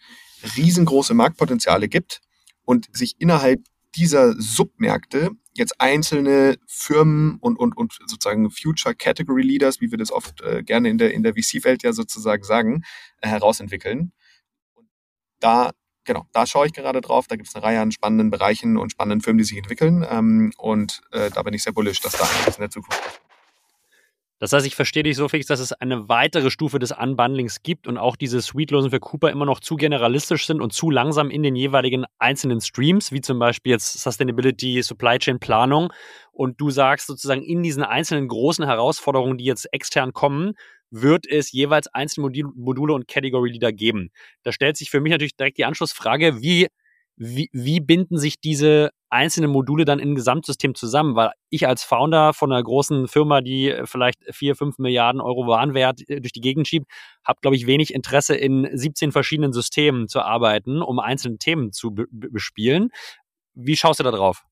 riesengroße 0.56 1.14
Marktpotenziale 1.14 1.88
gibt 1.88 2.20
und 2.64 2.88
sich 2.94 3.16
innerhalb 3.18 3.60
dieser 3.94 4.34
Submärkte 4.40 5.30
jetzt 5.54 5.80
einzelne 5.80 6.56
Firmen 6.66 7.38
und, 7.40 7.58
und, 7.58 7.76
und 7.76 7.92
sozusagen 8.06 8.50
Future 8.50 8.94
Category 8.94 9.42
Leaders, 9.42 9.80
wie 9.80 9.90
wir 9.90 9.98
das 9.98 10.10
oft 10.10 10.40
äh, 10.40 10.62
gerne 10.62 10.88
in 10.88 10.98
der, 10.98 11.12
in 11.12 11.22
der 11.22 11.34
VC-Welt 11.34 11.82
ja 11.82 11.92
sozusagen 11.92 12.42
sagen, 12.42 12.84
äh, 13.20 13.28
herausentwickeln. 13.28 14.12
Und 14.74 14.88
da, 15.40 15.72
genau, 16.04 16.26
da 16.32 16.46
schaue 16.46 16.66
ich 16.66 16.72
gerade 16.72 17.00
drauf. 17.00 17.26
Da 17.26 17.36
gibt 17.36 17.48
es 17.48 17.54
eine 17.54 17.64
Reihe 17.64 17.80
an 17.80 17.92
spannenden 17.92 18.30
Bereichen 18.30 18.78
und 18.78 18.92
spannenden 18.92 19.20
Firmen, 19.20 19.38
die 19.38 19.44
sich 19.44 19.58
entwickeln. 19.58 20.06
Ähm, 20.08 20.52
und 20.56 21.02
äh, 21.12 21.30
da 21.30 21.42
bin 21.42 21.54
ich 21.54 21.62
sehr 21.62 21.72
bullisch, 21.72 22.00
dass 22.00 22.12
da 22.12 22.24
einiges 22.24 22.56
in 22.56 22.62
der 22.62 22.70
Zukunft 22.70 23.04
ist. 23.06 23.31
Das 24.42 24.52
heißt, 24.52 24.66
ich 24.66 24.74
verstehe 24.74 25.04
dich 25.04 25.14
so 25.14 25.28
fix, 25.28 25.46
dass 25.46 25.60
es 25.60 25.72
eine 25.72 26.08
weitere 26.08 26.50
Stufe 26.50 26.80
des 26.80 26.90
Unbundlings 26.90 27.62
gibt 27.62 27.86
und 27.86 27.96
auch 27.96 28.16
diese 28.16 28.42
Suite-Losen 28.42 28.90
für 28.90 28.98
Cooper 28.98 29.30
immer 29.30 29.46
noch 29.46 29.60
zu 29.60 29.76
generalistisch 29.76 30.48
sind 30.48 30.60
und 30.60 30.72
zu 30.72 30.90
langsam 30.90 31.30
in 31.30 31.44
den 31.44 31.54
jeweiligen 31.54 32.06
einzelnen 32.18 32.60
Streams, 32.60 33.12
wie 33.12 33.20
zum 33.20 33.38
Beispiel 33.38 33.70
jetzt 33.70 34.02
Sustainability, 34.02 34.82
Supply 34.82 35.20
Chain 35.20 35.38
Planung. 35.38 35.92
Und 36.32 36.60
du 36.60 36.70
sagst 36.70 37.06
sozusagen 37.06 37.44
in 37.44 37.62
diesen 37.62 37.84
einzelnen 37.84 38.26
großen 38.26 38.64
Herausforderungen, 38.64 39.38
die 39.38 39.44
jetzt 39.44 39.72
extern 39.72 40.12
kommen, 40.12 40.54
wird 40.90 41.24
es 41.24 41.52
jeweils 41.52 41.86
einzelne 41.86 42.28
Module 42.56 42.94
und 42.94 43.06
Category 43.06 43.48
Leader 43.48 43.72
geben. 43.72 44.10
Da 44.42 44.50
stellt 44.50 44.76
sich 44.76 44.90
für 44.90 45.00
mich 45.00 45.12
natürlich 45.12 45.36
direkt 45.36 45.58
die 45.58 45.66
Anschlussfrage, 45.66 46.42
wie 46.42 46.66
wie, 47.16 47.48
wie 47.52 47.78
binden 47.78 48.18
sich 48.18 48.40
diese 48.40 48.90
einzelnen 49.12 49.50
Module 49.50 49.84
dann 49.84 50.00
ein 50.00 50.14
Gesamtsystem 50.14 50.74
zusammen? 50.74 51.14
Weil 51.14 51.32
ich 51.50 51.66
als 51.66 51.82
Founder 51.82 52.32
von 52.32 52.52
einer 52.52 52.62
großen 52.62 53.08
Firma, 53.08 53.40
die 53.40 53.74
vielleicht 53.84 54.18
vier, 54.30 54.56
fünf 54.56 54.78
Milliarden 54.78 55.20
Euro 55.20 55.46
Warenwert 55.46 56.08
äh, 56.08 56.20
durch 56.20 56.32
die 56.32 56.40
Gegend 56.40 56.66
schiebt, 56.66 56.90
habe, 57.24 57.38
glaube 57.40 57.56
ich, 57.56 57.66
wenig 57.66 57.94
Interesse 57.94 58.34
in 58.34 58.68
17 58.72 59.12
verschiedenen 59.12 59.52
Systemen 59.52 60.08
zu 60.08 60.20
arbeiten, 60.20 60.82
um 60.82 60.98
einzelne 60.98 61.38
Themen 61.38 61.72
zu 61.72 61.94
bespielen. 62.10 62.90
Wie 63.54 63.76
schaust 63.76 64.00
du 64.00 64.04
da 64.04 64.10
drauf? 64.10 64.44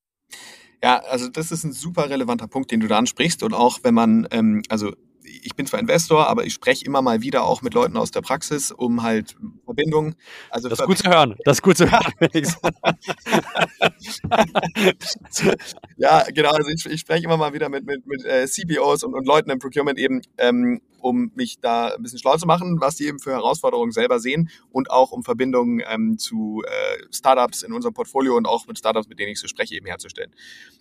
Ja, 0.82 0.98
also 1.00 1.28
das 1.28 1.50
ist 1.50 1.64
ein 1.64 1.72
super 1.72 2.08
relevanter 2.08 2.48
Punkt, 2.48 2.70
den 2.70 2.80
du 2.80 2.86
da 2.86 2.98
ansprichst. 2.98 3.42
Und 3.42 3.54
auch 3.54 3.80
wenn 3.82 3.94
man, 3.94 4.26
ähm, 4.30 4.62
also 4.68 4.92
ich 5.24 5.54
bin 5.54 5.66
zwar 5.66 5.80
Investor, 5.80 6.28
aber 6.28 6.44
ich 6.44 6.54
spreche 6.54 6.84
immer 6.84 7.02
mal 7.02 7.22
wieder 7.22 7.44
auch 7.44 7.62
mit 7.62 7.74
Leuten 7.74 7.96
aus 7.96 8.10
der 8.10 8.20
Praxis, 8.20 8.72
um 8.72 9.02
halt 9.02 9.36
Verbindungen. 9.64 10.16
Also 10.50 10.68
das 10.68 10.80
ist 10.80 10.86
gut 10.86 10.98
zu 10.98 11.08
hören. 11.08 11.36
Das 11.44 11.58
ist 11.58 11.62
gut 11.62 11.76
zu 11.76 11.90
hören. 11.90 12.12
ja, 15.96 16.24
genau. 16.34 16.50
Also 16.50 16.70
ich, 16.70 16.86
ich, 16.86 17.00
spreche 17.00 17.24
immer 17.24 17.36
mal 17.36 17.52
wieder 17.52 17.68
mit, 17.68 17.84
mit, 17.84 18.06
mit 18.06 18.24
äh, 18.24 18.46
CBOs 18.46 19.04
und, 19.04 19.14
und, 19.14 19.26
Leuten 19.26 19.50
im 19.50 19.58
Procurement 19.58 19.98
eben, 19.98 20.22
ähm, 20.38 20.80
um 20.98 21.30
mich 21.34 21.60
da 21.60 21.88
ein 21.88 22.02
bisschen 22.02 22.18
schlau 22.18 22.36
zu 22.36 22.46
machen, 22.46 22.80
was 22.80 22.96
die 22.96 23.06
eben 23.06 23.18
für 23.18 23.32
Herausforderungen 23.32 23.92
selber 23.92 24.20
sehen 24.20 24.50
und 24.70 24.90
auch 24.90 25.12
um 25.12 25.22
Verbindungen 25.22 25.82
ähm, 25.88 26.18
zu 26.18 26.62
äh, 26.66 27.02
Startups 27.12 27.62
in 27.62 27.72
unserem 27.72 27.94
Portfolio 27.94 28.36
und 28.36 28.46
auch 28.46 28.66
mit 28.66 28.78
Startups, 28.78 29.08
mit 29.08 29.18
denen 29.18 29.32
ich 29.32 29.40
so 29.40 29.48
spreche, 29.48 29.74
eben 29.74 29.86
herzustellen. 29.86 30.34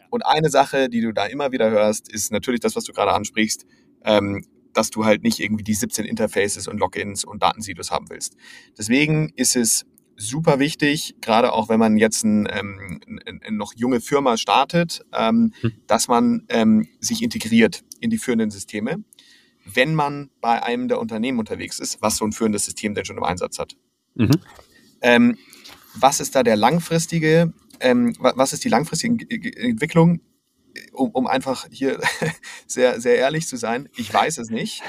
Und 0.09 0.25
eine 0.25 0.49
Sache, 0.49 0.89
die 0.89 1.01
du 1.01 1.13
da 1.13 1.25
immer 1.25 1.51
wieder 1.51 1.69
hörst, 1.69 2.11
ist 2.11 2.31
natürlich 2.31 2.59
das, 2.59 2.75
was 2.75 2.83
du 2.83 2.93
gerade 2.93 3.13
ansprichst, 3.13 3.65
ähm, 4.03 4.45
dass 4.73 4.89
du 4.89 5.05
halt 5.05 5.23
nicht 5.23 5.39
irgendwie 5.39 5.63
die 5.63 5.73
17 5.73 6.05
Interfaces 6.05 6.67
und 6.67 6.77
Logins 6.77 7.23
und 7.23 7.41
Datensilos 7.41 7.91
haben 7.91 8.09
willst. 8.09 8.35
Deswegen 8.77 9.33
ist 9.35 9.55
es 9.55 9.85
super 10.15 10.59
wichtig, 10.59 11.15
gerade 11.21 11.53
auch 11.53 11.69
wenn 11.69 11.79
man 11.79 11.97
jetzt 11.97 12.23
ein, 12.23 12.47
ähm, 12.51 13.01
ein, 13.25 13.41
ein 13.41 13.57
noch 13.57 13.73
junge 13.75 14.01
Firma 14.01 14.37
startet, 14.37 15.05
ähm, 15.13 15.53
hm. 15.61 15.71
dass 15.87 16.07
man 16.07 16.45
ähm, 16.49 16.87
sich 16.99 17.23
integriert 17.23 17.83
in 17.99 18.09
die 18.09 18.17
führenden 18.17 18.51
Systeme, 18.51 19.03
wenn 19.65 19.95
man 19.95 20.29
bei 20.41 20.61
einem 20.61 20.87
der 20.87 20.99
Unternehmen 20.99 21.39
unterwegs 21.39 21.79
ist, 21.79 22.01
was 22.01 22.17
so 22.17 22.25
ein 22.25 22.31
führendes 22.31 22.65
System 22.65 22.95
denn 22.95 23.05
schon 23.05 23.17
im 23.17 23.23
Einsatz 23.23 23.59
hat. 23.59 23.75
Mhm. 24.15 24.31
Ähm, 25.01 25.37
was 25.95 26.19
ist 26.19 26.35
da 26.35 26.43
der 26.43 26.55
langfristige, 26.55 27.53
ähm, 27.79 28.15
was 28.19 28.53
ist 28.53 28.63
die 28.63 28.69
langfristige 28.69 29.57
Entwicklung? 29.57 30.21
Um, 30.91 31.11
um 31.11 31.27
einfach 31.27 31.67
hier 31.71 31.99
sehr, 32.67 32.99
sehr 33.01 33.17
ehrlich 33.17 33.47
zu 33.47 33.57
sein, 33.57 33.89
ich 33.95 34.13
weiß 34.13 34.37
es 34.37 34.49
nicht. 34.49 34.83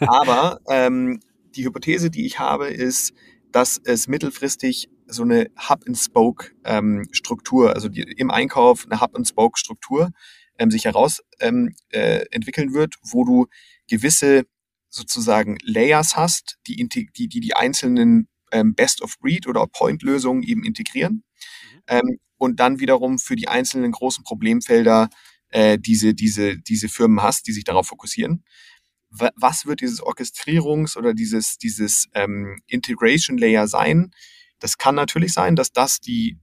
Aber 0.00 0.60
ähm, 0.68 1.20
die 1.54 1.64
Hypothese, 1.64 2.10
die 2.10 2.26
ich 2.26 2.38
habe, 2.38 2.68
ist, 2.68 3.12
dass 3.52 3.80
es 3.84 4.08
mittelfristig 4.08 4.88
so 5.06 5.22
eine 5.22 5.50
Hub-and-Spoke-Struktur, 5.56 7.68
ähm, 7.68 7.74
also 7.74 7.88
die, 7.88 8.02
im 8.02 8.30
Einkauf 8.30 8.86
eine 8.88 9.00
Hub-and-Spoke-Struktur 9.00 10.10
ähm, 10.58 10.70
sich 10.70 10.84
heraus 10.84 11.22
ähm, 11.40 11.74
äh, 11.90 12.26
entwickeln 12.30 12.74
wird, 12.74 12.94
wo 13.02 13.24
du 13.24 13.46
gewisse 13.88 14.44
sozusagen 14.88 15.58
Layers 15.62 16.16
hast, 16.16 16.58
die 16.66 16.88
die, 16.88 17.28
die, 17.28 17.40
die 17.40 17.54
einzelnen 17.54 18.28
ähm, 18.52 18.74
Best-of-Breed 18.74 19.46
oder 19.46 19.66
Point-Lösungen 19.66 20.42
eben 20.42 20.64
integrieren. 20.64 21.24
Mhm. 21.72 21.80
Ähm, 21.88 22.18
und 22.38 22.60
dann 22.60 22.80
wiederum 22.80 23.18
für 23.18 23.36
die 23.36 23.48
einzelnen 23.48 23.92
großen 23.92 24.24
Problemfelder 24.24 25.08
äh, 25.50 25.78
diese, 25.78 26.14
diese, 26.14 26.58
diese 26.58 26.88
Firmen 26.88 27.22
hast, 27.22 27.46
die 27.46 27.52
sich 27.52 27.64
darauf 27.64 27.86
fokussieren. 27.86 28.44
Was 29.10 29.64
wird 29.64 29.80
dieses 29.80 30.02
Orchestrierungs- 30.02 30.98
oder 30.98 31.14
dieses, 31.14 31.56
dieses 31.56 32.08
ähm, 32.12 32.60
Integration 32.66 33.38
Layer 33.38 33.66
sein? 33.66 34.10
Das 34.58 34.76
kann 34.76 34.94
natürlich 34.94 35.32
sein, 35.32 35.56
dass 35.56 35.72
das 35.72 36.00
die, 36.00 36.38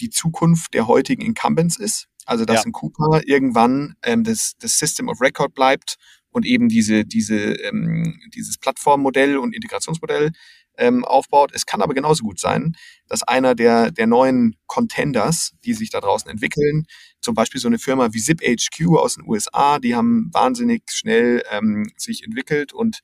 die 0.00 0.10
Zukunft 0.10 0.74
der 0.74 0.88
heutigen 0.88 1.22
Incumbents 1.22 1.78
ist. 1.78 2.08
Also 2.26 2.44
dass 2.44 2.60
ja. 2.60 2.66
ein 2.66 2.72
Cooper 2.72 3.22
irgendwann 3.24 3.94
ähm, 4.02 4.24
das, 4.24 4.52
das 4.58 4.78
System 4.78 5.08
of 5.08 5.20
Record 5.22 5.54
bleibt 5.54 5.96
und 6.30 6.44
eben 6.44 6.68
diese, 6.68 7.04
diese, 7.04 7.54
ähm, 7.62 8.20
dieses 8.34 8.58
Plattformmodell 8.58 9.38
und 9.38 9.54
Integrationsmodell 9.54 10.32
ähm, 10.78 11.04
aufbaut. 11.04 11.50
Es 11.52 11.66
kann 11.66 11.82
aber 11.82 11.92
genauso 11.92 12.24
gut 12.24 12.38
sein, 12.38 12.76
dass 13.08 13.22
einer 13.22 13.54
der, 13.54 13.90
der 13.90 14.06
neuen 14.06 14.56
Contenders, 14.66 15.52
die 15.64 15.74
sich 15.74 15.90
da 15.90 16.00
draußen 16.00 16.30
entwickeln, 16.30 16.86
zum 17.20 17.34
Beispiel 17.34 17.60
so 17.60 17.68
eine 17.68 17.78
Firma 17.78 18.12
wie 18.12 18.20
ZipHQ 18.20 18.96
aus 18.96 19.16
den 19.16 19.28
USA, 19.28 19.78
die 19.78 19.94
haben 19.94 20.30
wahnsinnig 20.32 20.84
schnell 20.90 21.42
ähm, 21.50 21.90
sich 21.96 22.24
entwickelt 22.24 22.72
und 22.72 23.00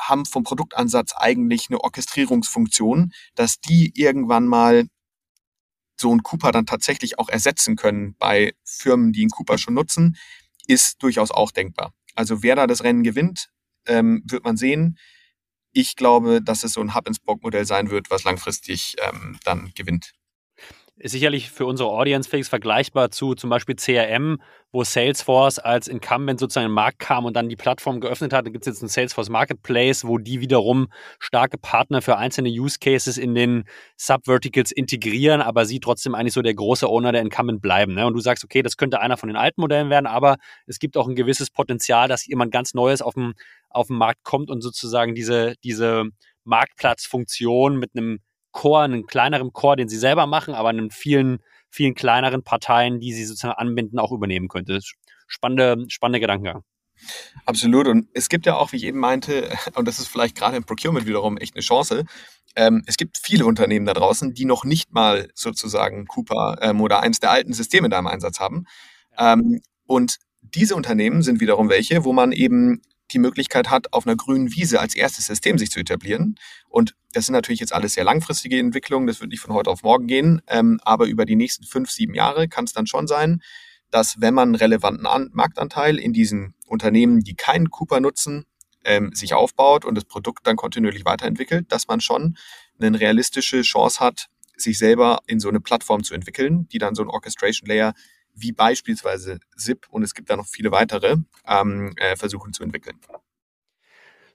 haben 0.00 0.26
vom 0.26 0.44
Produktansatz 0.44 1.12
eigentlich 1.16 1.66
eine 1.68 1.80
Orchestrierungsfunktion, 1.80 3.12
dass 3.34 3.60
die 3.60 3.92
irgendwann 3.94 4.46
mal 4.46 4.84
so 5.96 6.10
einen 6.10 6.22
Cooper 6.22 6.52
dann 6.52 6.66
tatsächlich 6.66 7.18
auch 7.18 7.28
ersetzen 7.28 7.76
können 7.76 8.14
bei 8.18 8.54
Firmen, 8.64 9.12
die 9.12 9.22
einen 9.22 9.30
Cooper 9.30 9.58
schon 9.58 9.74
nutzen, 9.74 10.16
ist 10.66 11.02
durchaus 11.02 11.30
auch 11.30 11.50
denkbar. 11.50 11.92
Also 12.14 12.42
wer 12.42 12.56
da 12.56 12.66
das 12.66 12.82
Rennen 12.82 13.02
gewinnt, 13.02 13.48
ähm, 13.86 14.22
wird 14.26 14.44
man 14.44 14.56
sehen 14.56 14.98
ich 15.74 15.96
glaube, 15.96 16.40
dass 16.40 16.64
es 16.64 16.72
so 16.72 16.80
ein 16.80 16.94
Hub-and-Spoke-Modell 16.94 17.66
sein 17.66 17.90
wird, 17.90 18.10
was 18.10 18.24
langfristig 18.24 18.96
ähm, 19.02 19.38
dann 19.44 19.72
gewinnt 19.74 20.12
ist 20.96 21.10
sicherlich 21.10 21.50
für 21.50 21.66
unsere 21.66 21.88
Audience 21.88 22.28
Fix 22.30 22.48
vergleichbar 22.48 23.10
zu 23.10 23.34
zum 23.34 23.50
Beispiel 23.50 23.74
CRM, 23.74 24.38
wo 24.70 24.84
Salesforce 24.84 25.58
als 25.58 25.88
Incumbent 25.88 26.38
sozusagen 26.38 26.66
in 26.66 26.70
den 26.70 26.74
Markt 26.74 27.00
kam 27.00 27.24
und 27.24 27.34
dann 27.34 27.48
die 27.48 27.56
Plattform 27.56 28.00
geöffnet 28.00 28.32
hat. 28.32 28.46
Da 28.46 28.50
gibt 28.50 28.64
es 28.64 28.72
jetzt 28.72 28.82
einen 28.82 28.88
Salesforce 28.88 29.28
Marketplace, 29.28 30.04
wo 30.04 30.18
die 30.18 30.40
wiederum 30.40 30.88
starke 31.18 31.58
Partner 31.58 32.00
für 32.00 32.16
einzelne 32.16 32.48
Use 32.48 32.78
Cases 32.78 33.18
in 33.18 33.34
den 33.34 33.64
Subverticals 33.96 34.70
integrieren, 34.70 35.40
aber 35.40 35.66
sie 35.66 35.80
trotzdem 35.80 36.14
eigentlich 36.14 36.32
so 36.32 36.42
der 36.42 36.54
große 36.54 36.88
Owner 36.88 37.10
der 37.10 37.22
Incumbent 37.22 37.60
bleiben. 37.60 37.94
Ne? 37.94 38.06
Und 38.06 38.14
du 38.14 38.20
sagst, 38.20 38.44
okay, 38.44 38.62
das 38.62 38.76
könnte 38.76 39.00
einer 39.00 39.16
von 39.16 39.28
den 39.28 39.36
alten 39.36 39.60
Modellen 39.60 39.90
werden, 39.90 40.06
aber 40.06 40.36
es 40.66 40.78
gibt 40.78 40.96
auch 40.96 41.08
ein 41.08 41.16
gewisses 41.16 41.50
Potenzial, 41.50 42.06
dass 42.06 42.26
jemand 42.26 42.52
ganz 42.52 42.72
Neues 42.72 43.02
auf 43.02 43.14
dem, 43.14 43.34
auf 43.74 43.88
den 43.88 43.96
Markt 43.96 44.24
kommt 44.24 44.50
und 44.50 44.60
sozusagen 44.60 45.14
diese, 45.14 45.54
diese 45.62 46.04
Marktplatzfunktion 46.44 47.76
mit 47.78 47.90
einem 47.94 48.20
Core, 48.52 48.84
einen 48.84 49.06
kleineren 49.06 49.52
Core, 49.52 49.76
den 49.76 49.88
sie 49.88 49.98
selber 49.98 50.26
machen, 50.26 50.54
aber 50.54 50.68
einen 50.68 50.90
vielen, 50.90 51.38
vielen 51.70 51.94
kleineren 51.94 52.42
Parteien, 52.42 53.00
die 53.00 53.12
sie 53.12 53.24
sozusagen 53.24 53.58
anbinden, 53.58 53.98
auch 53.98 54.12
übernehmen 54.12 54.48
könnte. 54.48 54.80
Spannende, 55.26 55.84
spannende 55.88 56.20
Gedankengang. 56.20 56.62
Absolut. 57.46 57.88
Und 57.88 58.08
es 58.14 58.28
gibt 58.28 58.46
ja 58.46 58.56
auch, 58.56 58.72
wie 58.72 58.76
ich 58.76 58.84
eben 58.84 59.00
meinte, 59.00 59.50
und 59.74 59.88
das 59.88 59.98
ist 59.98 60.08
vielleicht 60.08 60.36
gerade 60.36 60.56
im 60.56 60.64
Procurement 60.64 61.06
wiederum 61.06 61.36
echt 61.36 61.54
eine 61.54 61.62
Chance, 61.62 62.04
ähm, 62.56 62.82
es 62.86 62.96
gibt 62.96 63.18
viele 63.18 63.46
Unternehmen 63.46 63.86
da 63.86 63.94
draußen, 63.94 64.32
die 64.32 64.44
noch 64.44 64.64
nicht 64.64 64.92
mal 64.92 65.28
sozusagen 65.34 66.06
Cooper 66.06 66.58
ähm, 66.60 66.80
oder 66.80 67.00
eines 67.00 67.18
der 67.18 67.30
alten 67.30 67.52
Systeme 67.52 67.88
da 67.88 67.98
im 67.98 68.06
Einsatz 68.06 68.38
haben. 68.38 68.66
Ähm, 69.18 69.60
und 69.86 70.18
diese 70.40 70.76
Unternehmen 70.76 71.22
sind 71.22 71.40
wiederum 71.40 71.68
welche, 71.68 72.04
wo 72.04 72.12
man 72.12 72.32
eben 72.32 72.80
die 73.12 73.18
Möglichkeit 73.18 73.70
hat, 73.70 73.92
auf 73.92 74.06
einer 74.06 74.16
grünen 74.16 74.52
Wiese 74.54 74.80
als 74.80 74.94
erstes 74.94 75.26
System 75.26 75.58
sich 75.58 75.70
zu 75.70 75.80
etablieren. 75.80 76.36
Und 76.68 76.94
das 77.12 77.26
sind 77.26 77.34
natürlich 77.34 77.60
jetzt 77.60 77.72
alles 77.72 77.94
sehr 77.94 78.04
langfristige 78.04 78.58
Entwicklungen, 78.58 79.06
das 79.06 79.20
wird 79.20 79.30
nicht 79.30 79.40
von 79.40 79.54
heute 79.54 79.70
auf 79.70 79.82
morgen 79.82 80.06
gehen, 80.06 80.42
ähm, 80.48 80.80
aber 80.84 81.06
über 81.06 81.24
die 81.24 81.36
nächsten 81.36 81.64
fünf, 81.64 81.90
sieben 81.90 82.14
Jahre 82.14 82.48
kann 82.48 82.64
es 82.64 82.72
dann 82.72 82.86
schon 82.86 83.06
sein, 83.06 83.42
dass 83.90 84.20
wenn 84.20 84.34
man 84.34 84.48
einen 84.48 84.54
relevanten 84.56 85.06
An 85.06 85.30
Marktanteil 85.32 85.98
in 85.98 86.12
diesen 86.12 86.54
Unternehmen, 86.66 87.20
die 87.20 87.34
keinen 87.34 87.70
Cooper 87.70 88.00
nutzen, 88.00 88.44
ähm, 88.84 89.12
sich 89.14 89.34
aufbaut 89.34 89.84
und 89.84 89.94
das 89.94 90.04
Produkt 90.04 90.46
dann 90.46 90.56
kontinuierlich 90.56 91.04
weiterentwickelt, 91.04 91.70
dass 91.70 91.86
man 91.86 92.00
schon 92.00 92.36
eine 92.80 92.98
realistische 92.98 93.62
Chance 93.62 94.00
hat, 94.00 94.28
sich 94.56 94.78
selber 94.78 95.20
in 95.26 95.40
so 95.40 95.48
eine 95.48 95.60
Plattform 95.60 96.04
zu 96.04 96.14
entwickeln, 96.14 96.68
die 96.68 96.78
dann 96.78 96.94
so 96.94 97.02
ein 97.02 97.08
Orchestration 97.08 97.68
Layer 97.68 97.94
wie 98.34 98.52
beispielsweise 98.52 99.38
SIP 99.56 99.86
und 99.90 100.02
es 100.02 100.14
gibt 100.14 100.30
da 100.30 100.36
noch 100.36 100.46
viele 100.46 100.70
weitere, 100.70 101.16
ähm, 101.46 101.92
äh, 101.96 102.16
versuchen 102.16 102.52
zu 102.52 102.62
entwickeln. 102.62 102.98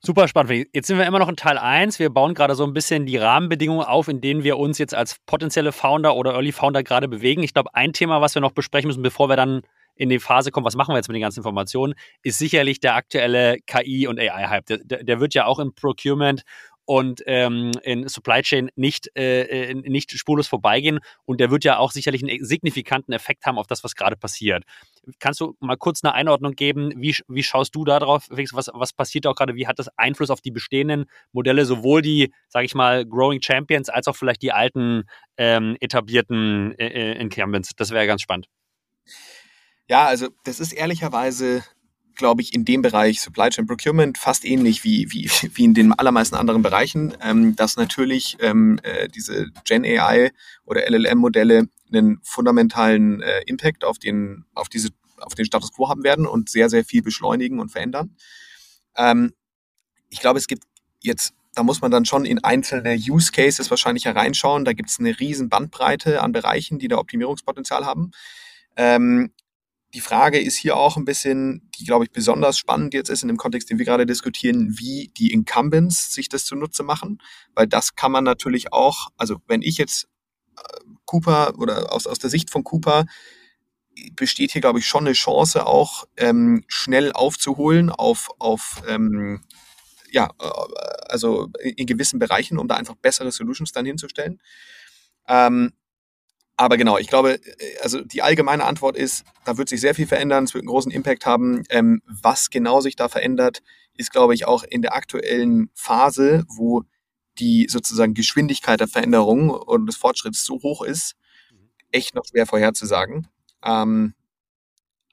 Super 0.02 0.30
spannend. 0.30 0.68
Jetzt 0.72 0.88
sind 0.88 0.98
wir 0.98 1.06
immer 1.06 1.20
noch 1.20 1.28
in 1.28 1.36
Teil 1.36 1.58
1. 1.58 2.00
Wir 2.00 2.10
bauen 2.10 2.34
gerade 2.34 2.56
so 2.56 2.64
ein 2.64 2.72
bisschen 2.72 3.06
die 3.06 3.18
Rahmenbedingungen 3.18 3.86
auf, 3.86 4.08
in 4.08 4.22
denen 4.22 4.46
wir 4.46 4.58
uns 4.58 4.78
jetzt 4.78 4.96
als 4.96 5.18
potenzielle 5.26 5.74
Founder 5.74 6.16
oder 6.16 6.32
Early 6.32 6.54
Founder 6.54 6.84
gerade 6.84 7.10
bewegen. 7.10 7.44
Ich 7.44 7.54
glaube, 7.54 7.76
ein 7.76 7.92
Thema, 7.92 8.22
was 8.22 8.34
wir 8.34 8.42
noch 8.42 8.54
besprechen 8.54 8.88
müssen, 8.88 9.04
bevor 9.04 9.28
wir 9.28 9.36
dann 9.36 9.62
in 9.96 10.08
die 10.08 10.20
Phase 10.20 10.52
kommen, 10.52 10.66
was 10.66 10.76
machen 10.76 10.94
wir 10.94 10.96
jetzt 10.96 11.10
mit 11.10 11.16
den 11.16 11.22
ganzen 11.22 11.40
Informationen, 11.40 11.96
ist 12.24 12.40
sicherlich 12.40 12.80
der 12.80 12.96
aktuelle 12.96 13.58
KI- 13.68 14.08
und 14.08 14.18
AI-Hype. 14.18 14.66
Der, 14.68 15.04
der, 15.04 15.20
wird 15.20 15.34
ja 15.34 15.46
auch 15.46 15.60
im 15.60 15.74
Procurement 15.76 16.44
und 16.90 17.22
ähm, 17.28 17.70
in 17.84 18.08
Supply 18.08 18.42
Chain 18.42 18.72
nicht, 18.76 19.16
äh, 19.16 19.44
äh, 19.44 19.74
nicht 19.76 20.12
spurlos 20.18 20.48
vorbeigehen. 20.48 21.02
Und 21.24 21.40
der 21.40 21.52
wird 21.52 21.64
ja 21.64 21.78
auch 21.78 21.92
sicherlich 21.92 22.24
einen 22.24 22.44
signifikanten 22.44 23.14
Effekt 23.14 23.46
haben 23.46 23.60
auf 23.60 23.68
das, 23.68 23.84
was 23.84 23.94
gerade 23.94 24.16
passiert. 24.16 24.64
Kannst 25.20 25.40
du 25.40 25.56
mal 25.60 25.78
kurz 25.78 26.04
eine 26.04 26.16
Einordnung 26.16 26.54
geben? 26.54 26.92
Wie, 26.98 27.16
wie 27.28 27.44
schaust 27.44 27.76
du 27.76 27.86
da 27.86 28.00
drauf? 28.00 28.26
Was, 28.32 28.72
was 28.74 28.92
passiert 28.92 29.28
auch 29.28 29.36
gerade? 29.36 29.54
Wie 29.54 29.68
hat 29.68 29.78
das 29.78 29.90
Einfluss 30.00 30.32
auf 30.32 30.42
die 30.42 30.50
bestehenden 30.50 31.06
Modelle, 31.32 31.64
sowohl 31.66 32.02
die, 32.02 32.34
sage 32.48 32.66
ich 32.66 32.74
mal, 32.74 33.06
Growing 33.06 33.44
Champions, 33.44 33.90
als 33.90 34.08
auch 34.08 34.16
vielleicht 34.16 34.42
die 34.42 34.52
alten 34.52 35.04
ähm, 35.38 35.78
etablierten 35.82 36.74
äh, 36.80 36.88
äh 36.88 37.22
Incumbents? 37.22 37.70
Das 37.76 37.92
wäre 37.92 38.08
ganz 38.08 38.24
spannend. 38.24 38.48
Ja, 39.88 40.08
also 40.08 40.30
das 40.44 40.60
ist 40.60 40.74
ehrlicherweise 40.74 41.64
glaube 42.20 42.44
ich, 42.44 42.54
in 42.54 42.66
dem 42.66 42.84
Bereich 42.84 43.22
Supply 43.22 43.50
Chain 43.50 43.66
Procurement 43.66 44.18
fast 44.18 44.46
ähnlich 44.46 44.84
wie, 44.84 45.12
wie, 45.12 45.30
wie 45.56 45.64
in 45.64 45.74
den 45.74 45.94
allermeisten 45.94 46.36
anderen 46.36 46.62
Bereichen, 46.62 47.16
ähm, 47.24 47.56
dass 47.56 47.78
natürlich 47.78 48.38
ähm, 48.42 48.80
äh, 48.84 49.08
diese 49.08 49.48
Gen 49.66 49.84
AI 49.84 50.32
oder 50.66 50.88
LLM-Modelle 50.88 51.68
einen 51.92 52.20
fundamentalen 52.22 53.22
äh, 53.24 53.42
Impact 53.48 53.84
auf 53.84 53.98
den, 53.98 54.46
auf 54.54 54.70
diese, 54.70 54.90
auf 55.22 55.34
den 55.34 55.46
Status 55.46 55.72
quo 55.74 55.90
haben 55.90 56.04
werden 56.04 56.28
und 56.28 56.50
sehr, 56.50 56.70
sehr 56.70 56.86
viel 56.86 57.02
beschleunigen 57.02 57.60
und 57.60 57.72
verändern. 57.72 58.16
Ähm, 58.96 59.34
ich 60.10 60.20
glaube, 60.20 60.38
es 60.38 60.46
gibt 60.46 60.64
jetzt 61.02 61.34
da 61.56 61.64
muss 61.64 61.82
man 61.82 61.92
dann 61.92 62.06
schon 62.06 62.26
in 62.26 62.42
einzelne 62.44 62.96
Use 62.96 63.32
Cases 63.32 63.70
wahrscheinlich 63.70 64.06
hereinschauen. 64.06 64.66
Da 64.66 64.74
gibt 64.74 64.90
es 64.90 65.00
eine 65.00 65.20
riesen 65.20 65.50
Bandbreite 65.50 66.22
an 66.22 66.32
Bereichen, 66.32 66.80
die 66.80 66.88
da 66.88 66.98
Optimierungspotenzial 66.98 67.86
haben. 67.86 68.12
Ähm, 68.78 69.32
die 69.94 70.02
Frage 70.02 70.40
ist 70.40 70.56
hier 70.56 70.78
auch 70.78 70.98
ein 70.98 71.06
bisschen, 71.06 71.70
die 71.80 71.86
glaube 71.86 72.06
ich 72.06 72.12
besonders 72.12 72.58
spannend 72.58 72.94
jetzt 72.94 73.10
ist 73.10 73.24
in 73.24 73.28
dem 73.28 73.38
Kontext, 73.38 73.70
den 73.70 73.80
wir 73.80 73.86
gerade 73.86 74.06
diskutieren, 74.06 74.78
wie 74.78 75.12
die 75.18 75.32
Incumbents 75.32 76.14
sich 76.14 76.30
das 76.30 76.46
zunutze 76.46 76.84
machen, 76.84 77.22
weil 77.56 77.68
das 77.68 77.96
kann 77.96 78.12
man 78.12 78.24
natürlich 78.24 78.72
auch, 78.72 79.10
also 79.18 79.38
wenn 79.48 79.62
ich 79.62 79.78
jetzt 79.78 80.08
äh, 80.58 80.80
Cooper 81.06 81.58
oder 81.58 81.92
aus, 81.94 82.06
aus 82.06 82.20
der 82.20 82.30
Sicht 82.30 82.52
von 82.52 82.64
Cooper 82.64 83.06
besteht 84.16 84.52
hier, 84.52 84.62
glaube 84.62 84.80
ich, 84.80 84.86
schon 84.86 85.06
eine 85.06 85.14
Chance, 85.14 85.66
auch 85.66 86.06
ähm, 86.18 86.64
schnell 86.68 87.12
aufzuholen 87.12 87.90
auf, 87.90 88.30
auf 88.40 88.82
ähm, 88.88 89.42
ja, 90.12 90.30
äh, 90.40 90.46
also 91.08 91.50
in 91.62 91.86
gewissen 91.86 92.20
Bereichen, 92.20 92.58
um 92.60 92.68
da 92.68 92.76
einfach 92.76 92.96
bessere 92.96 93.32
Solutions 93.32 93.72
dann 93.72 93.86
hinzustellen. 93.86 94.40
Ähm, 95.28 95.74
aber 96.60 96.76
genau, 96.76 96.98
ich 96.98 97.08
glaube, 97.08 97.36
äh, 97.36 97.78
also 97.82 98.02
die 98.02 98.22
allgemeine 98.22 98.66
Antwort 98.66 98.98
ist, 98.98 99.24
da 99.46 99.58
wird 99.58 99.70
sich 99.70 99.80
sehr 99.80 99.96
viel 99.96 100.08
verändern, 100.08 100.44
es 100.44 100.54
wird 100.54 100.64
einen 100.64 100.70
großen 100.70 100.92
Impact 100.92 101.26
haben. 101.26 101.64
Ähm, 101.70 102.02
was 102.06 102.50
genau 102.50 102.82
sich 102.82 102.98
da 102.98 103.08
verändert, 103.08 103.64
ist, 103.96 104.12
glaube 104.12 104.36
ich, 104.36 104.46
auch 104.46 104.64
in 104.64 104.82
der 104.82 104.94
aktuellen 104.94 105.70
Phase, 105.74 106.44
wo 106.50 106.84
die 107.40 107.68
sozusagen 107.70 108.14
Geschwindigkeit 108.14 108.82
der 108.82 108.90
Veränderung 108.90 109.50
und 109.50 109.86
des 109.86 109.96
Fortschritts 109.96 110.44
so 110.44 110.62
hoch 110.62 110.82
ist, 110.82 111.16
echt 111.94 112.14
noch 112.14 112.26
schwer 112.26 112.46
vorherzusagen. 112.46 113.30
Ähm, 113.64 114.14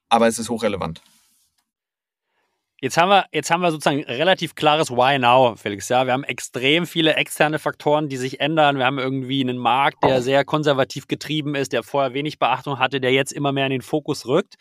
aber 0.08 0.26
es 0.26 0.40
ist 0.40 0.50
hochrelevant. 0.50 1.00
Jetzt 2.80 2.98
haben 2.98 3.08
wir, 3.08 3.24
jetzt 3.32 3.50
haben 3.50 3.62
wir 3.62 3.70
sozusagen 3.70 4.04
relativ 4.04 4.54
klares 4.54 4.90
Why 4.90 5.18
Now, 5.18 5.56
Felix. 5.56 5.88
Ja, 5.88 6.04
wir 6.04 6.12
haben 6.12 6.24
extrem 6.24 6.86
viele 6.86 7.14
externe 7.14 7.58
Faktoren, 7.58 8.10
die 8.10 8.18
sich 8.18 8.40
ändern. 8.40 8.76
Wir 8.76 8.84
haben 8.84 8.98
irgendwie 8.98 9.40
einen 9.40 9.56
Markt, 9.56 10.04
der 10.04 10.20
sehr 10.20 10.44
konservativ 10.44 11.08
getrieben 11.08 11.54
ist, 11.54 11.72
der 11.72 11.82
vorher 11.82 12.12
wenig 12.12 12.38
Beachtung 12.38 12.78
hatte, 12.78 13.00
der 13.00 13.12
jetzt 13.12 13.32
immer 13.32 13.52
mehr 13.52 13.64
in 13.64 13.72
den 13.72 13.80
Fokus 13.80 14.26
rückt. 14.26 14.56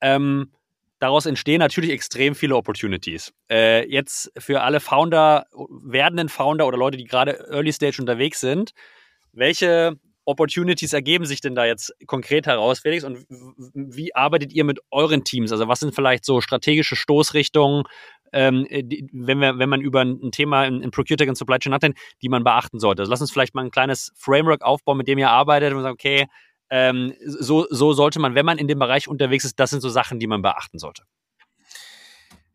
Ähm, 0.00 0.50
daraus 0.98 1.26
entstehen 1.26 1.60
natürlich 1.60 1.92
extrem 1.92 2.34
viele 2.34 2.56
Opportunities. 2.56 3.32
Äh, 3.48 3.88
jetzt 3.88 4.32
für 4.36 4.62
alle 4.62 4.80
Founder, 4.80 5.46
werdenden 5.52 6.28
Founder 6.28 6.66
oder 6.66 6.76
Leute, 6.76 6.96
die 6.96 7.04
gerade 7.04 7.46
Early 7.50 7.72
Stage 7.72 7.98
unterwegs 8.00 8.40
sind, 8.40 8.72
welche 9.32 9.96
Opportunities 10.24 10.92
ergeben 10.92 11.24
sich 11.24 11.40
denn 11.40 11.54
da 11.54 11.64
jetzt 11.64 11.92
konkret 12.06 12.46
heraus, 12.46 12.80
Felix? 12.80 13.04
Und 13.04 13.24
wie 13.28 14.14
arbeitet 14.14 14.52
ihr 14.52 14.64
mit 14.64 14.80
euren 14.90 15.24
Teams? 15.24 15.52
Also 15.52 15.68
was 15.68 15.80
sind 15.80 15.94
vielleicht 15.94 16.24
so 16.24 16.40
strategische 16.40 16.96
Stoßrichtungen, 16.96 17.84
ähm, 18.32 18.66
die, 18.70 19.08
wenn, 19.12 19.38
wir, 19.40 19.58
wenn 19.58 19.68
man 19.68 19.80
über 19.80 20.02
ein 20.02 20.30
Thema 20.30 20.64
in, 20.64 20.82
in 20.82 20.90
ProcureTech 20.90 21.28
und 21.28 21.36
Supply 21.36 21.58
Chain 21.58 21.74
hat, 21.74 21.84
die 22.22 22.28
man 22.28 22.44
beachten 22.44 22.78
sollte? 22.78 23.02
Also 23.02 23.10
lass 23.10 23.20
uns 23.20 23.32
vielleicht 23.32 23.54
mal 23.54 23.64
ein 23.64 23.70
kleines 23.70 24.12
Framework 24.16 24.62
aufbauen, 24.62 24.98
mit 24.98 25.08
dem 25.08 25.18
ihr 25.18 25.30
arbeitet 25.30 25.72
und 25.72 25.82
sagt, 25.82 25.94
okay, 25.94 26.26
ähm, 26.70 27.14
so, 27.24 27.66
so 27.68 27.92
sollte 27.92 28.20
man, 28.20 28.34
wenn 28.34 28.46
man 28.46 28.58
in 28.58 28.68
dem 28.68 28.78
Bereich 28.78 29.08
unterwegs 29.08 29.44
ist, 29.44 29.58
das 29.58 29.70
sind 29.70 29.80
so 29.80 29.88
Sachen, 29.88 30.20
die 30.20 30.28
man 30.28 30.42
beachten 30.42 30.78
sollte. 30.78 31.02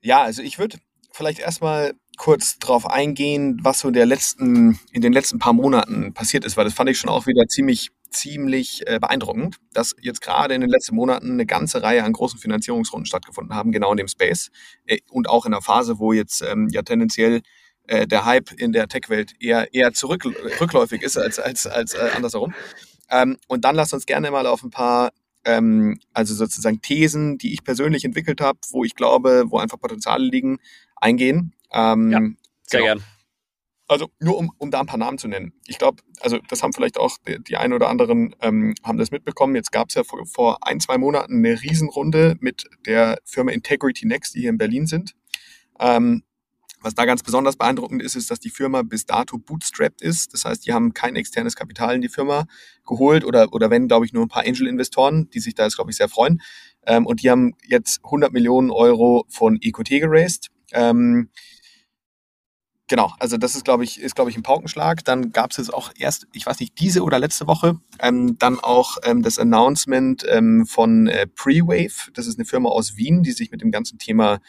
Ja, 0.01 0.21
also 0.21 0.41
ich 0.41 0.57
würde 0.59 0.77
vielleicht 1.11 1.39
erstmal 1.39 1.93
kurz 2.17 2.59
drauf 2.59 2.89
eingehen, 2.89 3.59
was 3.61 3.79
so 3.79 3.91
der 3.91 4.05
letzten, 4.05 4.79
in 4.91 5.01
den 5.01 5.13
letzten 5.13 5.39
paar 5.39 5.53
Monaten 5.53 6.13
passiert 6.13 6.45
ist, 6.45 6.57
weil 6.57 6.65
das 6.65 6.73
fand 6.73 6.89
ich 6.89 6.97
schon 6.97 7.09
auch 7.09 7.27
wieder 7.27 7.47
ziemlich, 7.47 7.91
ziemlich 8.09 8.87
äh, 8.87 8.99
beeindruckend, 8.99 9.57
dass 9.73 9.95
jetzt 10.01 10.21
gerade 10.21 10.53
in 10.53 10.61
den 10.61 10.69
letzten 10.69 10.95
Monaten 10.95 11.31
eine 11.31 11.45
ganze 11.45 11.83
Reihe 11.83 12.03
an 12.03 12.13
großen 12.13 12.39
Finanzierungsrunden 12.39 13.05
stattgefunden 13.05 13.55
haben, 13.55 13.71
genau 13.71 13.91
in 13.91 13.97
dem 13.97 14.07
Space 14.07 14.51
äh, 14.85 14.99
und 15.09 15.29
auch 15.29 15.45
in 15.45 15.53
einer 15.53 15.61
Phase, 15.61 15.99
wo 15.99 16.13
jetzt 16.13 16.41
ähm, 16.41 16.69
ja 16.71 16.81
tendenziell 16.81 17.41
äh, 17.87 18.07
der 18.07 18.25
Hype 18.25 18.51
in 18.51 18.71
der 18.71 18.87
Tech-Welt 18.87 19.33
eher, 19.39 19.73
eher 19.73 19.93
zurück, 19.93 20.25
rückläufig 20.59 21.01
ist 21.01 21.17
als, 21.17 21.39
als, 21.39 21.67
als 21.67 21.93
äh, 21.93 22.09
andersherum. 22.15 22.53
Ähm, 23.09 23.37
und 23.47 23.65
dann 23.65 23.75
lasst 23.75 23.93
uns 23.93 24.05
gerne 24.05 24.31
mal 24.31 24.47
auf 24.47 24.63
ein 24.63 24.71
paar 24.71 25.11
ähm, 25.45 25.99
also 26.13 26.33
sozusagen 26.33 26.81
Thesen, 26.81 27.37
die 27.37 27.53
ich 27.53 27.63
persönlich 27.63 28.03
entwickelt 28.03 28.41
habe, 28.41 28.59
wo 28.71 28.83
ich 28.83 28.95
glaube, 28.95 29.45
wo 29.47 29.59
einfach 29.59 29.79
Potenziale 29.79 30.25
liegen, 30.25 30.57
eingehen. 30.95 31.53
Ähm, 31.75 32.11
ja, 32.11 32.19
sehr 32.67 32.81
genau. 32.81 32.93
gern. 32.93 33.03
Also 33.87 34.09
nur 34.19 34.37
um, 34.37 34.51
um 34.57 34.71
da 34.71 34.79
ein 34.79 34.87
paar 34.87 34.97
Namen 34.97 35.19
zu 35.19 35.27
nennen. 35.27 35.53
Ich 35.67 35.77
glaube, 35.77 36.01
also 36.19 36.39
das 36.49 36.63
haben 36.63 36.73
vielleicht 36.73 36.97
auch 36.97 37.17
die, 37.27 37.43
die 37.43 37.57
einen 37.57 37.73
oder 37.73 37.87
anderen 37.87 38.35
ähm, 38.41 38.73
haben 38.83 38.97
das 38.97 39.11
mitbekommen. 39.11 39.55
Jetzt 39.55 39.71
gab 39.71 39.89
es 39.89 39.95
ja 39.95 40.03
vor, 40.03 40.25
vor 40.25 40.65
ein, 40.65 40.79
zwei 40.79 40.97
Monaten 40.97 41.37
eine 41.37 41.61
Riesenrunde 41.61 42.35
mit 42.39 42.63
der 42.87 43.19
Firma 43.25 43.51
Integrity 43.51 44.07
Next, 44.07 44.33
die 44.33 44.41
hier 44.41 44.49
in 44.49 44.57
Berlin 44.57 44.87
sind. 44.87 45.13
Ähm, 45.79 46.23
was 46.81 46.93
da 46.93 47.05
ganz 47.05 47.23
besonders 47.23 47.57
beeindruckend 47.57 48.01
ist, 48.01 48.15
ist, 48.15 48.29
dass 48.29 48.39
die 48.39 48.49
Firma 48.49 48.83
bis 48.83 49.05
dato 49.05 49.37
bootstrapped 49.37 50.01
ist. 50.01 50.33
Das 50.33 50.45
heißt, 50.45 50.65
die 50.65 50.73
haben 50.73 50.93
kein 50.93 51.15
externes 51.15 51.55
Kapital 51.55 51.95
in 51.95 52.01
die 52.01 52.09
Firma 52.09 52.45
geholt 52.85 53.25
oder, 53.25 53.53
oder 53.53 53.69
wenn, 53.69 53.87
glaube 53.87 54.05
ich, 54.05 54.13
nur 54.13 54.23
ein 54.23 54.29
paar 54.29 54.45
Angel-Investoren, 54.45 55.29
die 55.31 55.39
sich 55.39 55.55
da 55.55 55.63
jetzt, 55.63 55.75
glaube 55.75 55.91
ich, 55.91 55.97
sehr 55.97 56.09
freuen. 56.09 56.41
Ähm, 56.85 57.05
und 57.05 57.23
die 57.23 57.31
haben 57.31 57.55
jetzt 57.67 58.03
100 58.05 58.31
Millionen 58.33 58.69
Euro 58.69 59.25
von 59.29 59.57
EQT 59.61 59.89
geraced. 59.89 60.49
Ähm, 60.73 61.29
genau, 62.87 63.13
also 63.19 63.37
das 63.37 63.55
ist, 63.55 63.65
glaube 63.65 63.83
ich, 63.83 63.99
ist, 63.99 64.15
glaube 64.15 64.29
ich, 64.29 64.37
ein 64.37 64.43
Paukenschlag. 64.43 65.03
Dann 65.05 65.31
gab 65.31 65.51
es 65.51 65.57
jetzt 65.57 65.73
auch 65.73 65.91
erst, 65.97 66.27
ich 66.33 66.45
weiß 66.45 66.59
nicht, 66.59 66.79
diese 66.79 67.03
oder 67.03 67.19
letzte 67.19 67.47
Woche, 67.47 67.79
ähm, 67.99 68.37
dann 68.37 68.59
auch 68.59 68.97
ähm, 69.03 69.21
das 69.21 69.39
Announcement 69.39 70.25
ähm, 70.29 70.65
von 70.65 71.07
äh, 71.07 71.27
Prewave. 71.27 72.11
Das 72.13 72.27
ist 72.27 72.37
eine 72.37 72.45
Firma 72.45 72.69
aus 72.69 72.97
Wien, 72.97 73.23
die 73.23 73.31
sich 73.31 73.51
mit 73.51 73.61
dem 73.61 73.71
ganzen 73.71 73.97
Thema 73.97 74.39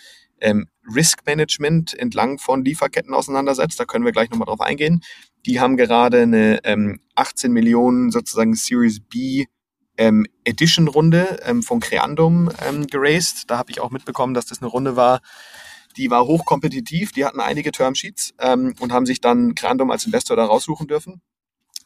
ähm, 0.41 0.67
Risk 0.95 1.27
Management 1.27 1.95
entlang 1.95 2.39
von 2.39 2.65
Lieferketten 2.65 3.15
auseinandersetzt. 3.15 3.81
Da 3.81 3.85
können 3.85 4.05
wir 4.05 4.13
gleich 4.13 4.31
nochmal 4.31 4.47
drauf 4.47 4.61
eingehen. 4.61 5.03
Die 5.47 5.61
haben 5.61 5.77
gerade 5.77 6.23
eine 6.23 6.61
ähm, 6.65 7.01
18 7.15 7.53
Millionen 7.53 8.11
sozusagen 8.11 8.55
Series 8.55 9.01
B 9.01 9.47
ähm, 9.99 10.27
Edition-Runde 10.45 11.41
ähm, 11.45 11.63
von 11.63 11.81
Creandum 11.81 12.51
ähm, 12.69 12.87
geraced. 12.87 13.51
Da 13.51 13.59
habe 13.59 13.71
ich 13.71 13.81
auch 13.81 13.91
mitbekommen, 13.91 14.35
dass 14.35 14.47
das 14.47 14.61
eine 14.61 14.69
Runde 14.69 14.97
war, 14.97 15.21
die 15.97 16.11
war 16.11 16.27
hochkompetitiv, 16.27 17.13
die 17.13 17.25
hatten 17.25 17.41
einige 17.41 17.73
Termsheets 17.73 18.35
ähm, 18.41 18.75
und 18.81 18.93
haben 18.93 19.07
sich 19.07 19.21
dann 19.21 19.55
Grandom 19.55 19.91
als 19.91 20.07
Investor 20.07 20.37
da 20.37 20.45
raussuchen 20.45 20.87
dürfen. 20.87 21.23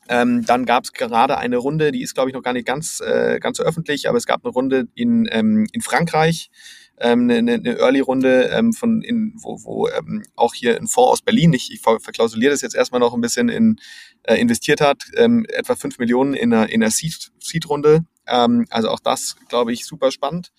Ähm, 0.08 0.44
dann 0.44 0.66
gab 0.66 0.84
es 0.84 0.92
gerade 0.92 1.38
eine 1.38 1.56
Runde, 1.56 1.92
die 1.92 2.02
ist, 2.02 2.14
glaube 2.14 2.30
ich, 2.30 2.34
noch 2.34 2.42
gar 2.42 2.52
nicht 2.52 2.66
ganz, 2.66 3.00
äh, 3.00 3.38
ganz 3.38 3.58
so 3.58 3.62
öffentlich, 3.62 4.08
aber 4.08 4.18
es 4.18 4.26
gab 4.26 4.44
eine 4.44 4.52
Runde 4.52 4.88
in, 4.94 5.28
ähm, 5.30 5.68
in 5.72 5.82
Frankreich, 5.82 6.50
ähm, 6.98 7.30
eine, 7.30 7.54
eine 7.54 7.78
Early-Runde, 7.78 8.50
ähm, 8.52 8.72
von 8.72 9.02
in, 9.02 9.34
wo, 9.36 9.62
wo 9.62 9.88
ähm, 9.88 10.24
auch 10.34 10.52
hier 10.52 10.76
ein 10.76 10.88
Fonds 10.88 11.12
aus 11.12 11.22
Berlin, 11.22 11.52
ich, 11.52 11.70
ich 11.72 11.80
verklausuliere 11.80 12.50
das 12.50 12.60
jetzt 12.60 12.74
erstmal 12.74 12.98
noch 12.98 13.14
ein 13.14 13.20
bisschen 13.20 13.48
in, 13.48 13.78
äh, 14.24 14.34
investiert 14.34 14.80
hat, 14.80 15.04
ähm, 15.16 15.46
etwa 15.48 15.76
fünf 15.76 15.98
Millionen 15.98 16.34
in 16.34 16.52
einer, 16.52 16.68
in 16.68 16.82
einer 16.82 16.90
Seed-Runde. 16.90 18.04
Ähm, 18.26 18.66
also 18.70 18.88
auch 18.88 19.00
das, 19.00 19.36
glaube 19.48 19.72
ich, 19.72 19.86
super 19.86 20.10
spannend. 20.10 20.50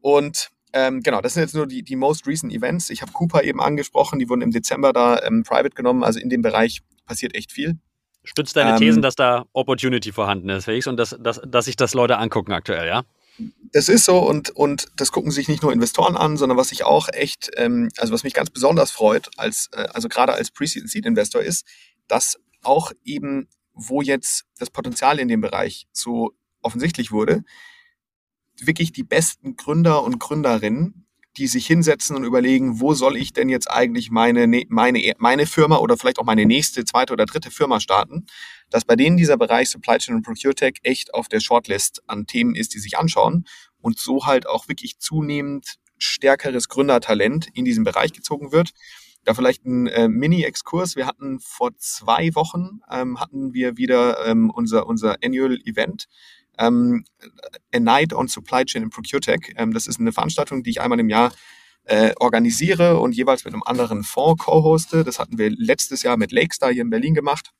Und 0.00 0.51
ähm, 0.72 1.02
genau, 1.02 1.20
das 1.20 1.34
sind 1.34 1.42
jetzt 1.42 1.54
nur 1.54 1.66
die, 1.66 1.82
die 1.82 1.96
most 1.96 2.26
recent 2.26 2.52
Events. 2.52 2.90
Ich 2.90 3.02
habe 3.02 3.12
Cooper 3.12 3.44
eben 3.44 3.60
angesprochen, 3.60 4.18
die 4.18 4.28
wurden 4.28 4.42
im 4.42 4.50
Dezember 4.50 4.92
da 4.92 5.20
ähm, 5.22 5.42
private 5.42 5.74
genommen. 5.74 6.02
Also 6.02 6.18
in 6.18 6.30
dem 6.30 6.42
Bereich 6.42 6.80
passiert 7.06 7.34
echt 7.34 7.52
viel. 7.52 7.78
Stützt 8.24 8.56
deine 8.56 8.72
ähm, 8.72 8.76
Thesen, 8.78 9.02
dass 9.02 9.16
da 9.16 9.44
Opportunity 9.52 10.12
vorhanden 10.12 10.48
ist, 10.48 10.64
Felix, 10.64 10.86
und 10.86 10.96
dass, 10.96 11.16
dass, 11.20 11.40
dass 11.46 11.64
sich 11.64 11.76
das 11.76 11.92
Leute 11.92 12.18
angucken 12.18 12.52
aktuell, 12.52 12.86
ja? 12.86 13.02
Das 13.72 13.88
ist 13.88 14.04
so 14.04 14.18
und, 14.18 14.50
und 14.50 14.88
das 14.96 15.10
gucken 15.10 15.30
sich 15.30 15.48
nicht 15.48 15.62
nur 15.62 15.72
Investoren 15.72 16.16
an, 16.16 16.36
sondern 16.36 16.58
was 16.58 16.70
ich 16.70 16.84
auch 16.84 17.08
echt, 17.12 17.50
ähm, 17.56 17.88
also 17.96 18.12
was 18.12 18.24
mich 18.24 18.34
ganz 18.34 18.50
besonders 18.50 18.90
freut, 18.90 19.30
als, 19.38 19.70
äh, 19.72 19.88
also 19.92 20.08
gerade 20.08 20.34
als 20.34 20.50
Pre-Seed-Investor 20.50 21.42
ist, 21.42 21.66
dass 22.08 22.38
auch 22.62 22.92
eben, 23.04 23.48
wo 23.72 24.02
jetzt 24.02 24.44
das 24.58 24.70
Potenzial 24.70 25.18
in 25.18 25.28
dem 25.28 25.40
Bereich 25.40 25.86
so 25.92 26.32
offensichtlich 26.60 27.10
wurde, 27.10 27.42
wirklich 28.60 28.92
die 28.92 29.04
besten 29.04 29.56
Gründer 29.56 30.02
und 30.02 30.18
Gründerinnen, 30.18 31.06
die 31.36 31.46
sich 31.46 31.66
hinsetzen 31.66 32.14
und 32.14 32.24
überlegen, 32.24 32.80
wo 32.80 32.92
soll 32.94 33.16
ich 33.16 33.32
denn 33.32 33.48
jetzt 33.48 33.70
eigentlich 33.70 34.10
meine, 34.10 34.46
ne, 34.46 34.66
meine, 34.68 35.14
meine 35.18 35.46
Firma 35.46 35.78
oder 35.78 35.96
vielleicht 35.96 36.18
auch 36.18 36.24
meine 36.24 36.44
nächste, 36.44 36.84
zweite 36.84 37.12
oder 37.12 37.24
dritte 37.24 37.50
Firma 37.50 37.80
starten, 37.80 38.26
dass 38.70 38.84
bei 38.84 38.96
denen 38.96 39.16
dieser 39.16 39.36
Bereich 39.38 39.70
Supply 39.70 39.98
Chain 39.98 40.16
und 40.16 40.22
Procure 40.22 40.54
Tech 40.54 40.74
echt 40.82 41.14
auf 41.14 41.28
der 41.28 41.40
Shortlist 41.40 42.02
an 42.06 42.26
Themen 42.26 42.54
ist, 42.54 42.74
die 42.74 42.78
sich 42.78 42.98
anschauen 42.98 43.46
und 43.80 43.98
so 43.98 44.26
halt 44.26 44.46
auch 44.46 44.68
wirklich 44.68 44.98
zunehmend 44.98 45.76
stärkeres 45.98 46.68
Gründertalent 46.68 47.48
in 47.54 47.64
diesem 47.64 47.84
Bereich 47.84 48.12
gezogen 48.12 48.52
wird. 48.52 48.72
Da 49.24 49.34
vielleicht 49.34 49.64
ein 49.64 49.86
äh, 49.86 50.08
Mini-Exkurs. 50.08 50.96
Wir 50.96 51.06
hatten 51.06 51.38
vor 51.38 51.70
zwei 51.76 52.34
Wochen 52.34 52.80
ähm, 52.90 53.20
hatten 53.20 53.54
wir 53.54 53.76
wieder 53.76 54.26
ähm, 54.26 54.50
unser, 54.50 54.86
unser 54.86 55.16
Annual 55.22 55.58
Event 55.64 56.08
ähm, 56.58 57.04
A 57.74 57.80
Night 57.80 58.12
on 58.12 58.28
Supply 58.28 58.64
Chain 58.64 58.84
and 58.84 58.92
ProcureTech. 58.92 59.54
Ähm, 59.56 59.72
das 59.72 59.86
ist 59.86 60.00
eine 60.00 60.12
Veranstaltung, 60.12 60.62
die 60.62 60.70
ich 60.70 60.80
einmal 60.80 61.00
im 61.00 61.08
Jahr 61.08 61.32
äh, 61.84 62.12
organisiere 62.20 63.00
und 63.00 63.14
jeweils 63.14 63.44
mit 63.44 63.54
einem 63.54 63.62
anderen 63.64 64.04
Fonds 64.04 64.44
co-hoste. 64.44 65.04
Das 65.04 65.18
hatten 65.18 65.38
wir 65.38 65.50
letztes 65.50 66.02
Jahr 66.02 66.16
mit 66.16 66.32
Lakestar 66.32 66.72
hier 66.72 66.82
in 66.82 66.90
Berlin 66.90 67.14
gemacht. 67.14 67.50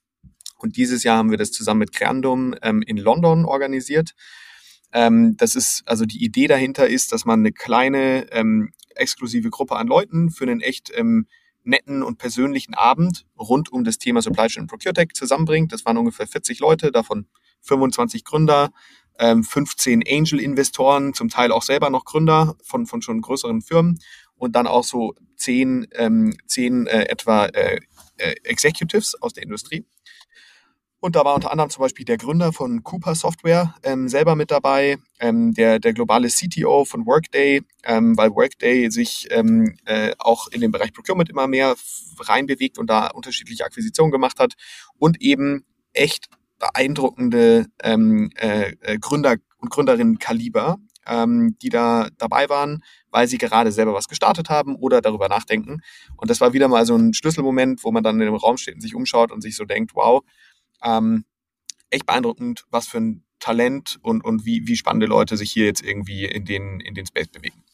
Und 0.59 0.77
dieses 0.77 1.03
Jahr 1.03 1.19
haben 1.19 1.31
wir 1.31 1.39
das 1.39 1.51
zusammen 1.51 1.81
mit 1.81 1.93
Creandum 1.93 2.55
ähm, 2.63 2.83
in 2.83 2.97
London 2.97 3.45
organisiert. 3.45 4.15
Ähm, 4.93 5.37
das 5.37 5.57
ist, 5.57 5.83
also 5.87 6.05
die 6.05 6.25
Idee 6.25 6.47
dahinter 6.47 6.87
ist, 6.87 7.13
dass 7.13 7.25
man 7.25 7.41
eine 7.41 7.53
kleine 7.53 8.31
ähm, 8.31 8.73
exklusive 8.95 9.51
Gruppe 9.51 9.77
an 9.77 9.89
Leuten 9.89 10.31
für 10.31 10.45
einen 10.45 10.61
echt 10.61 10.93
ähm, 10.95 11.27
netten 11.65 12.03
und 12.03 12.19
persönlichen 12.19 12.75
Abend 12.75 13.25
rund 13.39 13.73
um 13.73 13.85
das 13.85 13.99
Thema 13.99 14.23
Supply 14.23 14.49
Chain 14.49 14.63
und 14.63 14.69
ProcureTech 14.69 15.15
zusammenbringt. 15.15 15.73
Das 15.73 15.85
waren 15.85 15.97
ungefähr 15.97 16.27
40 16.27 16.61
Leute, 16.61 16.93
davon 16.93 17.27
25 17.63 18.25
Gründer, 18.25 18.71
ähm, 19.19 19.45
15 19.45 20.03
Angel-Investoren, 20.07 21.15
zum 21.15 21.29
Teil 21.29 21.53
auch 21.53 21.63
selber 21.63 21.91
noch 21.91 22.05
Gründer 22.05 22.57
von, 22.63 22.87
von 22.87 23.03
schon 23.03 23.21
größeren 23.21 23.63
Firmen 23.63 23.99
und 24.37 24.57
dann 24.57 24.67
auch 24.67 24.85
so 24.85 25.15
zehn, 25.37 25.87
ähm, 25.93 26.37
zehn 26.47 26.87
äh, 26.87 27.05
etwa 27.05 27.47
äh, 27.47 27.81
äh, 28.17 28.35
Executives 28.45 29.21
aus 29.21 29.33
der 29.33 29.43
Industrie. 29.43 29.85
Und 31.01 31.17
da 31.17 31.25
war 31.25 31.35
unter 31.35 31.51
anderem 31.51 31.69
zum 31.69 31.83
Beispiel 31.83 32.05
der 32.05 32.17
Gründer 32.17 32.53
von 32.53 32.85
Cooper 32.85 33.17
Software 33.17 33.75
ähm, 33.83 34.09
selber 34.09 34.37
mit 34.37 34.53
dabei, 34.53 34.99
ähm, 35.19 35.53
der, 35.53 35.81
der 35.81 35.95
globale 35.95 36.29
CTO 36.29 36.85
von 36.85 37.07
Workday, 37.07 37.63
ähm, 37.83 38.17
weil 38.17 38.31
Workday 38.31 38.89
sich 38.89 39.27
ähm, 39.31 39.77
äh, 39.85 40.13
auch 40.21 40.47
in 40.47 40.61
den 40.61 40.71
Bereich 40.71 40.93
Procurement 40.93 41.29
immer 41.29 41.49
mehr 41.49 41.75
reinbewegt 42.21 42.79
und 42.79 42.89
da 42.89 43.09
unterschiedliche 43.09 43.65
Akquisitionen 43.65 44.13
gemacht 44.13 44.39
hat 44.39 44.55
und 44.97 45.21
eben 45.21 45.65
echt 45.93 46.29
beeindruckende 46.63 47.67
ähm, 47.83 48.31
äh, 48.37 48.73
äh 48.83 48.99
Gründer 48.99 49.37
und 49.59 49.71
Gründerinnen 49.71 50.19
Kaliber, 50.19 50.79
ähm, 51.07 51.57
die 51.61 51.71
da 51.71 52.09
dabei 52.19 52.49
waren, 52.49 52.85
weil 53.11 53.27
sie 53.27 53.39
gerade 53.39 53.73
selber 53.73 53.95
was 53.95 54.07
gestartet 54.07 54.49
haben 54.49 54.77
oder 54.77 55.01
darüber 55.01 55.29
nachdenken. 55.29 55.81
Und 56.17 56.31
das 56.31 56.41
war 56.41 56.53
wieder 56.53 56.69
mal 56.69 56.87
so 56.87 56.95
ein 56.97 57.15
Schlüsselmoment, 57.15 57.83
wo 57.83 57.91
man 57.91 58.05
dann 58.05 58.21
in 58.21 58.27
dem 58.27 58.37
Raum 58.37 58.57
steht 58.57 58.77
und 58.77 58.81
sich 58.81 58.95
umschaut 58.95 59.33
und 59.33 59.41
sich 59.41 59.57
so 59.57 59.65
denkt, 59.65 59.93
wow, 59.95 60.23
ähm, 60.85 61.25
echt 61.91 62.07
beeindruckend, 62.07 62.65
was 62.71 62.87
für 62.87 62.99
ein 62.99 63.25
Talent 63.41 63.99
und, 64.03 64.25
und 64.25 64.47
wie, 64.47 64.69
wie 64.69 64.77
spannende 64.77 65.07
Leute 65.07 65.37
sich 65.37 65.51
hier 65.51 65.67
jetzt 65.67 65.83
irgendwie 65.83 66.27
in 66.27 66.45
den, 66.45 66.79
in 66.79 66.95
den 66.95 67.07
Space 67.07 67.29
bewegen. 67.29 67.65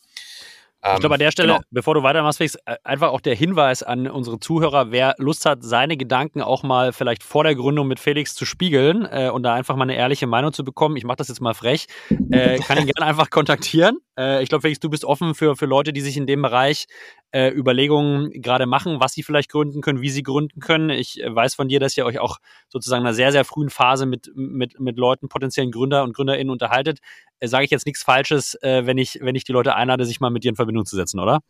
Ich 0.94 1.00
glaube, 1.00 1.16
an 1.16 1.18
der 1.18 1.32
Stelle, 1.32 1.54
genau. 1.54 1.60
bevor 1.70 1.94
du 1.94 2.04
weitermachst, 2.04 2.38
Felix, 2.38 2.54
äh, 2.64 2.76
einfach 2.84 3.10
auch 3.10 3.20
der 3.20 3.34
Hinweis 3.34 3.82
an 3.82 4.06
unsere 4.06 4.38
Zuhörer, 4.38 4.92
wer 4.92 5.16
Lust 5.18 5.44
hat, 5.44 5.62
seine 5.62 5.96
Gedanken 5.96 6.40
auch 6.40 6.62
mal 6.62 6.92
vielleicht 6.92 7.24
vor 7.24 7.42
der 7.42 7.56
Gründung 7.56 7.88
mit 7.88 7.98
Felix 7.98 8.34
zu 8.34 8.44
spiegeln 8.44 9.04
äh, 9.10 9.28
und 9.28 9.42
da 9.42 9.54
einfach 9.54 9.74
mal 9.74 9.82
eine 9.82 9.96
ehrliche 9.96 10.28
Meinung 10.28 10.52
zu 10.52 10.62
bekommen, 10.62 10.96
ich 10.96 11.04
mache 11.04 11.16
das 11.16 11.28
jetzt 11.28 11.40
mal 11.40 11.54
frech, 11.54 11.86
äh, 12.30 12.58
kann 12.60 12.78
ihn 12.78 12.86
gerne 12.94 13.10
einfach 13.10 13.30
kontaktieren. 13.30 13.98
Äh, 14.16 14.42
ich 14.42 14.48
glaube, 14.48 14.62
Felix, 14.62 14.78
du 14.78 14.88
bist 14.88 15.04
offen 15.04 15.34
für, 15.34 15.56
für 15.56 15.66
Leute, 15.66 15.92
die 15.92 16.00
sich 16.00 16.16
in 16.16 16.26
dem 16.26 16.42
Bereich 16.42 16.86
äh, 17.30 17.50
Überlegungen 17.50 18.30
gerade 18.30 18.66
machen, 18.66 19.00
was 19.00 19.12
sie 19.12 19.22
vielleicht 19.22 19.50
gründen 19.50 19.80
können, 19.80 20.00
wie 20.00 20.10
sie 20.10 20.22
gründen 20.22 20.60
können. 20.60 20.90
Ich 20.90 21.22
äh, 21.22 21.34
weiß 21.34 21.54
von 21.54 21.68
dir, 21.68 21.80
dass 21.80 21.96
ihr 21.96 22.06
euch 22.06 22.18
auch 22.18 22.38
sozusagen 22.68 23.02
in 23.02 23.06
einer 23.06 23.14
sehr, 23.14 23.32
sehr 23.32 23.44
frühen 23.44 23.70
Phase 23.70 24.06
mit, 24.06 24.30
mit, 24.34 24.80
mit 24.80 24.96
Leuten, 24.96 25.28
potenziellen 25.28 25.70
Gründer 25.70 26.04
und 26.04 26.14
GründerInnen 26.14 26.50
unterhaltet. 26.50 27.00
Äh, 27.40 27.48
Sage 27.48 27.64
ich 27.64 27.70
jetzt 27.70 27.86
nichts 27.86 28.02
Falsches, 28.02 28.54
äh, 28.62 28.86
wenn, 28.86 28.98
ich, 28.98 29.18
wenn 29.20 29.34
ich 29.34 29.44
die 29.44 29.52
Leute 29.52 29.74
einlade, 29.74 30.04
sich 30.04 30.20
mal 30.20 30.30
mit 30.30 30.44
dir 30.44 30.50
in 30.50 30.56
Verbindung 30.56 30.86
zu 30.86 30.96
setzen, 30.96 31.20
oder? 31.20 31.40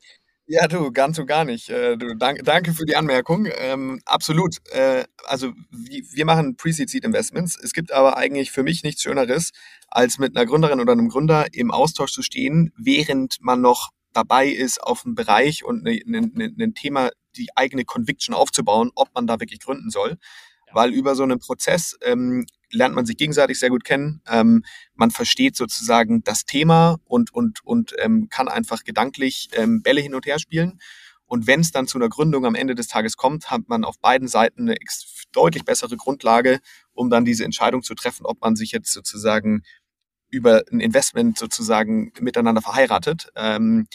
Ja, 0.51 0.67
du, 0.67 0.91
ganz 0.93 1.19
und 1.19 1.27
gar 1.27 1.45
nicht. 1.45 1.69
Äh, 1.69 1.99
du, 1.99 2.17
danke, 2.17 2.43
danke 2.43 2.73
für 2.73 2.87
die 2.87 2.97
Anmerkung. 2.97 3.47
Ähm, 3.59 4.01
absolut. 4.07 4.57
Äh, 4.71 5.05
also 5.27 5.53
wir 5.71 6.25
machen 6.25 6.57
Pre-Seed-Seed-Investments. 6.57 7.59
Es 7.63 7.75
gibt 7.75 7.93
aber 7.93 8.17
eigentlich 8.17 8.51
für 8.51 8.63
mich 8.63 8.83
nichts 8.83 9.03
Schöneres, 9.03 9.53
als 9.89 10.19
mit 10.19 10.35
einer 10.35 10.47
Gründerin 10.47 10.81
oder 10.81 10.93
einem 10.93 11.11
Gründer 11.11 11.49
im 11.53 11.71
Austausch 11.71 12.13
zu 12.13 12.23
stehen, 12.23 12.73
während 12.79 13.37
man 13.43 13.61
noch 13.61 13.91
dabei 14.19 14.49
ist, 14.49 14.83
auf 14.83 15.05
einen 15.05 15.15
Bereich 15.15 15.65
und 15.65 15.87
ein 15.87 16.01
ne, 16.07 16.31
ne, 16.33 16.53
ne, 16.55 16.75
Thema 16.75 17.11
die 17.37 17.49
eigene 17.57 17.85
Conviction 17.85 18.35
aufzubauen, 18.35 18.91
ob 18.95 19.15
man 19.15 19.27
da 19.27 19.39
wirklich 19.39 19.61
gründen 19.61 19.91
soll. 19.91 20.19
Ja. 20.67 20.75
Weil 20.75 20.93
über 20.93 21.15
so 21.15 21.23
einen 21.23 21.39
Prozess 21.39 21.97
ähm, 22.03 22.47
lernt 22.71 22.95
man 22.95 23.07
sich 23.07 23.17
gegenseitig 23.17 23.59
sehr 23.59 23.71
gut 23.71 23.85
kennen. 23.85 24.21
Ähm, 24.29 24.65
man 24.95 25.11
versteht 25.11 25.57
sozusagen 25.57 26.23
das 26.25 26.45
Thema 26.45 26.99
und, 27.05 27.33
und, 27.33 27.65
und 27.65 27.95
ähm, 27.99 28.29
kann 28.29 28.49
einfach 28.49 28.85
gedanklich 28.85 29.49
ähm, 29.53 29.83
Bälle 29.83 30.01
hin 30.01 30.15
und 30.15 30.27
her 30.27 30.39
spielen. 30.39 30.81
Und 31.27 31.47
wenn 31.47 31.61
es 31.61 31.71
dann 31.71 31.87
zu 31.87 31.99
einer 31.99 32.09
Gründung 32.09 32.45
am 32.47 32.55
Ende 32.55 32.75
des 32.75 32.89
Tages 32.89 33.17
kommt, 33.17 33.51
hat 33.51 33.69
man 33.69 33.85
auf 33.85 33.99
beiden 34.01 34.29
Seiten 34.29 34.63
eine 34.63 34.77
deutlich 35.33 35.65
bessere 35.65 35.97
Grundlage, 35.97 36.59
um 36.93 37.11
dann 37.11 37.25
diese 37.25 37.45
Entscheidung 37.45 37.83
zu 37.83 37.95
treffen, 37.95 38.25
ob 38.27 38.41
man 38.41 38.57
sich 38.57 38.73
jetzt 38.73 38.93
sozusagen 38.93 39.63
über 40.31 40.63
ein 40.71 40.81
Investment 40.81 41.39
sozusagen 41.39 42.13
miteinander 42.21 42.63
verheiratet. 42.63 43.31
Ähm, 43.37 43.87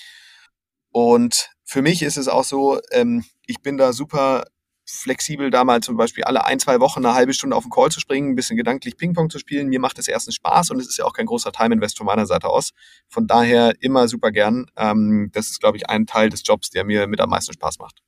und 0.92 1.50
für 1.64 1.82
mich 1.82 2.04
ist 2.04 2.18
es 2.18 2.28
auch 2.28 2.44
so, 2.44 2.80
ähm, 2.92 3.24
ich 3.46 3.62
bin 3.62 3.78
da 3.78 3.94
super 3.94 4.46
flexibel, 4.86 5.50
da 5.50 5.64
mal 5.64 5.82
zum 5.82 5.98
Beispiel 5.98 6.24
alle 6.26 6.46
ein, 6.46 6.60
zwei 6.60 6.80
Wochen 6.80 7.06
eine 7.06 7.16
halbe 7.16 7.34
Stunde 7.34 7.56
auf 7.56 7.64
den 7.64 7.72
Call 7.72 7.90
zu 7.90 8.00
springen, 8.00 8.32
ein 8.32 8.36
bisschen 8.36 8.58
gedanklich 8.58 8.98
Ping-Pong 8.98 9.30
zu 9.30 9.40
spielen. 9.40 9.70
Mir 9.70 9.80
macht 9.80 9.98
das 9.98 10.08
erstens 10.08 10.36
Spaß 10.36 10.72
und 10.72 10.80
es 10.80 10.88
ist 10.88 10.98
ja 10.98 11.06
auch 11.06 11.14
kein 11.14 11.26
großer 11.26 11.52
Time-Invest 11.52 11.98
von 11.98 12.06
meiner 12.06 12.26
Seite 12.26 12.48
aus. 12.48 12.72
Von 13.08 13.28
daher 13.28 13.74
immer 13.80 14.08
super 14.08 14.32
gern. 14.32 14.66
Ähm, 14.76 15.30
das 15.34 15.50
ist, 15.50 15.62
glaube 15.62 15.78
ich, 15.78 15.90
ein 15.90 16.06
Teil 16.06 16.30
des 16.30 16.44
Jobs, 16.46 16.70
der 16.70 16.84
mir 16.84 17.08
mit 17.08 17.22
am 17.22 17.30
meisten 17.30 17.54
Spaß 17.54 17.80
macht. 17.80 18.02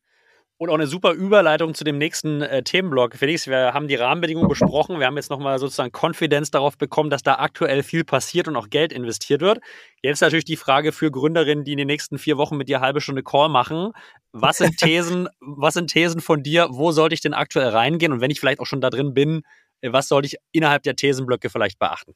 Und 0.57 0.69
auch 0.69 0.75
eine 0.75 0.87
super 0.87 1.11
Überleitung 1.11 1.73
zu 1.73 1.83
dem 1.83 1.97
nächsten 1.97 2.41
äh, 2.41 2.63
Themenblock. 2.63 3.15
Felix, 3.15 3.45
wir 3.45 3.73
haben 3.73 3.89
die 3.89 3.95
Rahmenbedingungen 3.95 4.47
besprochen. 4.47 4.99
Wir 4.99 5.05
haben 5.05 5.17
jetzt 5.17 5.29
nochmal 5.29 5.59
sozusagen 5.59 5.91
Konfidenz 5.91 6.49
darauf 6.49 6.77
bekommen, 6.77 7.09
dass 7.09 7.23
da 7.23 7.35
aktuell 7.39 7.83
viel 7.83 8.05
passiert 8.05 8.47
und 8.47 8.55
auch 8.55 8.69
Geld 8.69 8.93
investiert 8.93 9.41
wird. 9.41 9.59
Jetzt 10.01 10.21
natürlich 10.21 10.45
die 10.45 10.55
Frage 10.55 10.93
für 10.93 11.11
Gründerinnen, 11.11 11.65
die 11.65 11.73
in 11.73 11.77
den 11.77 11.87
nächsten 11.87 12.17
vier 12.17 12.37
Wochen 12.37 12.55
mit 12.55 12.69
dir 12.69 12.79
halbe 12.79 13.01
Stunde 13.01 13.21
Call 13.21 13.49
machen. 13.49 13.91
Was 14.31 14.59
sind 14.59 14.77
Thesen, 14.77 15.27
was 15.41 15.73
sind 15.73 15.89
Thesen 15.91 16.21
von 16.21 16.41
dir? 16.41 16.69
Wo 16.71 16.93
sollte 16.93 17.15
ich 17.15 17.21
denn 17.21 17.33
aktuell 17.33 17.69
reingehen? 17.69 18.13
Und 18.13 18.21
wenn 18.21 18.31
ich 18.31 18.39
vielleicht 18.39 18.61
auch 18.61 18.65
schon 18.65 18.79
da 18.79 18.89
drin 18.89 19.13
bin, 19.13 19.41
äh, 19.81 19.91
was 19.91 20.07
sollte 20.07 20.27
ich 20.27 20.37
innerhalb 20.53 20.83
der 20.83 20.95
Thesenblöcke 20.95 21.49
vielleicht 21.49 21.79
beachten? 21.79 22.13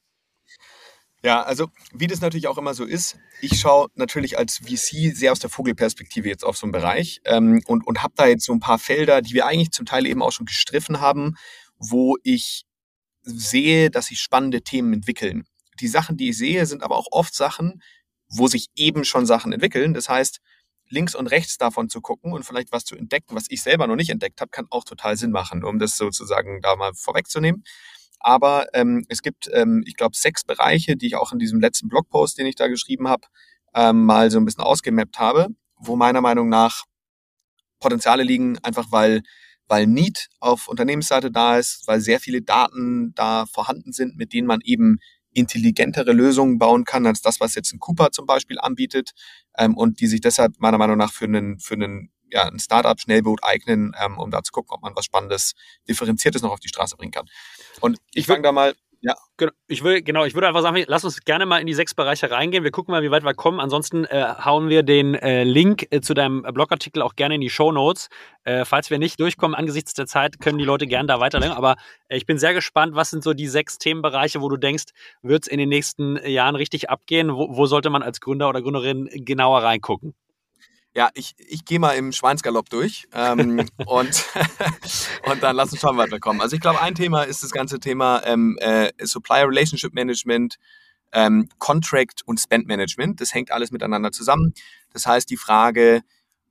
Ja, 1.22 1.42
also 1.44 1.68
wie 1.92 2.08
das 2.08 2.22
natürlich 2.22 2.48
auch 2.48 2.58
immer 2.58 2.74
so 2.74 2.86
ist, 2.86 3.18
ich 3.42 3.60
schaue 3.60 3.90
natürlich 3.96 4.38
als 4.38 4.60
VC 4.60 5.14
sehr 5.14 5.34
aus 5.34 5.40
der 5.40 5.50
Vogelperspektive 5.50 6.30
jetzt 6.30 6.46
auf 6.46 6.58
so 6.58 6.66
einen 6.66 6.72
Bereich 6.72 7.20
ähm, 7.26 7.62
und, 7.68 7.86
und 7.86 8.02
habe 8.04 8.14
da 8.16 8.26
jetzt 8.26 8.46
so 8.46 8.54
ein 8.54 8.62
paar 8.62 8.80
Felder, 8.80 9.22
die 9.22 9.34
wir 9.34 9.46
eigentlich 9.46 9.72
zum 9.72 9.86
Teil 9.86 10.06
eben 10.06 10.22
auch 10.22 10.32
schon 10.32 10.46
gestriffen 10.46 11.02
haben, 11.02 11.36
wo 11.78 12.16
ich 12.24 12.64
sehe, 13.22 13.90
dass 13.90 14.08
sich 14.08 14.20
spannende 14.22 14.62
Themen 14.62 14.94
entwickeln. 14.94 15.46
Die 15.82 15.90
Sachen, 15.90 16.16
die 16.16 16.30
ich 16.30 16.38
sehe, 16.38 16.66
sind 16.66 16.84
aber 16.84 16.96
auch 16.96 17.08
oft 17.12 17.36
Sachen, 17.36 17.82
wo 18.30 18.48
sich 18.48 18.68
eben 18.76 19.04
schon 19.04 19.26
Sachen 19.26 19.52
entwickeln. 19.52 19.94
Das 19.94 20.08
heißt, 20.08 20.40
links 20.88 21.16
und 21.16 21.28
rechts 21.28 21.58
davon 21.58 21.90
zu 21.90 22.00
gucken 22.02 22.32
und 22.32 22.44
vielleicht 22.44 22.72
was 22.72 22.86
zu 22.86 22.96
entdecken, 22.96 23.36
was 23.36 23.46
ich 23.50 23.62
selber 23.62 23.88
noch 23.88 23.96
nicht 23.96 24.10
entdeckt 24.10 24.40
habe, 24.42 24.52
kann 24.52 24.68
auch 24.70 24.84
total 24.84 25.18
Sinn 25.18 25.32
machen, 25.32 25.64
um 25.64 25.80
das 25.80 25.98
sozusagen 25.98 26.62
da 26.62 26.76
mal 26.76 26.94
vorwegzunehmen. 26.94 27.64
Aber 28.20 28.68
ähm, 28.74 29.06
es 29.10 29.22
gibt, 29.22 29.50
ähm, 29.54 29.84
ich 29.86 29.96
glaube, 29.96 30.16
sechs 30.16 30.44
Bereiche, 30.44 30.98
die 30.98 31.08
ich 31.08 31.16
auch 31.16 31.32
in 31.32 31.40
diesem 31.40 31.60
letzten 31.60 31.88
Blogpost, 31.88 32.38
den 32.38 32.46
ich 32.46 32.56
da 32.56 32.68
geschrieben 32.68 33.08
habe, 33.08 33.28
ähm, 33.74 34.06
mal 34.06 34.32
so 34.32 34.40
ein 34.40 34.46
bisschen 34.46 34.64
ausgemappt 34.64 35.20
habe, 35.20 35.48
wo 35.78 35.96
meiner 35.96 36.22
Meinung 36.22 36.50
nach 36.50 36.84
Potenziale 37.80 38.24
liegen, 38.24 38.58
einfach 38.60 38.92
weil 38.92 39.22
weil 39.70 39.86
Need 39.86 40.30
auf 40.40 40.68
Unternehmensseite 40.68 41.32
da 41.32 41.58
ist, 41.58 41.88
weil 41.88 42.02
sehr 42.02 42.20
viele 42.20 42.42
Daten 42.42 43.14
da 43.14 43.46
vorhanden 43.46 43.94
sind, 43.94 44.18
mit 44.18 44.34
denen 44.34 44.48
man 44.48 44.62
eben 44.64 44.98
intelligentere 45.32 46.12
Lösungen 46.12 46.58
bauen 46.58 46.86
kann 46.86 47.06
als 47.06 47.22
das, 47.22 47.40
was 47.40 47.54
jetzt 47.54 47.72
ein 47.72 47.80
Cooper 47.80 48.12
zum 48.12 48.26
Beispiel 48.26 48.58
anbietet 48.60 49.12
ähm, 49.58 49.78
und 49.78 50.02
die 50.02 50.08
sich 50.08 50.22
deshalb 50.22 50.60
meiner 50.60 50.80
Meinung 50.80 50.98
nach 50.98 51.14
für 51.14 51.26
einen, 51.26 51.60
für 51.60 51.76
einen, 51.76 52.12
ja, 52.32 52.48
ein 52.48 52.60
Startup-Schnellboot 52.60 53.44
eignen, 53.44 53.94
ähm, 54.04 54.18
um 54.18 54.32
da 54.32 54.42
zu 54.42 54.52
gucken, 54.52 54.72
ob 54.74 54.82
man 54.82 54.96
was 54.96 55.06
Spannendes, 55.06 55.54
Differenziertes 55.88 56.42
noch 56.42 56.52
auf 56.52 56.60
die 56.60 56.68
Straße 56.68 56.98
bringen 56.98 57.12
kann. 57.12 57.28
Und 57.82 57.98
ich 58.14 58.26
fange 58.26 58.42
da 58.42 58.52
mal 58.52 58.74
ja. 59.02 59.16
Ich 59.68 59.82
will, 59.84 60.02
genau, 60.02 60.26
ich 60.26 60.34
würde 60.34 60.48
einfach 60.48 60.62
sagen, 60.62 60.84
lass 60.88 61.06
uns 61.06 61.22
gerne 61.22 61.46
mal 61.46 61.60
in 61.60 61.68
die 61.68 61.74
sechs 61.74 61.94
Bereiche 61.94 62.30
reingehen. 62.30 62.66
Wir 62.66 62.72
gucken 62.72 62.92
mal, 62.92 63.02
wie 63.02 63.12
weit 63.12 63.24
wir 63.24 63.34
kommen. 63.34 63.62
Ansonsten 63.62 64.04
äh, 64.04 64.34
hauen 64.44 64.68
wir 64.68 64.84
den 64.84 65.16
äh, 65.16 65.46
Link 65.46 65.88
äh, 65.92 66.02
zu 66.02 66.14
deinem 66.14 66.42
Blogartikel 66.42 67.02
auch 67.02 67.16
gerne 67.16 67.36
in 67.36 67.42
die 67.42 67.50
Show 67.50 67.72
Notes. 67.72 68.10
Äh, 68.44 68.66
falls 68.66 68.90
wir 68.90 69.00
nicht 69.00 69.18
durchkommen 69.22 69.56
angesichts 69.56 69.94
der 69.94 70.06
Zeit, 70.06 70.42
können 70.42 70.58
die 70.58 70.66
Leute 70.66 70.86
gerne 70.86 71.08
da 71.08 71.22
weiterlenken. 71.22 71.58
Aber 71.58 71.78
äh, 72.10 72.18
ich 72.18 72.26
bin 72.26 72.38
sehr 72.38 72.54
gespannt, 72.54 72.94
was 72.94 73.10
sind 73.10 73.24
so 73.24 73.34
die 73.34 73.48
sechs 73.48 73.78
Themenbereiche, 73.78 74.42
wo 74.42 74.50
du 74.50 74.58
denkst, 74.58 74.88
wird 75.22 75.44
es 75.44 75.48
in 75.48 75.60
den 75.60 75.70
nächsten 75.70 76.18
Jahren 76.28 76.56
richtig 76.56 76.90
abgehen? 76.90 77.34
Wo, 77.34 77.56
wo 77.56 77.68
sollte 77.68 77.90
man 77.90 78.04
als 78.04 78.20
Gründer 78.20 78.50
oder 78.50 78.62
Gründerin 78.62 79.08
genauer 79.14 79.64
reingucken? 79.64 80.14
Ja, 80.96 81.10
ich, 81.14 81.36
ich 81.38 81.66
gehe 81.66 81.80
mal 81.80 81.94
im 81.94 82.12
Schweinsgalopp 82.12 82.70
durch 82.70 83.08
ähm, 83.14 83.60
und, 83.86 84.26
und 85.26 85.44
dann 85.44 85.56
lass 85.56 85.72
uns 85.72 85.82
schauen, 85.82 85.98
weiterkommen. 85.98 86.42
Also 86.42 86.56
ich 86.56 86.62
glaube, 86.62 86.82
ein 86.82 86.96
Thema 86.96 87.24
ist 87.24 87.44
das 87.44 87.52
ganze 87.52 87.80
Thema 87.80 88.24
ähm, 88.26 88.58
äh, 88.60 88.92
Supplier 89.04 89.48
Relationship 89.48 89.94
Management, 89.94 90.56
ähm, 91.12 91.48
Contract 91.60 92.22
und 92.26 92.40
Spend 92.40 92.68
Management. 92.68 93.22
Das 93.22 93.34
hängt 93.34 93.52
alles 93.52 93.72
miteinander 93.72 94.12
zusammen. 94.12 94.54
Das 94.92 95.06
heißt, 95.06 95.30
die 95.30 95.38
Frage, 95.38 96.02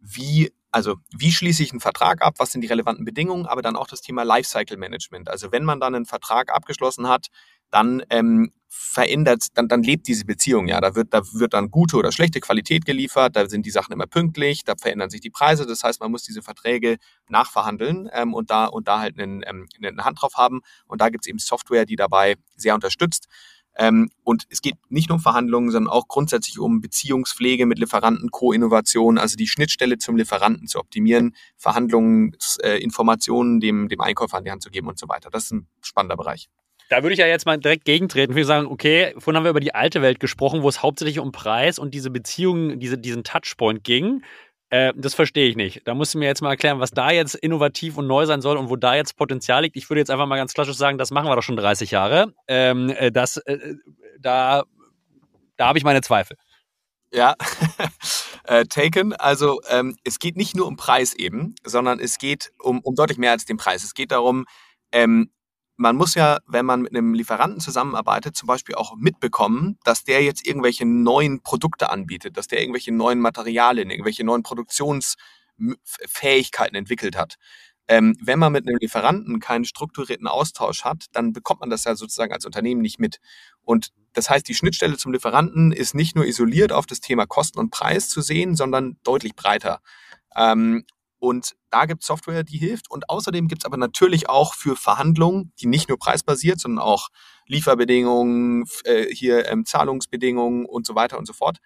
wie 0.00 0.52
also 0.70 0.96
wie 1.16 1.32
schließe 1.32 1.62
ich 1.62 1.72
einen 1.72 1.80
Vertrag 1.80 2.22
ab, 2.22 2.34
was 2.38 2.52
sind 2.52 2.60
die 2.60 2.68
relevanten 2.68 3.04
Bedingungen, 3.04 3.46
aber 3.46 3.62
dann 3.62 3.76
auch 3.76 3.86
das 3.86 4.02
Thema 4.02 4.22
Lifecycle 4.22 4.76
Management. 4.76 5.28
Also 5.28 5.50
wenn 5.50 5.64
man 5.64 5.80
dann 5.80 5.94
einen 5.94 6.06
Vertrag 6.06 6.54
abgeschlossen 6.54 7.08
hat, 7.08 7.28
dann 7.70 8.02
ähm, 8.10 8.52
verändert, 8.68 9.46
dann, 9.54 9.68
dann 9.68 9.82
lebt 9.82 10.06
diese 10.08 10.24
Beziehung 10.24 10.68
ja. 10.68 10.80
Da 10.80 10.94
wird, 10.94 11.12
da 11.14 11.22
wird 11.32 11.54
dann 11.54 11.70
gute 11.70 11.96
oder 11.96 12.12
schlechte 12.12 12.40
Qualität 12.40 12.84
geliefert, 12.84 13.36
da 13.36 13.48
sind 13.48 13.64
die 13.66 13.70
Sachen 13.70 13.92
immer 13.92 14.06
pünktlich, 14.06 14.64
da 14.64 14.74
verändern 14.76 15.10
sich 15.10 15.20
die 15.20 15.30
Preise. 15.30 15.66
Das 15.66 15.82
heißt, 15.82 16.00
man 16.00 16.10
muss 16.10 16.22
diese 16.22 16.42
Verträge 16.42 16.98
nachverhandeln 17.28 18.08
ähm, 18.12 18.34
und 18.34 18.50
da 18.50 18.66
und 18.66 18.88
da 18.88 19.00
halt 19.00 19.18
einen, 19.18 19.42
ähm, 19.46 19.68
eine 19.82 20.04
Hand 20.04 20.20
drauf 20.20 20.34
haben. 20.36 20.60
Und 20.86 21.00
da 21.00 21.08
gibt 21.08 21.24
es 21.24 21.28
eben 21.28 21.38
Software, 21.38 21.86
die 21.86 21.96
dabei 21.96 22.36
sehr 22.56 22.74
unterstützt. 22.74 23.28
Ähm, 23.78 24.10
und 24.24 24.44
es 24.50 24.60
geht 24.60 24.74
nicht 24.88 25.08
nur 25.08 25.16
um 25.16 25.22
Verhandlungen, 25.22 25.70
sondern 25.70 25.92
auch 25.92 26.08
grundsätzlich 26.08 26.58
um 26.58 26.80
Beziehungspflege 26.80 27.64
mit 27.64 27.78
Lieferanten, 27.78 28.30
Co-Innovation, 28.30 29.18
also 29.18 29.36
die 29.36 29.46
Schnittstelle 29.46 29.98
zum 29.98 30.16
Lieferanten 30.16 30.66
zu 30.66 30.80
optimieren, 30.80 31.36
Verhandlungen, 31.56 32.36
äh, 32.60 32.80
dem, 32.80 33.88
dem 33.88 34.00
Einkäufer 34.00 34.38
an 34.38 34.44
die 34.44 34.50
Hand 34.50 34.62
zu 34.62 34.70
geben 34.70 34.88
und 34.88 34.98
so 34.98 35.08
weiter. 35.08 35.30
Das 35.30 35.44
ist 35.44 35.52
ein 35.52 35.68
spannender 35.80 36.16
Bereich. 36.16 36.48
Da 36.88 37.02
würde 37.02 37.12
ich 37.12 37.18
ja 37.18 37.26
jetzt 37.26 37.46
mal 37.46 37.58
direkt 37.58 37.84
gegentreten. 37.84 38.32
Ich 38.32 38.36
würde 38.36 38.46
sagen, 38.46 38.66
okay, 38.66 39.14
vorhin 39.18 39.36
haben 39.36 39.44
wir 39.44 39.50
über 39.50 39.60
die 39.60 39.74
alte 39.74 40.02
Welt 40.02 40.20
gesprochen, 40.20 40.62
wo 40.62 40.68
es 40.68 40.82
hauptsächlich 40.82 41.18
um 41.18 41.32
Preis 41.32 41.78
und 41.78 41.94
diese 41.94 42.10
Beziehungen, 42.10 42.80
diese, 42.80 42.96
diesen 42.96 43.24
Touchpoint 43.24 43.84
ging. 43.84 44.22
Äh, 44.70 44.92
das 44.96 45.14
verstehe 45.14 45.48
ich 45.48 45.56
nicht. 45.56 45.82
Da 45.86 45.94
musst 45.94 46.14
du 46.14 46.18
mir 46.18 46.26
jetzt 46.26 46.40
mal 46.40 46.50
erklären, 46.50 46.80
was 46.80 46.90
da 46.90 47.10
jetzt 47.10 47.34
innovativ 47.34 47.98
und 47.98 48.06
neu 48.06 48.26
sein 48.26 48.40
soll 48.40 48.56
und 48.56 48.70
wo 48.70 48.76
da 48.76 48.94
jetzt 48.94 49.16
Potenzial 49.16 49.62
liegt. 49.62 49.76
Ich 49.76 49.90
würde 49.90 50.00
jetzt 50.00 50.10
einfach 50.10 50.26
mal 50.26 50.36
ganz 50.36 50.54
klassisch 50.54 50.76
sagen, 50.76 50.98
das 50.98 51.10
machen 51.10 51.28
wir 51.28 51.36
doch 51.36 51.42
schon 51.42 51.56
30 51.56 51.90
Jahre. 51.90 52.32
Ähm, 52.48 52.90
äh, 52.90 53.12
das, 53.12 53.36
äh, 53.38 53.74
da 54.18 54.64
da 55.58 55.66
habe 55.66 55.78
ich 55.78 55.84
meine 55.84 56.00
Zweifel. 56.00 56.38
Ja, 57.12 57.34
äh, 58.44 58.64
taken. 58.64 59.12
Also 59.12 59.60
ähm, 59.68 59.96
es 60.04 60.18
geht 60.18 60.36
nicht 60.36 60.56
nur 60.56 60.66
um 60.66 60.76
Preis 60.76 61.14
eben, 61.14 61.54
sondern 61.64 62.00
es 62.00 62.18
geht 62.18 62.52
um, 62.58 62.80
um 62.80 62.94
deutlich 62.94 63.18
mehr 63.18 63.32
als 63.32 63.44
den 63.44 63.56
Preis. 63.56 63.84
Es 63.84 63.92
geht 63.92 64.12
darum, 64.12 64.46
ähm, 64.92 65.30
man 65.78 65.96
muss 65.96 66.14
ja, 66.14 66.38
wenn 66.46 66.66
man 66.66 66.82
mit 66.82 66.90
einem 66.90 67.14
Lieferanten 67.14 67.60
zusammenarbeitet, 67.60 68.36
zum 68.36 68.48
Beispiel 68.48 68.74
auch 68.74 68.96
mitbekommen, 68.96 69.78
dass 69.84 70.02
der 70.02 70.24
jetzt 70.24 70.44
irgendwelche 70.44 70.84
neuen 70.84 71.40
Produkte 71.40 71.90
anbietet, 71.90 72.36
dass 72.36 72.48
der 72.48 72.60
irgendwelche 72.60 72.92
neuen 72.92 73.20
Materialien, 73.20 73.90
irgendwelche 73.90 74.24
neuen 74.24 74.42
Produktionsfähigkeiten 74.42 76.74
entwickelt 76.74 77.16
hat. 77.16 77.36
Ähm, 77.86 78.16
wenn 78.20 78.40
man 78.40 78.52
mit 78.52 78.66
einem 78.66 78.78
Lieferanten 78.78 79.38
keinen 79.38 79.64
strukturierten 79.64 80.26
Austausch 80.26 80.82
hat, 80.82 81.06
dann 81.12 81.32
bekommt 81.32 81.60
man 81.60 81.70
das 81.70 81.84
ja 81.84 81.94
sozusagen 81.94 82.32
als 82.32 82.44
Unternehmen 82.44 82.82
nicht 82.82 82.98
mit. 82.98 83.20
Und 83.62 83.92
das 84.14 84.28
heißt, 84.28 84.48
die 84.48 84.54
Schnittstelle 84.54 84.96
zum 84.96 85.12
Lieferanten 85.12 85.70
ist 85.70 85.94
nicht 85.94 86.16
nur 86.16 86.26
isoliert 86.26 86.72
auf 86.72 86.86
das 86.86 86.98
Thema 87.00 87.24
Kosten 87.24 87.60
und 87.60 87.70
Preis 87.70 88.08
zu 88.08 88.20
sehen, 88.20 88.56
sondern 88.56 88.98
deutlich 89.04 89.36
breiter. 89.36 89.80
Ähm, 90.36 90.84
und 91.18 91.56
da 91.70 91.86
gibt 91.86 92.02
es 92.02 92.06
Software, 92.06 92.44
die 92.44 92.58
hilft. 92.58 92.90
Und 92.90 93.10
außerdem 93.10 93.48
gibt 93.48 93.62
es 93.62 93.66
aber 93.66 93.76
natürlich 93.76 94.28
auch 94.28 94.54
für 94.54 94.76
Verhandlungen, 94.76 95.52
die 95.60 95.66
nicht 95.66 95.88
nur 95.88 95.98
preisbasiert, 95.98 96.60
sondern 96.60 96.84
auch 96.84 97.08
Lieferbedingungen, 97.46 98.64
äh, 98.84 99.06
hier 99.12 99.48
ähm, 99.48 99.64
Zahlungsbedingungen 99.64 100.66
und 100.66 100.86
so 100.86 100.94
weiter 100.94 101.18
und 101.18 101.26
so 101.26 101.32
fort, 101.32 101.58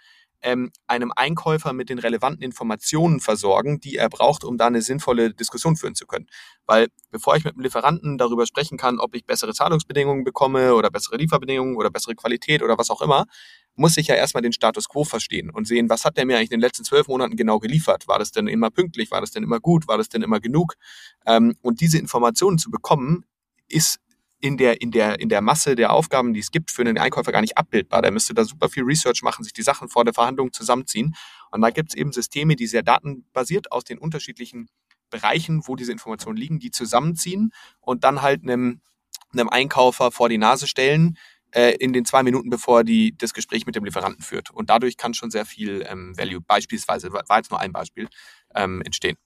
ähm, 0.43 0.71
einem 0.87 1.13
Einkäufer 1.15 1.73
mit 1.73 1.89
den 1.89 1.99
relevanten 1.99 2.43
Informationen 2.43 3.21
versorgen, 3.21 3.81
die 3.81 3.97
er 3.97 4.09
braucht, 4.09 4.45
um 4.45 4.59
da 4.59 4.67
eine 4.67 4.83
sinnvolle 4.83 5.33
Diskussion 5.35 5.77
führen 5.77 5.95
zu 5.95 6.07
können. 6.07 6.27
Weil 6.67 6.89
bevor 7.11 7.37
ich 7.37 7.45
mit 7.45 7.55
dem 7.55 7.63
Lieferanten 7.63 8.19
darüber 8.19 8.47
sprechen 8.47 8.79
kann, 8.79 8.99
ob 8.99 9.15
ich 9.15 9.25
bessere 9.25 9.55
Zahlungsbedingungen 9.55 10.25
bekomme 10.25 10.75
oder 10.75 10.91
bessere 10.91 11.17
Lieferbedingungen 11.17 11.77
oder 11.77 11.91
bessere 11.91 12.15
Qualität 12.15 12.63
oder 12.63 12.79
was 12.79 12.91
auch 12.91 13.03
immer, 13.03 13.27
muss 13.75 13.97
ich 13.97 14.09
ja 14.09 14.15
erstmal 14.15 14.43
den 14.43 14.53
Status 14.53 14.89
quo 14.89 15.05
verstehen 15.05 15.51
und 15.51 15.67
sehen, 15.67 15.89
was 15.89 16.05
hat 16.05 16.17
der 16.17 16.27
mir 16.27 16.37
eigentlich 16.37 16.51
in 16.51 16.59
den 16.59 16.61
letzten 16.61 16.85
zwölf 16.85 17.09
Monaten 17.09 17.37
genau 17.37 17.59
geliefert? 17.59 18.07
War 18.07 18.19
das 18.19 18.31
denn 18.33 18.47
immer 18.47 18.71
pünktlich? 18.71 19.11
War 19.11 19.21
das 19.21 19.31
denn 19.31 19.43
immer 19.43 19.61
gut? 19.61 19.89
War 19.89 19.99
das 19.99 20.09
denn 20.09 20.23
immer 20.23 20.41
genug? 20.41 20.75
Ähm, 21.27 21.57
und 21.63 21.81
diese 21.81 21.99
Informationen 21.99 22.59
zu 22.59 22.71
bekommen, 22.71 23.25
ist 23.69 23.99
in 24.43 24.57
der, 24.57 24.81
in, 24.81 24.91
der, 24.91 25.21
in 25.21 25.29
der 25.29 25.41
Masse 25.41 25.77
der 25.77 25.93
Aufgaben, 25.93 26.35
die 26.35 26.41
es 26.41 26.51
gibt, 26.51 26.73
für 26.73 26.83
einen 26.83 26.99
Einkäufer 26.99 27.31
gar 27.31 27.41
nicht 27.41 27.57
abbildbar. 27.57 28.03
Der 28.03 28.11
müsste 28.11 28.35
da 28.35 28.45
super 28.45 28.69
viel 28.69 28.83
Research 28.83 29.23
machen, 29.23 29.45
sich 29.45 29.53
die 29.53 29.63
Sachen 29.63 29.89
vor 29.89 30.05
der 30.05 30.13
Verhandlung 30.13 30.53
zusammenziehen. 30.53 31.15
Und 31.53 31.61
da 31.61 31.71
gibt 31.71 31.91
es 31.91 31.95
eben 31.95 32.13
Systeme, 32.13 32.57
die 32.57 32.67
sehr 32.67 32.83
datenbasiert 32.83 33.71
aus 33.71 33.85
den 33.85 33.99
unterschiedlichen 33.99 34.69
Bereichen, 35.11 35.63
wo 35.67 35.77
diese 35.77 35.93
Informationen 35.93 36.37
liegen, 36.37 36.59
die 36.59 36.73
zusammenziehen 36.73 37.53
und 37.81 38.03
dann 38.03 38.21
halt 38.21 38.43
einem, 38.43 38.81
einem 39.33 39.49
Einkäufer 39.49 40.11
vor 40.11 40.29
die 40.29 40.39
Nase 40.39 40.67
stellen, 40.67 41.17
äh, 41.53 41.77
in 41.77 41.93
den 41.93 42.05
zwei 42.05 42.25
Minuten, 42.25 42.51
bevor 42.51 42.83
die 42.83 43.17
das 43.17 43.35
Gespräch 43.35 43.65
mit 43.65 43.77
dem 43.77 43.85
Lieferanten 43.85 44.25
führt. 44.25 44.51
Und 44.51 44.71
dadurch 44.71 44.97
kann 44.97 45.15
schon 45.15 45.31
sehr 45.31 45.47
viel 45.47 45.87
ähm, 45.89 46.19
Value, 46.19 46.41
beispielsweise, 46.41 47.13
war 47.13 47.37
jetzt 47.37 47.53
nur 47.53 47.61
ein 47.61 47.73
Beispiel, 47.73 48.09
ähm, 48.57 48.83
entstehen. 48.83 49.17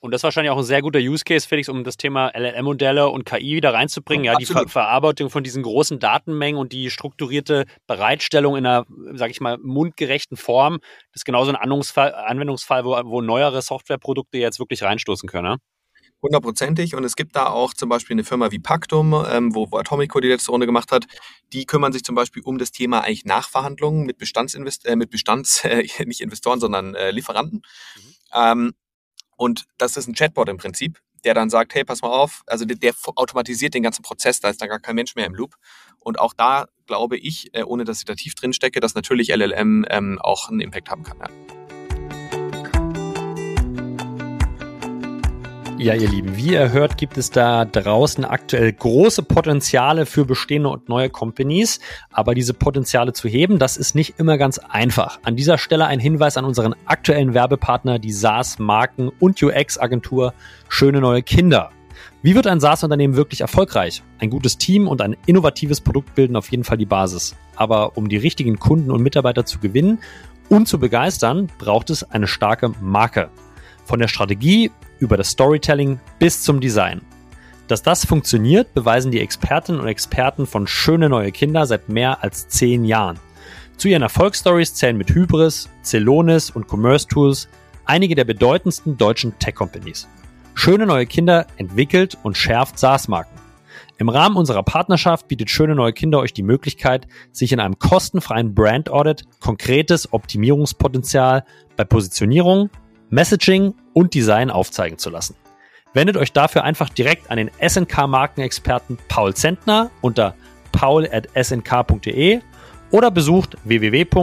Und 0.00 0.12
das 0.12 0.20
ist 0.20 0.24
wahrscheinlich 0.24 0.50
auch 0.50 0.58
ein 0.58 0.64
sehr 0.64 0.82
guter 0.82 0.98
Use 0.98 1.24
Case, 1.24 1.46
Felix, 1.46 1.68
um 1.68 1.84
das 1.84 1.96
Thema 1.96 2.30
LLM-Modelle 2.34 3.08
und 3.08 3.24
KI 3.24 3.56
wieder 3.56 3.74
reinzubringen. 3.74 4.24
Ja, 4.24 4.32
Absolut. 4.32 4.68
die 4.68 4.70
Ver 4.70 4.80
Verarbeitung 4.80 5.30
von 5.30 5.44
diesen 5.44 5.62
großen 5.62 5.98
Datenmengen 5.98 6.60
und 6.60 6.72
die 6.72 6.90
strukturierte 6.90 7.66
Bereitstellung 7.86 8.56
in 8.56 8.66
einer, 8.66 8.86
sage 9.14 9.32
ich 9.32 9.40
mal, 9.40 9.58
mundgerechten 9.58 10.36
Form. 10.36 10.78
Das 11.12 11.20
ist 11.20 11.24
genauso 11.24 11.50
ein 11.50 11.56
Anwendungsfall, 11.56 12.14
Anwendungsfall 12.14 12.84
wo, 12.84 12.90
wo 13.04 13.20
neuere 13.20 13.62
Softwareprodukte 13.62 14.38
jetzt 14.38 14.58
wirklich 14.58 14.82
reinstoßen 14.82 15.28
können. 15.28 15.46
Ja? 15.46 15.56
Hundertprozentig. 16.22 16.94
Und 16.94 17.04
es 17.04 17.16
gibt 17.16 17.34
da 17.34 17.46
auch 17.46 17.72
zum 17.72 17.88
Beispiel 17.88 18.14
eine 18.14 18.24
Firma 18.24 18.50
wie 18.50 18.58
Pactum, 18.58 19.24
ähm, 19.30 19.54
wo, 19.54 19.70
wo 19.70 19.78
Atomico 19.78 20.20
die 20.20 20.28
letzte 20.28 20.50
Runde 20.50 20.66
gemacht 20.66 20.92
hat. 20.92 21.06
Die 21.52 21.64
kümmern 21.64 21.92
sich 21.92 22.04
zum 22.04 22.14
Beispiel 22.14 22.42
um 22.44 22.58
das 22.58 22.72
Thema 22.72 23.00
eigentlich 23.00 23.24
Nachverhandlungen 23.24 24.04
mit 24.04 24.18
Bestandsinvest 24.18 24.86
äh, 24.86 24.96
mit 24.96 25.10
Bestands, 25.10 25.64
äh, 25.64 25.86
nicht 26.04 26.20
Investoren, 26.20 26.60
sondern 26.60 26.94
äh, 26.94 27.10
Lieferanten. 27.10 27.62
Mhm. 27.96 28.14
Ähm, 28.34 28.72
und 29.40 29.64
das 29.78 29.96
ist 29.96 30.06
ein 30.06 30.12
Chatbot 30.12 30.50
im 30.50 30.58
Prinzip, 30.58 31.00
der 31.24 31.32
dann 31.32 31.48
sagt, 31.48 31.74
hey, 31.74 31.82
pass 31.82 32.02
mal 32.02 32.10
auf, 32.10 32.42
also 32.46 32.66
der, 32.66 32.76
der 32.76 32.92
automatisiert 33.16 33.72
den 33.72 33.82
ganzen 33.82 34.02
Prozess, 34.02 34.40
da 34.40 34.50
ist 34.50 34.60
dann 34.60 34.68
gar 34.68 34.80
kein 34.80 34.94
Mensch 34.94 35.14
mehr 35.16 35.24
im 35.24 35.34
Loop. 35.34 35.54
Und 35.98 36.20
auch 36.20 36.34
da 36.34 36.68
glaube 36.86 37.16
ich, 37.16 37.48
äh, 37.54 37.62
ohne 37.62 37.84
dass 37.84 38.00
ich 38.00 38.04
da 38.04 38.14
tief 38.14 38.34
drin 38.34 38.52
stecke, 38.52 38.80
dass 38.80 38.94
natürlich 38.94 39.34
LLM 39.34 39.86
ähm, 39.88 40.18
auch 40.20 40.50
einen 40.50 40.60
Impact 40.60 40.90
haben 40.90 41.04
kann. 41.04 41.20
Ja. 41.20 41.59
Ja, 45.82 45.94
ihr 45.94 46.10
Lieben, 46.10 46.36
wie 46.36 46.52
ihr 46.52 46.72
hört, 46.72 46.98
gibt 46.98 47.16
es 47.16 47.30
da 47.30 47.64
draußen 47.64 48.26
aktuell 48.26 48.70
große 48.70 49.22
Potenziale 49.22 50.04
für 50.04 50.26
bestehende 50.26 50.68
und 50.68 50.90
neue 50.90 51.08
Companies. 51.08 51.80
Aber 52.12 52.34
diese 52.34 52.52
Potenziale 52.52 53.14
zu 53.14 53.28
heben, 53.28 53.58
das 53.58 53.78
ist 53.78 53.94
nicht 53.94 54.18
immer 54.18 54.36
ganz 54.36 54.58
einfach. 54.58 55.20
An 55.22 55.36
dieser 55.36 55.56
Stelle 55.56 55.86
ein 55.86 55.98
Hinweis 55.98 56.36
an 56.36 56.44
unseren 56.44 56.74
aktuellen 56.84 57.32
Werbepartner, 57.32 57.98
die 57.98 58.12
SaaS-Marken- 58.12 59.10
und 59.20 59.42
UX-Agentur 59.42 60.34
Schöne 60.68 61.00
Neue 61.00 61.22
Kinder. 61.22 61.70
Wie 62.20 62.34
wird 62.34 62.46
ein 62.46 62.60
SaaS-Unternehmen 62.60 63.16
wirklich 63.16 63.40
erfolgreich? 63.40 64.02
Ein 64.18 64.28
gutes 64.28 64.58
Team 64.58 64.86
und 64.86 65.00
ein 65.00 65.16
innovatives 65.24 65.80
Produkt 65.80 66.14
bilden 66.14 66.36
auf 66.36 66.50
jeden 66.50 66.64
Fall 66.64 66.76
die 66.76 66.84
Basis. 66.84 67.36
Aber 67.56 67.96
um 67.96 68.10
die 68.10 68.18
richtigen 68.18 68.58
Kunden 68.58 68.90
und 68.90 69.02
Mitarbeiter 69.02 69.46
zu 69.46 69.58
gewinnen 69.58 69.98
und 70.50 70.68
zu 70.68 70.78
begeistern, 70.78 71.50
braucht 71.56 71.88
es 71.88 72.02
eine 72.02 72.26
starke 72.26 72.70
Marke. 72.82 73.30
Von 73.86 73.98
der 73.98 74.08
Strategie 74.08 74.70
über 75.00 75.16
das 75.16 75.30
Storytelling 75.30 75.98
bis 76.18 76.42
zum 76.42 76.60
Design. 76.60 77.00
Dass 77.66 77.82
das 77.82 78.04
funktioniert, 78.04 78.74
beweisen 78.74 79.10
die 79.10 79.20
Expertinnen 79.20 79.80
und 79.80 79.88
Experten 79.88 80.46
von 80.46 80.66
Schöne 80.66 81.08
neue 81.08 81.32
Kinder 81.32 81.66
seit 81.66 81.88
mehr 81.88 82.22
als 82.22 82.48
zehn 82.48 82.84
Jahren. 82.84 83.18
Zu 83.76 83.88
ihren 83.88 84.02
Erfolgsstories 84.02 84.74
zählen 84.74 84.96
mit 84.96 85.10
Hybris, 85.10 85.68
Celonis 85.82 86.50
und 86.50 86.68
Commerce 86.68 87.06
Tools 87.06 87.48
einige 87.84 88.14
der 88.14 88.24
bedeutendsten 88.24 88.96
deutschen 88.96 89.38
Tech-Companies. 89.38 90.08
Schöne 90.54 90.84
neue 90.84 91.06
Kinder 91.06 91.46
entwickelt 91.56 92.18
und 92.22 92.36
schärft 92.36 92.78
SaaS-Marken. 92.78 93.40
Im 93.98 94.08
Rahmen 94.08 94.36
unserer 94.36 94.62
Partnerschaft 94.62 95.28
bietet 95.28 95.50
Schöne 95.50 95.74
neue 95.74 95.92
Kinder 95.92 96.20
euch 96.20 96.32
die 96.32 96.42
Möglichkeit, 96.42 97.06
sich 97.32 97.52
in 97.52 97.60
einem 97.60 97.78
kostenfreien 97.78 98.54
Brand 98.54 98.90
Audit 98.90 99.24
konkretes 99.40 100.12
Optimierungspotenzial 100.12 101.44
bei 101.76 101.84
Positionierung, 101.84 102.70
Messaging 103.10 103.74
und 103.92 104.14
Design 104.14 104.50
aufzeigen 104.50 104.98
zu 104.98 105.10
lassen. 105.10 105.36
Wendet 105.92 106.16
euch 106.16 106.32
dafür 106.32 106.62
einfach 106.64 106.88
direkt 106.88 107.30
an 107.30 107.36
den 107.36 107.50
SNK-Markenexperten 107.60 108.98
Paul 109.08 109.34
Zentner 109.34 109.90
unter 110.00 110.34
paul.snk.de 110.72 112.40
oder 112.92 113.10
besucht 113.10 113.56
www.snk.de. 113.64 114.20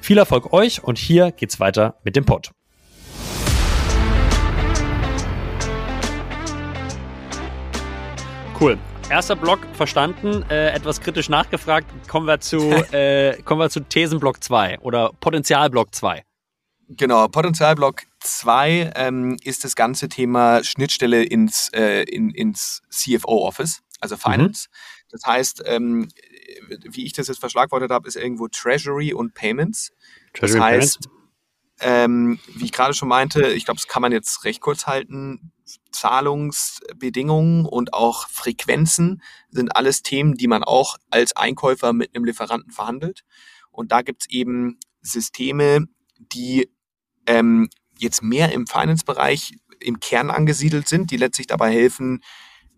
Viel 0.00 0.18
Erfolg 0.18 0.52
euch 0.52 0.84
und 0.84 0.98
hier 0.98 1.30
geht's 1.30 1.60
weiter 1.60 1.94
mit 2.04 2.16
dem 2.16 2.24
Pod. 2.24 2.50
Cool. 8.60 8.78
Erster 9.10 9.36
Block 9.36 9.60
verstanden, 9.74 10.44
äh, 10.48 10.70
etwas 10.70 11.00
kritisch 11.00 11.28
nachgefragt. 11.28 11.86
Kommen 12.08 12.26
wir 12.26 12.40
zu, 12.40 12.70
äh, 12.92 13.40
kommen 13.42 13.60
wir 13.60 13.70
zu 13.70 13.80
Thesenblock 13.80 14.42
2 14.42 14.78
oder 14.80 15.10
Potenzialblock 15.20 15.94
2. 15.94 16.22
Genau, 16.88 17.26
Potenzialblock 17.28 18.02
2 18.20 18.92
ähm, 18.96 19.36
ist 19.42 19.64
das 19.64 19.74
ganze 19.74 20.08
Thema 20.08 20.62
Schnittstelle 20.62 21.22
ins, 21.22 21.70
äh, 21.72 22.02
in, 22.02 22.30
ins 22.30 22.82
CFO-Office, 22.90 23.82
also 24.00 24.16
Finance. 24.16 24.68
Mhm. 24.68 25.06
Das 25.10 25.24
heißt, 25.24 25.62
ähm, 25.66 26.08
wie 26.84 27.04
ich 27.04 27.12
das 27.12 27.28
jetzt 27.28 27.40
verschlagwortet 27.40 27.90
habe, 27.90 28.08
ist 28.08 28.16
irgendwo 28.16 28.48
Treasury 28.48 29.12
und 29.12 29.34
Payments. 29.34 29.92
Treasury 30.34 30.58
das 30.58 30.66
heißt, 30.66 31.08
ähm, 31.80 32.38
wie 32.54 32.64
ich 32.64 32.72
gerade 32.72 32.94
schon 32.94 33.08
meinte, 33.08 33.48
ich 33.48 33.64
glaube, 33.64 33.78
das 33.78 33.88
kann 33.88 34.02
man 34.02 34.12
jetzt 34.12 34.44
recht 34.44 34.60
kurz 34.60 34.86
halten. 34.86 35.52
Zahlungsbedingungen 35.90 37.66
und 37.66 37.92
auch 37.94 38.28
Frequenzen 38.28 39.22
sind 39.50 39.74
alles 39.76 40.02
Themen, 40.02 40.34
die 40.34 40.48
man 40.48 40.64
auch 40.64 40.96
als 41.10 41.36
Einkäufer 41.36 41.92
mit 41.92 42.14
einem 42.14 42.24
Lieferanten 42.24 42.72
verhandelt. 42.72 43.24
Und 43.70 43.92
da 43.92 44.02
gibt 44.02 44.22
es 44.22 44.30
eben 44.30 44.78
Systeme, 45.00 45.86
die 46.32 46.70
ähm, 47.26 47.68
jetzt 47.98 48.22
mehr 48.22 48.52
im 48.52 48.66
Finance-Bereich 48.66 49.54
im 49.80 50.00
Kern 50.00 50.30
angesiedelt 50.30 50.88
sind, 50.88 51.10
die 51.10 51.16
letztlich 51.16 51.46
dabei 51.46 51.72
helfen, 51.72 52.22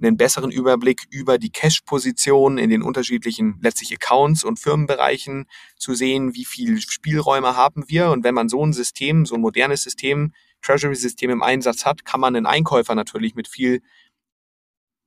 einen 0.02 0.16
besseren 0.16 0.50
Überblick 0.50 1.02
über 1.10 1.38
die 1.38 1.50
Cash-Position 1.50 2.58
in 2.58 2.70
den 2.70 2.82
unterschiedlichen 2.82 3.58
letztlich 3.62 3.92
Accounts 3.92 4.44
und 4.44 4.58
Firmenbereichen 4.58 5.46
zu 5.76 5.94
sehen, 5.94 6.34
wie 6.34 6.44
viel 6.44 6.80
Spielräume 6.80 7.56
haben 7.56 7.84
wir. 7.88 8.10
Und 8.10 8.24
wenn 8.24 8.34
man 8.34 8.48
so 8.48 8.64
ein 8.64 8.72
System, 8.72 9.24
so 9.24 9.36
ein 9.36 9.40
modernes 9.40 9.82
System, 9.82 10.32
Treasury-System 10.62 11.30
im 11.30 11.42
Einsatz 11.42 11.84
hat, 11.84 12.04
kann 12.04 12.20
man 12.20 12.34
einen 12.34 12.46
Einkäufer 12.46 12.94
natürlich 12.94 13.34
mit 13.34 13.48
viel 13.48 13.82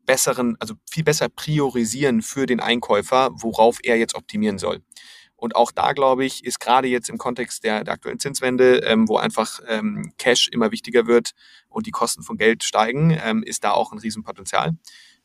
besseren, 0.06 0.56
also 0.60 0.76
viel 0.90 1.04
besser 1.04 1.28
priorisieren 1.30 2.22
für 2.22 2.46
den 2.46 2.60
Einkäufer, 2.60 3.30
worauf 3.34 3.80
er 3.84 3.98
jetzt 3.98 4.16
optimieren 4.16 4.58
soll. 4.58 4.82
Und 5.38 5.56
auch 5.56 5.72
da, 5.72 5.94
glaube 5.94 6.26
ich, 6.26 6.44
ist 6.44 6.60
gerade 6.60 6.88
jetzt 6.88 7.10
im 7.10 7.18
Kontext 7.18 7.64
der, 7.64 7.84
der 7.84 7.94
aktuellen 7.94 8.20
Zinswende, 8.20 8.80
ähm, 8.80 9.08
wo 9.08 9.18
einfach 9.18 9.60
ähm, 9.68 10.12
Cash 10.18 10.50
immer 10.50 10.72
wichtiger 10.72 11.06
wird 11.06 11.32
und 11.70 11.86
die 11.86 11.92
Kosten 11.92 12.24
von 12.24 12.38
Geld 12.38 12.64
steigen, 12.64 13.18
ähm, 13.24 13.44
ist 13.44 13.64
da 13.64 13.72
auch 13.72 13.92
ein 13.92 14.00
Riesenpotenzial. 14.00 14.74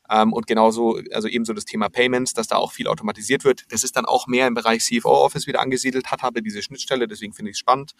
Ähm, 0.09 0.33
und 0.33 0.47
genauso, 0.47 0.99
also 1.11 1.27
ebenso 1.27 1.53
das 1.53 1.65
Thema 1.65 1.89
Payments, 1.89 2.33
dass 2.33 2.47
da 2.47 2.57
auch 2.57 2.73
viel 2.73 2.87
automatisiert 2.87 3.43
wird. 3.45 3.63
Das 3.69 3.83
ist 3.83 3.95
dann 3.95 4.05
auch 4.05 4.27
mehr 4.27 4.47
im 4.47 4.53
Bereich 4.53 4.83
CFO-Office 4.83 5.47
wieder 5.47 5.61
angesiedelt, 5.61 6.11
hat 6.11 6.23
aber 6.23 6.41
diese 6.41 6.61
Schnittstelle, 6.61 7.07
deswegen 7.07 7.33
finde 7.33 7.51
ich 7.51 7.55
es 7.55 7.59
spannend. 7.59 7.93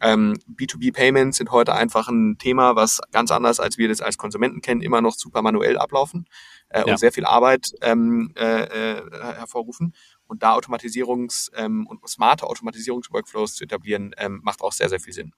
Ähm, 0.00 0.38
B2B-Payments 0.52 1.38
sind 1.38 1.52
heute 1.52 1.74
einfach 1.74 2.08
ein 2.08 2.36
Thema, 2.38 2.74
was 2.74 3.00
ganz 3.12 3.30
anders, 3.30 3.60
als 3.60 3.78
wir 3.78 3.88
das 3.88 4.00
als 4.00 4.18
Konsumenten 4.18 4.60
kennen, 4.60 4.82
immer 4.82 5.00
noch 5.00 5.14
super 5.14 5.40
manuell 5.42 5.78
ablaufen 5.78 6.26
äh, 6.70 6.80
ja. 6.80 6.84
und 6.86 6.98
sehr 6.98 7.12
viel 7.12 7.24
Arbeit 7.24 7.68
ähm, 7.80 8.32
äh, 8.36 8.64
äh, 8.64 9.02
hervorrufen. 9.36 9.94
Und 10.26 10.42
da 10.42 10.54
Automatisierungs- 10.54 11.50
ähm, 11.54 11.86
und 11.86 12.06
smarte 12.08 12.46
Automatisierungsworkflows 12.46 13.54
zu 13.54 13.64
etablieren, 13.64 14.14
ähm, 14.18 14.40
macht 14.42 14.62
auch 14.62 14.72
sehr, 14.72 14.88
sehr 14.88 15.00
viel 15.00 15.12
Sinn. 15.12 15.32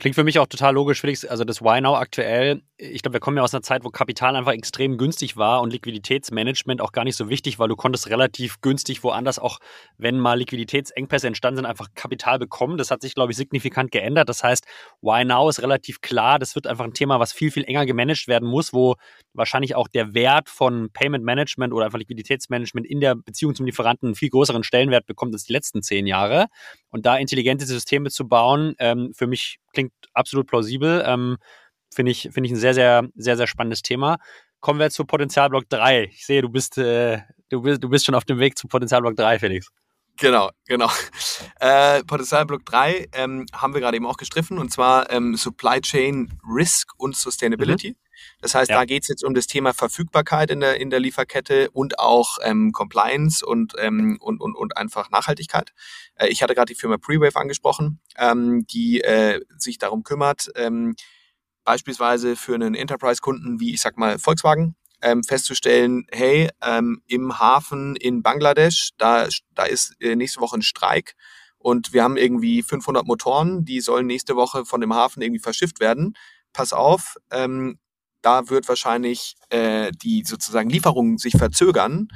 Klingt 0.00 0.14
für 0.14 0.24
mich 0.24 0.38
auch 0.38 0.46
total 0.46 0.72
logisch, 0.72 1.02
Felix. 1.02 1.26
Also 1.26 1.44
das 1.44 1.60
Why 1.60 1.82
Now 1.82 1.96
aktuell, 1.96 2.62
ich 2.78 3.02
glaube, 3.02 3.12
wir 3.12 3.20
kommen 3.20 3.36
ja 3.36 3.42
aus 3.42 3.52
einer 3.52 3.60
Zeit, 3.60 3.84
wo 3.84 3.90
Kapital 3.90 4.34
einfach 4.34 4.52
extrem 4.52 4.96
günstig 4.96 5.36
war 5.36 5.60
und 5.60 5.74
Liquiditätsmanagement 5.74 6.80
auch 6.80 6.92
gar 6.92 7.04
nicht 7.04 7.16
so 7.16 7.28
wichtig, 7.28 7.58
weil 7.58 7.68
du 7.68 7.76
konntest 7.76 8.08
relativ 8.08 8.62
günstig 8.62 9.04
woanders 9.04 9.38
auch, 9.38 9.58
wenn 9.98 10.18
mal 10.18 10.38
Liquiditätsengpässe 10.38 11.26
entstanden 11.26 11.58
sind, 11.58 11.66
einfach 11.66 11.88
Kapital 11.94 12.38
bekommen. 12.38 12.78
Das 12.78 12.90
hat 12.90 13.02
sich, 13.02 13.14
glaube 13.14 13.32
ich, 13.32 13.36
signifikant 13.36 13.92
geändert. 13.92 14.30
Das 14.30 14.42
heißt, 14.42 14.64
Why 15.02 15.26
Now 15.26 15.50
ist 15.50 15.60
relativ 15.60 16.00
klar. 16.00 16.38
Das 16.38 16.54
wird 16.54 16.66
einfach 16.66 16.86
ein 16.86 16.94
Thema, 16.94 17.20
was 17.20 17.34
viel, 17.34 17.50
viel 17.50 17.64
enger 17.64 17.84
gemanagt 17.84 18.26
werden 18.26 18.48
muss, 18.48 18.72
wo 18.72 18.94
wahrscheinlich 19.34 19.74
auch 19.74 19.86
der 19.86 20.14
Wert 20.14 20.48
von 20.48 20.88
Payment 20.94 21.26
Management 21.26 21.74
oder 21.74 21.84
einfach 21.84 21.98
Liquiditätsmanagement 21.98 22.86
in 22.86 23.00
der 23.00 23.16
Beziehung 23.16 23.54
zum 23.54 23.66
Lieferanten 23.66 24.08
einen 24.08 24.14
viel 24.14 24.30
größeren 24.30 24.64
Stellenwert 24.64 25.04
bekommt 25.04 25.34
als 25.34 25.44
die 25.44 25.52
letzten 25.52 25.82
zehn 25.82 26.06
Jahre. 26.06 26.46
Und 26.88 27.04
da 27.04 27.18
intelligente 27.18 27.66
Systeme 27.66 28.08
zu 28.08 28.26
bauen, 28.26 28.74
ähm, 28.78 29.12
für 29.14 29.26
mich 29.26 29.58
klingt 29.72 29.89
absolut 30.14 30.46
plausibel. 30.46 31.02
Ähm, 31.06 31.36
Finde 31.92 32.12
ich, 32.12 32.28
find 32.32 32.46
ich 32.46 32.52
ein 32.52 32.56
sehr, 32.56 32.74
sehr, 32.74 33.08
sehr, 33.16 33.36
sehr 33.36 33.48
spannendes 33.48 33.82
Thema. 33.82 34.18
Kommen 34.60 34.78
wir 34.78 34.90
zu 34.90 35.04
Potenzialblock 35.04 35.68
3. 35.68 36.04
Ich 36.04 36.24
sehe, 36.24 36.40
du 36.40 36.48
bist, 36.48 36.78
äh, 36.78 37.22
du 37.48 37.62
bist, 37.62 37.82
du 37.82 37.88
bist 37.88 38.06
schon 38.06 38.14
auf 38.14 38.24
dem 38.24 38.38
Weg 38.38 38.56
zu 38.56 38.68
Potenzialblock 38.68 39.16
3, 39.16 39.40
Felix. 39.40 39.70
Genau, 40.16 40.50
genau. 40.66 40.90
Äh, 41.60 42.02
Potenzialblock 42.04 42.64
3 42.64 43.08
ähm, 43.12 43.44
haben 43.52 43.74
wir 43.74 43.82
gerade 43.82 43.96
eben 43.96 44.06
auch 44.06 44.16
gestriffen 44.16 44.58
und 44.58 44.72
zwar 44.72 45.10
ähm, 45.10 45.36
Supply 45.36 45.80
Chain 45.82 46.32
Risk 46.42 46.92
und 46.96 47.14
Sustainability. 47.14 47.90
Mhm. 47.90 47.96
Das 48.40 48.54
heißt, 48.54 48.70
ja. 48.70 48.78
da 48.78 48.84
geht 48.84 49.02
es 49.02 49.08
jetzt 49.08 49.24
um 49.24 49.34
das 49.34 49.46
Thema 49.46 49.74
Verfügbarkeit 49.74 50.50
in 50.50 50.60
der, 50.60 50.80
in 50.80 50.90
der 50.90 51.00
Lieferkette 51.00 51.70
und 51.70 51.98
auch 51.98 52.38
ähm, 52.42 52.72
Compliance 52.72 53.44
und, 53.44 53.74
ähm, 53.78 54.18
und, 54.20 54.40
und, 54.40 54.54
und 54.54 54.76
einfach 54.76 55.10
Nachhaltigkeit. 55.10 55.72
Äh, 56.14 56.28
ich 56.28 56.42
hatte 56.42 56.54
gerade 56.54 56.72
die 56.72 56.78
Firma 56.78 56.96
Prewave 56.96 57.36
angesprochen, 57.36 58.00
ähm, 58.16 58.66
die 58.66 59.02
äh, 59.02 59.40
sich 59.56 59.78
darum 59.78 60.02
kümmert, 60.02 60.50
ähm, 60.56 60.94
beispielsweise 61.64 62.36
für 62.36 62.54
einen 62.54 62.74
Enterprise-Kunden 62.74 63.60
wie, 63.60 63.74
ich 63.74 63.80
sag 63.80 63.98
mal, 63.98 64.18
Volkswagen, 64.18 64.74
ähm, 65.02 65.22
festzustellen, 65.22 66.06
hey, 66.10 66.50
ähm, 66.62 67.02
im 67.06 67.38
Hafen 67.38 67.96
in 67.96 68.22
Bangladesch, 68.22 68.90
da, 68.98 69.28
da 69.54 69.64
ist 69.64 69.94
äh, 70.00 70.16
nächste 70.16 70.40
Woche 70.40 70.58
ein 70.58 70.62
Streik 70.62 71.14
und 71.58 71.92
wir 71.92 72.02
haben 72.02 72.16
irgendwie 72.16 72.62
500 72.62 73.06
Motoren, 73.06 73.64
die 73.64 73.80
sollen 73.80 74.06
nächste 74.06 74.34
Woche 74.34 74.64
von 74.64 74.80
dem 74.80 74.94
Hafen 74.94 75.22
irgendwie 75.22 75.40
verschifft 75.40 75.78
werden. 75.78 76.16
Pass 76.52 76.72
auf, 76.72 77.16
ähm, 77.30 77.78
da 78.22 78.48
wird 78.48 78.68
wahrscheinlich 78.68 79.34
äh, 79.50 79.90
die 80.02 80.24
sozusagen 80.24 80.70
Lieferung 80.70 81.18
sich 81.18 81.36
verzögern. 81.36 82.08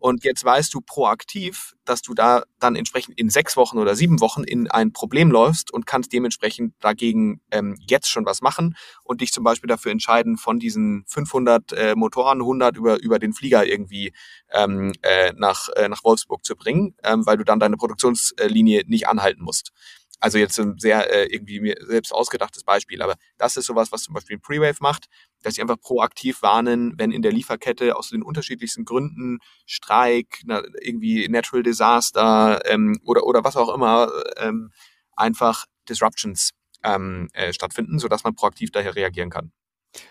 Und 0.00 0.24
jetzt 0.24 0.44
weißt 0.44 0.72
du 0.74 0.80
proaktiv, 0.80 1.74
dass 1.84 2.02
du 2.02 2.14
da 2.14 2.44
dann 2.60 2.76
entsprechend 2.76 3.18
in 3.18 3.30
sechs 3.30 3.56
Wochen 3.56 3.78
oder 3.78 3.96
sieben 3.96 4.20
Wochen 4.20 4.44
in 4.44 4.70
ein 4.70 4.92
Problem 4.92 5.30
läufst 5.30 5.72
und 5.72 5.86
kannst 5.86 6.12
dementsprechend 6.12 6.74
dagegen 6.80 7.40
ähm, 7.50 7.76
jetzt 7.80 8.08
schon 8.08 8.24
was 8.24 8.40
machen 8.40 8.76
und 9.02 9.20
dich 9.20 9.32
zum 9.32 9.44
Beispiel 9.44 9.68
dafür 9.68 9.90
entscheiden, 9.90 10.36
von 10.36 10.60
diesen 10.60 11.04
500 11.08 11.72
äh, 11.72 11.94
Motoren 11.96 12.40
100 12.40 12.76
über, 12.76 13.00
über 13.02 13.18
den 13.18 13.32
Flieger 13.32 13.66
irgendwie 13.66 14.12
ähm, 14.52 14.92
äh, 15.02 15.32
nach, 15.36 15.68
äh, 15.70 15.88
nach 15.88 16.04
Wolfsburg 16.04 16.44
zu 16.44 16.54
bringen, 16.54 16.94
ähm, 17.02 17.26
weil 17.26 17.36
du 17.36 17.44
dann 17.44 17.58
deine 17.58 17.76
Produktionslinie 17.76 18.84
nicht 18.86 19.08
anhalten 19.08 19.42
musst. 19.42 19.72
Also 20.20 20.38
jetzt 20.38 20.58
ein 20.58 20.78
sehr 20.78 21.12
äh, 21.12 21.32
irgendwie 21.32 21.60
mir 21.60 21.76
selbst 21.80 22.12
ausgedachtes 22.12 22.64
Beispiel, 22.64 23.02
aber 23.02 23.16
das 23.36 23.56
ist 23.56 23.66
sowas, 23.66 23.92
was 23.92 24.02
zum 24.02 24.14
Beispiel 24.14 24.36
ein 24.36 24.40
Prewave 24.40 24.78
macht, 24.80 25.06
dass 25.42 25.54
sie 25.54 25.62
einfach 25.62 25.80
proaktiv 25.80 26.42
warnen, 26.42 26.94
wenn 26.98 27.12
in 27.12 27.22
der 27.22 27.32
Lieferkette 27.32 27.96
aus 27.96 28.10
den 28.10 28.22
unterschiedlichsten 28.22 28.84
Gründen 28.84 29.38
Streik, 29.66 30.40
na, 30.44 30.62
irgendwie 30.80 31.28
Natural 31.28 31.62
Disaster 31.62 32.60
ähm, 32.66 32.98
oder 33.04 33.24
oder 33.24 33.44
was 33.44 33.56
auch 33.56 33.72
immer 33.72 34.10
ähm, 34.36 34.72
einfach 35.14 35.66
Disruptions 35.88 36.50
ähm, 36.82 37.28
äh, 37.32 37.52
stattfinden, 37.52 37.98
sodass 37.98 38.24
man 38.24 38.34
proaktiv 38.34 38.70
daher 38.70 38.94
reagieren 38.94 39.30
kann. 39.30 39.52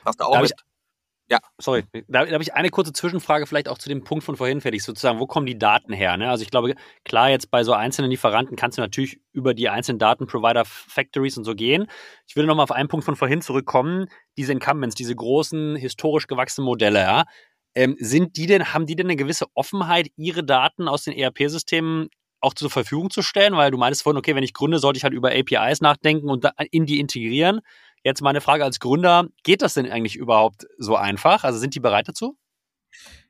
Was 0.03 0.15
da 0.17 0.25
auch 0.25 0.41
mit, 0.41 0.53
ja. 1.29 1.39
Sorry, 1.57 1.83
da, 2.07 2.25
da 2.25 2.31
habe 2.31 2.43
ich 2.43 2.53
eine 2.53 2.69
kurze 2.69 2.93
Zwischenfrage 2.93 3.47
vielleicht 3.47 3.67
auch 3.67 3.77
zu 3.77 3.89
dem 3.89 4.03
Punkt 4.03 4.23
von 4.23 4.37
vorhin 4.37 4.61
fertig, 4.61 4.83
sozusagen, 4.83 5.19
wo 5.19 5.27
kommen 5.27 5.45
die 5.45 5.57
Daten 5.57 5.91
her? 5.91 6.15
Ne? 6.15 6.29
Also 6.29 6.43
ich 6.43 6.51
glaube, 6.51 6.75
klar, 7.03 7.29
jetzt 7.29 7.51
bei 7.51 7.63
so 7.63 7.73
einzelnen 7.73 8.09
Lieferanten 8.09 8.55
kannst 8.55 8.77
du 8.77 8.81
natürlich 8.81 9.19
über 9.33 9.53
die 9.53 9.67
einzelnen 9.67 9.99
Datenprovider 9.99 10.63
Factories 10.65 11.37
und 11.37 11.43
so 11.43 11.53
gehen. 11.53 11.87
Ich 12.27 12.35
würde 12.35 12.47
nochmal 12.47 12.63
auf 12.63 12.71
einen 12.71 12.87
Punkt 12.87 13.05
von 13.05 13.17
vorhin 13.17 13.41
zurückkommen, 13.41 14.07
diese 14.37 14.53
Incumbents, 14.53 14.95
diese 14.95 15.15
großen, 15.15 15.75
historisch 15.75 16.27
gewachsenen 16.27 16.65
Modelle, 16.65 16.99
ja. 16.99 17.25
Ähm, 17.75 17.95
sind 17.99 18.37
die 18.37 18.47
denn, 18.47 18.73
haben 18.73 18.85
die 18.85 18.95
denn 18.95 19.07
eine 19.07 19.17
gewisse 19.17 19.45
Offenheit, 19.53 20.07
ihre 20.15 20.43
Daten 20.43 20.87
aus 20.87 21.03
den 21.03 21.13
ERP-Systemen 21.13 22.07
auch 22.39 22.53
zur 22.53 22.71
Verfügung 22.71 23.11
zu 23.11 23.21
stellen? 23.21 23.55
Weil 23.55 23.69
du 23.69 23.77
meintest 23.77 24.03
vorhin, 24.03 24.17
okay, 24.17 24.33
wenn 24.33 24.43
ich 24.43 24.53
gründe, 24.53 24.79
sollte 24.79 24.97
ich 24.97 25.03
halt 25.03 25.13
über 25.13 25.29
APIs 25.29 25.81
nachdenken 25.81 26.29
und 26.29 26.47
in 26.71 26.85
die 26.85 26.99
integrieren. 26.99 27.59
Jetzt 28.07 28.21
meine 28.21 28.39
Frage 28.39 28.63
als 28.63 28.79
Gründer, 28.79 29.27
geht 29.43 29.61
das 29.61 29.73
denn 29.73 29.91
eigentlich 29.91 30.15
überhaupt 30.15 30.65
so 30.77 30.95
einfach? 30.95 31.43
Also 31.43 31.59
sind 31.59 31.75
die 31.75 31.81
bereit 31.81 32.07
dazu? 32.07 32.37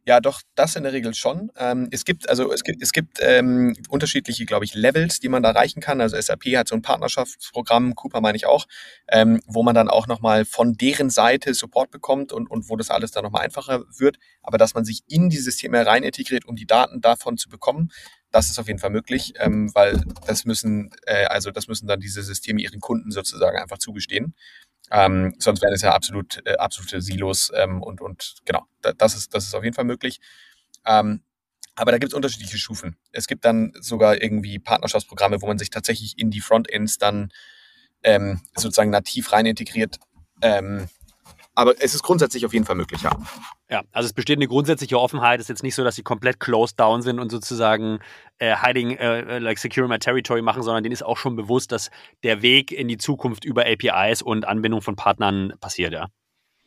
Ja, 0.06 0.20
doch, 0.20 0.44
das 0.54 0.76
in 0.76 0.84
der 0.84 0.94
Regel 0.94 1.16
schon. 1.16 1.52
Ähm, 1.58 1.88
es 1.90 2.06
gibt, 2.06 2.30
also 2.30 2.54
es 2.54 2.64
gibt, 2.64 2.84
es 2.84 2.92
gibt 2.92 3.18
ähm, 3.20 3.76
unterschiedliche, 3.90 4.46
glaube 4.46 4.66
ich, 4.66 4.76
Levels, 4.76 5.20
die 5.20 5.30
man 5.30 5.42
da 5.42 5.50
erreichen 5.50 5.82
kann. 5.82 6.00
Also 6.00 6.16
SAP 6.22 6.44
hat 6.56 6.68
so 6.68 6.76
ein 6.76 6.84
Partnerschaftsprogramm, 6.84 7.96
Cooper 7.96 8.22
meine 8.22 8.36
ich 8.36 8.46
auch, 8.46 8.68
ähm, 9.08 9.42
wo 9.48 9.64
man 9.64 9.74
dann 9.74 9.90
auch 9.90 10.06
nochmal 10.06 10.46
von 10.46 10.76
deren 10.76 11.10
Seite 11.10 11.56
Support 11.56 11.90
bekommt 11.90 12.32
und, 12.32 12.48
und 12.48 12.70
wo 12.70 12.76
das 12.76 12.92
alles 12.92 13.10
dann 13.10 13.24
nochmal 13.24 13.46
einfacher 13.46 13.84
wird. 13.98 14.20
Aber 14.44 14.60
dass 14.60 14.76
man 14.76 14.86
sich 14.86 15.02
in 15.08 15.32
die 15.32 15.38
Systeme 15.38 15.88
rein 15.88 16.04
integriert, 16.04 16.46
um 16.46 16.56
die 16.56 16.68
Daten 16.68 17.02
davon 17.02 17.36
zu 17.38 17.50
bekommen, 17.50 17.90
das 18.32 18.50
ist 18.50 18.60
auf 18.60 18.68
jeden 18.68 18.80
Fall 18.80 18.90
möglich, 18.90 19.34
ähm, 19.40 19.74
weil 19.74 20.04
das 20.26 20.46
müssen, 20.46 20.92
äh, 21.06 21.26
also 21.26 21.52
das 21.52 21.68
müssen 21.68 21.88
dann 21.88 22.00
diese 22.00 22.22
Systeme 22.24 22.62
ihren 22.62 22.80
Kunden 22.80 23.12
sozusagen 23.12 23.58
einfach 23.58 23.78
zugestehen. 23.78 24.36
Ähm, 24.92 25.36
sonst 25.40 25.62
wären 25.62 25.74
es 25.74 25.82
ja 25.82 25.94
absolut, 25.94 26.42
äh, 26.46 26.56
absolute 26.56 27.02
Silos 27.02 27.52
ähm, 27.56 27.82
und, 27.84 28.02
und 28.02 28.36
genau, 28.46 28.66
das 28.98 29.16
ist, 29.16 29.34
das 29.34 29.46
ist 29.46 29.56
auf 29.56 29.64
jeden 29.64 29.76
Fall 29.76 29.86
möglich. 29.86 30.20
Ähm, 30.86 31.22
aber 31.76 31.92
da 31.92 32.00
gibt 32.00 32.12
es 32.12 32.16
unterschiedliche 32.16 32.58
Stufen. 32.58 32.98
Es 33.12 33.28
gibt 33.28 33.46
dann 33.46 33.72
sogar 33.80 34.22
irgendwie 34.22 34.58
Partnerschaftsprogramme, 34.58 35.42
wo 35.42 35.48
man 35.48 35.60
sich 35.60 35.70
tatsächlich 35.70 36.18
in 36.18 36.32
die 36.32 36.42
Frontends 36.42 36.98
dann 36.98 37.30
ähm, 38.04 38.42
sozusagen 38.56 38.90
nativ 38.90 39.32
rein 39.32 39.46
integriert. 39.46 39.98
Ähm, 40.42 40.88
aber 41.58 41.74
es 41.82 41.96
ist 41.96 42.04
grundsätzlich 42.04 42.46
auf 42.46 42.54
jeden 42.54 42.66
Fall 42.66 42.76
möglich, 42.76 43.02
ja. 43.02 43.10
Ja, 43.68 43.82
also 43.92 44.06
es 44.06 44.14
besteht 44.14 44.38
eine 44.38 44.48
grundsätzliche 44.48 45.00
Offenheit. 45.00 45.40
Es 45.40 45.46
ist 45.46 45.50
jetzt 45.50 45.64
nicht 45.64 45.74
so, 45.74 45.84
dass 45.84 45.96
sie 45.96 46.04
komplett 46.04 46.40
closed 46.40 46.80
down 46.80 47.02
sind 47.02 47.20
und 47.20 47.32
sozusagen 47.32 47.98
äh, 48.38 48.56
hiding, 48.56 48.92
äh, 48.92 49.22
äh 49.22 49.40
like 49.40 49.58
securing 49.58 49.90
my 49.90 49.98
territory 49.98 50.44
machen, 50.44 50.62
sondern 50.62 50.84
denen 50.84 50.94
ist 50.94 51.04
auch 51.04 51.18
schon 51.18 51.36
bewusst, 51.36 51.72
dass 51.72 51.90
der 52.22 52.44
Weg 52.44 52.72
in 52.72 52.88
die 52.88 52.98
Zukunft 52.98 53.44
über 53.44 53.66
APIs 53.66 54.22
und 54.22 54.48
Anbindung 54.48 54.84
von 54.84 54.96
Partnern 54.96 55.52
passiert, 55.60 55.94
ja. 55.94 56.10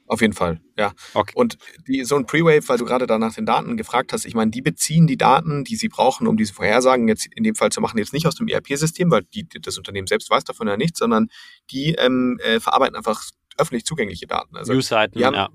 Auf 0.08 0.22
jeden 0.22 0.32
Fall, 0.32 0.60
ja. 0.76 0.92
Okay. 1.14 1.34
Und 1.36 1.56
die, 1.86 2.02
so 2.02 2.16
ein 2.16 2.26
Pre-Wave, 2.26 2.68
weil 2.68 2.78
du 2.78 2.84
gerade 2.84 3.06
da 3.06 3.16
nach 3.16 3.34
den 3.34 3.46
Daten 3.46 3.76
gefragt 3.76 4.12
hast, 4.12 4.24
ich 4.24 4.34
meine, 4.34 4.50
die 4.50 4.60
beziehen 4.60 5.06
die 5.06 5.16
Daten, 5.16 5.62
die 5.62 5.76
sie 5.76 5.88
brauchen, 5.88 6.26
um 6.26 6.36
diese 6.36 6.52
Vorhersagen 6.52 7.06
jetzt 7.06 7.28
in 7.36 7.44
dem 7.44 7.54
Fall 7.54 7.70
zu 7.70 7.80
machen, 7.80 7.96
jetzt 7.96 8.12
nicht 8.12 8.26
aus 8.26 8.34
dem 8.34 8.48
ERP-System, 8.48 9.08
weil 9.12 9.22
die, 9.32 9.46
das 9.62 9.78
Unternehmen 9.78 10.08
selbst 10.08 10.28
weiß 10.28 10.42
davon 10.42 10.66
ja 10.66 10.76
nichts, 10.76 10.98
sondern 10.98 11.28
die 11.70 11.94
ähm, 11.94 12.40
äh, 12.42 12.58
verarbeiten 12.58 12.96
einfach 12.96 13.22
öffentlich 13.60 13.84
zugängliche 13.84 14.26
Daten. 14.26 14.56
Also 14.56 14.72
Newsseiten, 14.72 15.20
ja. 15.20 15.48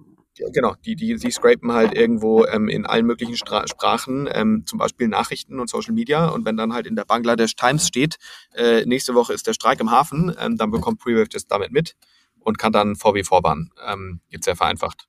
Genau, 0.52 0.76
die, 0.86 0.96
die, 0.96 1.16
die 1.16 1.32
scrapen 1.32 1.72
halt 1.72 1.94
irgendwo 1.96 2.46
ähm, 2.46 2.68
in 2.68 2.86
allen 2.86 3.06
möglichen 3.06 3.38
Stra 3.38 3.68
Sprachen, 3.68 4.28
ähm, 4.32 4.64
zum 4.66 4.80
Beispiel 4.80 5.08
Nachrichten 5.08 5.60
und 5.60 5.70
Social 5.70 5.94
Media. 5.94 6.28
Und 6.28 6.46
wenn 6.46 6.58
dann 6.58 6.74
halt 6.74 6.88
in 6.88 6.96
der 6.98 7.06
Bangladesch 7.06 7.56
Times 7.56 7.88
steht, 7.88 8.18
äh, 8.54 8.86
nächste 8.86 9.16
Woche 9.16 9.34
ist 9.34 9.48
der 9.48 9.54
Streik 9.54 9.80
im 9.80 9.92
Hafen, 9.92 10.36
ähm, 10.38 10.58
dann 10.58 10.72
bekommt 10.72 11.00
Prewave 11.00 11.30
das 11.30 11.48
damit 11.48 11.72
mit 11.72 11.96
und 12.40 12.58
kann 12.58 12.74
dann 12.74 12.96
VW 12.96 13.24
vorwarnen. 13.24 13.72
Ähm, 13.88 14.20
jetzt 14.30 14.44
sehr 14.44 14.58
vereinfacht. 14.58 15.08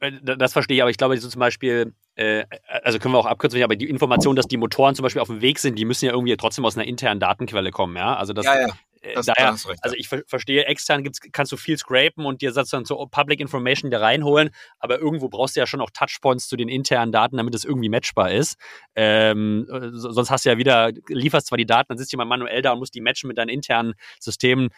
Äh, 0.00 0.12
das 0.22 0.52
verstehe 0.52 0.76
ich, 0.76 0.82
aber 0.82 0.90
ich 0.90 0.98
glaube, 0.98 1.16
so 1.16 1.28
zum 1.28 1.40
Beispiel, 1.40 1.94
äh, 2.16 2.44
also 2.82 2.98
können 2.98 3.14
wir 3.14 3.18
auch 3.18 3.26
abkürzen, 3.26 3.62
aber 3.62 3.76
die 3.76 3.88
Information, 3.88 4.36
dass 4.36 4.46
die 4.46 4.58
Motoren 4.58 4.94
zum 4.94 5.04
Beispiel 5.04 5.22
auf 5.22 5.28
dem 5.28 5.40
Weg 5.40 5.58
sind, 5.58 5.78
die 5.78 5.86
müssen 5.86 6.04
ja 6.04 6.12
irgendwie 6.12 6.36
trotzdem 6.36 6.66
aus 6.66 6.76
einer 6.76 6.86
internen 6.86 7.18
Datenquelle 7.18 7.70
kommen, 7.70 7.96
ja? 7.96 8.16
Also 8.16 8.34
das, 8.34 8.44
ja, 8.44 8.60
ja. 8.60 8.68
Äh, 9.00 9.14
das, 9.14 9.26
daher, 9.26 9.52
recht, 9.52 9.82
also 9.82 9.96
ich 9.96 10.08
ver 10.08 10.22
verstehe, 10.26 10.66
extern 10.66 11.02
gibt's, 11.02 11.20
kannst 11.32 11.52
du 11.52 11.56
viel 11.56 11.78
scrapen 11.78 12.26
und 12.26 12.42
dir 12.42 12.52
sozusagen 12.52 12.84
so 12.84 13.06
Public 13.06 13.40
Information 13.40 13.90
da 13.90 13.98
reinholen, 14.00 14.50
aber 14.78 14.98
irgendwo 14.98 15.28
brauchst 15.28 15.56
du 15.56 15.60
ja 15.60 15.66
schon 15.66 15.80
auch 15.80 15.90
Touchpoints 15.90 16.48
zu 16.48 16.56
den 16.56 16.68
internen 16.68 17.12
Daten, 17.12 17.36
damit 17.36 17.54
es 17.54 17.64
irgendwie 17.64 17.88
matchbar 17.88 18.30
ist. 18.32 18.56
Ähm, 18.94 19.66
sonst 19.92 20.30
hast 20.30 20.44
du 20.44 20.50
ja 20.50 20.58
wieder, 20.58 20.92
lieferst 21.08 21.46
zwar 21.46 21.58
die 21.58 21.66
Daten, 21.66 21.88
dann 21.88 21.98
sitzt 21.98 22.12
jemand 22.12 22.28
manuell 22.28 22.62
da 22.62 22.72
und 22.72 22.78
muss 22.78 22.90
die 22.90 23.00
matchen 23.00 23.28
mit 23.28 23.38
deinen 23.38 23.48
internen 23.48 23.94
Systemen. 24.18 24.68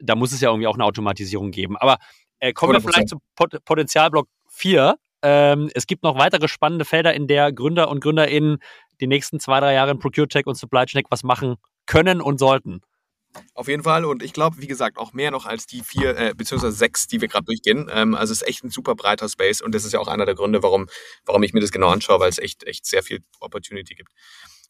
Da 0.00 0.14
muss 0.14 0.32
es 0.32 0.40
ja 0.40 0.50
irgendwie 0.50 0.66
auch 0.66 0.74
eine 0.74 0.84
Automatisierung 0.84 1.50
geben. 1.50 1.76
Aber 1.76 1.98
äh, 2.40 2.52
kommen 2.52 2.74
100%. 2.74 2.84
wir 2.84 2.92
vielleicht 2.92 3.08
zu 3.08 3.18
Pot 3.36 3.64
Potenzialblock 3.64 4.28
4. 4.48 4.96
Ähm, 5.22 5.70
es 5.74 5.86
gibt 5.86 6.04
noch 6.04 6.16
weitere 6.16 6.48
spannende 6.48 6.84
Felder, 6.84 7.14
in 7.14 7.26
der 7.26 7.52
Gründer 7.52 7.88
und 7.88 8.00
GründerInnen 8.00 8.58
die 9.00 9.06
nächsten 9.06 9.40
zwei, 9.40 9.60
drei 9.60 9.74
Jahre 9.74 9.92
in 9.92 9.98
ProcureTech 9.98 10.46
und 10.46 10.56
Supply 10.56 10.86
Chain 10.86 11.04
was 11.10 11.22
machen 11.22 11.56
können 11.86 12.20
und 12.20 12.38
sollten. 12.38 12.82
Auf 13.54 13.68
jeden 13.68 13.82
Fall. 13.82 14.04
Und 14.04 14.22
ich 14.22 14.32
glaube, 14.32 14.56
wie 14.58 14.66
gesagt, 14.66 14.98
auch 14.98 15.12
mehr 15.12 15.30
noch 15.30 15.46
als 15.46 15.66
die 15.66 15.82
vier, 15.82 16.16
äh, 16.16 16.34
beziehungsweise 16.34 16.76
sechs, 16.76 17.06
die 17.06 17.20
wir 17.20 17.28
gerade 17.28 17.44
durchgehen. 17.44 17.90
Ähm, 17.92 18.14
also 18.14 18.32
es 18.32 18.42
ist 18.42 18.48
echt 18.48 18.64
ein 18.64 18.70
super 18.70 18.94
breiter 18.94 19.28
Space 19.28 19.60
und 19.60 19.74
das 19.74 19.84
ist 19.84 19.92
ja 19.92 20.00
auch 20.00 20.08
einer 20.08 20.26
der 20.26 20.34
Gründe, 20.34 20.62
warum, 20.62 20.88
warum 21.26 21.42
ich 21.42 21.52
mir 21.52 21.60
das 21.60 21.70
genau 21.70 21.88
anschaue, 21.88 22.20
weil 22.20 22.30
es 22.30 22.38
echt, 22.38 22.64
echt 22.64 22.86
sehr 22.86 23.02
viel 23.02 23.20
Opportunity 23.40 23.94
gibt. 23.94 24.10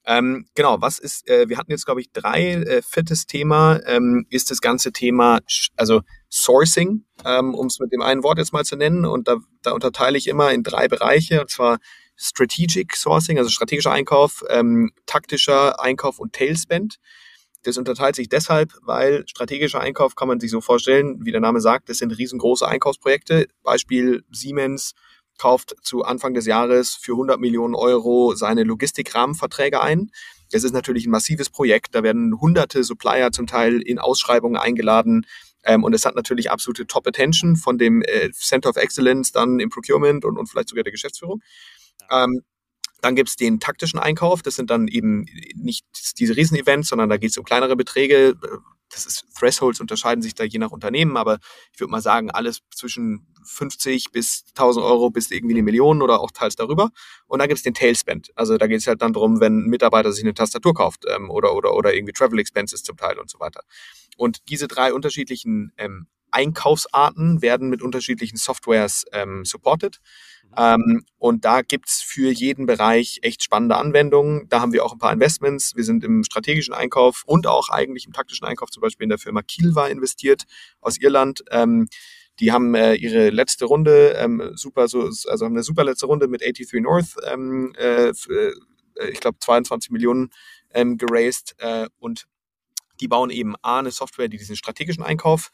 Ähm, 0.05 0.47
genau, 0.55 0.81
was 0.81 0.99
ist, 0.99 1.29
äh, 1.29 1.49
wir 1.51 1.59
hatten 1.59 1.71
jetzt, 1.71 1.85
glaube 1.85 2.01
ich, 2.01 2.11
drei 2.13 2.55
äh, 2.55 2.83
fettes 2.83 3.27
Thema, 3.27 3.81
ähm, 3.85 4.27
ist 4.31 4.51
das 4.51 4.61
ganze 4.61 4.91
Thema, 4.91 5.41
also 5.77 6.01
Sourcing, 6.31 7.05
ähm, 7.27 7.55
um 7.55 7.67
es 7.67 7.79
mit 7.79 7.93
dem 7.93 8.01
einen 8.01 8.23
Wort 8.23 8.39
jetzt 8.39 8.55
mal 8.55 8.65
zu 8.65 8.77
nennen. 8.77 9.05
Und 9.05 9.29
da, 9.29 9.37
da 9.63 9.73
unterteile 9.73 10.17
ich 10.17 10.27
immer 10.27 10.53
in 10.53 10.63
drei 10.63 10.89
Bereiche, 10.89 11.43
und 11.43 11.51
zwar 11.51 11.79
Strategic 12.17 12.97
Sourcing, 12.97 13.39
also 13.39 13.51
strategischer 13.51 13.93
Einkauf, 13.93 14.45
ähm, 14.49 14.93
taktischer 15.05 15.81
Einkauf 15.81 16.19
und 16.19 16.33
Tailspend. 16.33 16.99
Das 17.63 17.77
unterteilt 17.77 18.17
sich 18.17 18.29
deshalb, 18.29 18.73
weil 18.83 19.27
strategischer 19.27 19.81
Einkauf 19.81 20.15
kann 20.15 20.29
man 20.29 20.41
sich 20.41 20.51
so 20.51 20.61
vorstellen, 20.61 21.25
wie 21.25 21.33
der 21.33 21.41
Name 21.41 21.61
sagt, 21.61 21.89
das 21.89 21.99
sind 21.99 22.13
riesengroße 22.13 22.67
Einkaufsprojekte. 22.67 23.49
Beispiel 23.63 24.25
Siemens 24.31 24.95
kauft 25.39 25.75
zu 25.83 26.03
Anfang 26.03 26.35
des 26.35 26.47
Jahres 26.47 26.95
für 26.95 27.13
100 27.13 27.41
Millionen 27.41 27.75
Euro 27.75 28.35
seine 28.35 28.65
Logistikrahmenverträge 28.65 29.81
ein. 29.81 30.11
Das 30.51 30.65
ist 30.65 30.73
natürlich 30.73 31.07
ein 31.07 31.11
massives 31.11 31.51
Projekt. 31.51 31.95
Da 31.95 32.03
werden 32.03 32.41
hunderte 32.41 32.85
Supplier 32.85 33.33
zum 33.33 33.47
Teil 33.47 33.81
in 33.81 33.99
Ausschreibungen 33.99 34.57
eingeladen. 34.57 35.27
Ähm, 35.65 35.85
und 35.85 35.95
es 35.95 36.05
hat 36.05 36.15
natürlich 36.15 36.51
absolute 36.51 36.87
Top-Attention 36.87 37.57
von 37.57 37.79
dem 37.79 38.03
äh, 38.03 38.31
Center 38.33 38.71
of 38.71 38.77
Excellence 38.77 39.33
dann 39.33 39.61
im 39.61 39.69
Procurement 39.71 40.25
und, 40.25 40.39
und 40.39 40.47
vielleicht 40.47 40.71
sogar 40.71 40.85
der 40.85 40.93
Geschäftsführung. 40.93 41.43
Ähm, 42.11 42.43
dann 43.01 43.15
gibt's 43.15 43.37
den 43.37 43.61
taktischen 43.61 43.99
Einkauf. 43.99 44.43
Das 44.43 44.57
sind 44.57 44.71
dann 44.71 44.89
eben 44.89 45.27
nicht 45.55 45.87
diese 46.19 46.37
Riesenevents, 46.37 46.89
sondern 46.89 47.09
da 47.09 47.17
geht 47.17 47.31
es 47.31 47.39
um 47.39 47.45
kleinere 47.45 47.77
Beträge. 47.77 48.37
Das 48.91 49.07
ist, 49.07 49.27
Thresholds 49.39 49.81
unterscheiden 49.81 50.23
sich 50.23 50.35
da 50.35 50.45
je 50.45 50.59
nach 50.59 50.71
Unternehmen, 50.71 51.17
aber 51.17 51.39
ich 51.73 51.81
würde 51.81 51.91
mal 51.91 52.01
sagen, 52.01 52.31
alles 52.31 52.61
zwischen 52.75 53.27
50 53.45 54.13
bis 54.13 54.45
1000 54.51 54.85
Euro 54.85 55.11
bis 55.11 55.31
irgendwie 55.31 55.55
eine 55.55 55.63
Million 55.63 56.03
oder 56.03 56.21
auch 56.21 56.31
teils 56.31 56.57
darüber. 56.57 56.91
Und 57.27 57.39
dann 57.39 57.49
gibt's 57.49 57.63
den 57.63 57.75
Tailspend. 57.75 58.31
Also 58.35 58.57
da 58.57 58.67
geht 58.67 58.81
es 58.81 58.87
halt 58.87 59.03
dann 59.03 59.13
darum, 59.13 59.41
wenn 59.41 59.67
ein 59.67 59.69
Mitarbeiter 59.69 60.13
sich 60.13 60.25
eine 60.25 60.35
Tastatur 60.35 60.75
kauft 60.75 61.05
ähm, 61.09 61.31
oder, 61.31 61.55
oder, 61.55 61.75
oder 61.75 61.95
irgendwie 61.95 62.13
Travel 62.13 62.39
Expenses 62.39 62.83
zum 62.83 62.97
Teil 62.97 63.19
und 63.19 63.31
so 63.31 63.39
weiter. 63.41 63.61
Und 64.17 64.49
diese 64.49 64.69
drei 64.69 64.93
unterschiedlichen 64.93 65.73
ähm, 65.77 66.09
Einkaufsarten 66.31 67.43
werden 67.43 67.69
mit 67.69 67.83
unterschiedlichen 67.83 68.37
Softwares 68.37 69.05
ähm, 69.13 69.45
supported. 69.45 70.01
Mhm. 70.45 70.55
Ähm, 70.57 71.05
und 71.19 71.45
da 71.45 71.63
gibt's 71.63 72.03
für 72.03 72.31
jeden 72.31 72.67
Bereich 72.67 73.21
echt 73.23 73.43
spannende 73.43 73.77
Anwendungen. 73.77 74.49
Da 74.49 74.61
haben 74.61 74.73
wir 74.73 74.85
auch 74.85 74.93
ein 74.93 74.99
paar 74.99 75.13
Investments. 75.13 75.77
Wir 75.77 75.85
sind 75.85 76.05
im 76.05 76.25
strategischen 76.25 76.75
Einkauf 76.75 77.23
und 77.27 77.47
auch 77.47 77.69
eigentlich 77.69 78.07
im 78.07 78.13
taktischen 78.13 78.47
Einkauf, 78.47 78.71
zum 78.71 78.81
Beispiel 78.81 79.05
in 79.05 79.11
der 79.11 79.19
Firma 79.19 79.43
Kielwa 79.43 79.87
investiert 79.87 80.45
aus 80.81 80.99
Irland. 80.99 81.45
Ähm, 81.51 81.89
die 82.41 82.53
haben 82.53 82.75
äh, 82.75 82.95
ihre 82.95 83.31
letzte 83.31 83.65
Runde, 83.65 84.15
ähm, 84.17 84.53
super, 84.55 84.87
so, 84.87 85.03
also 85.03 85.45
haben 85.45 85.55
eine 85.55 85.65
super 85.65 85.85
letzte 85.85 86.07
Runde 86.07 86.29
mit 86.29 86.41
83 86.41 86.81
North, 86.81 87.17
ähm, 87.27 87.73
äh, 87.77 88.11
äh, 88.11 88.53
ich 89.11 89.21
glaube 89.21 89.39
22 89.41 89.91
Millionen 89.91 90.31
ähm, 90.71 90.99
geraced 90.99 91.57
äh, 91.59 91.89
und 91.99 92.27
die 93.01 93.09
bauen 93.09 93.31
eben 93.31 93.55
A, 93.63 93.79
eine 93.79 93.91
Software, 93.91 94.29
die 94.29 94.39
diesen 94.39 94.57
strategischen 94.57 95.05
Einkauf 95.05 95.51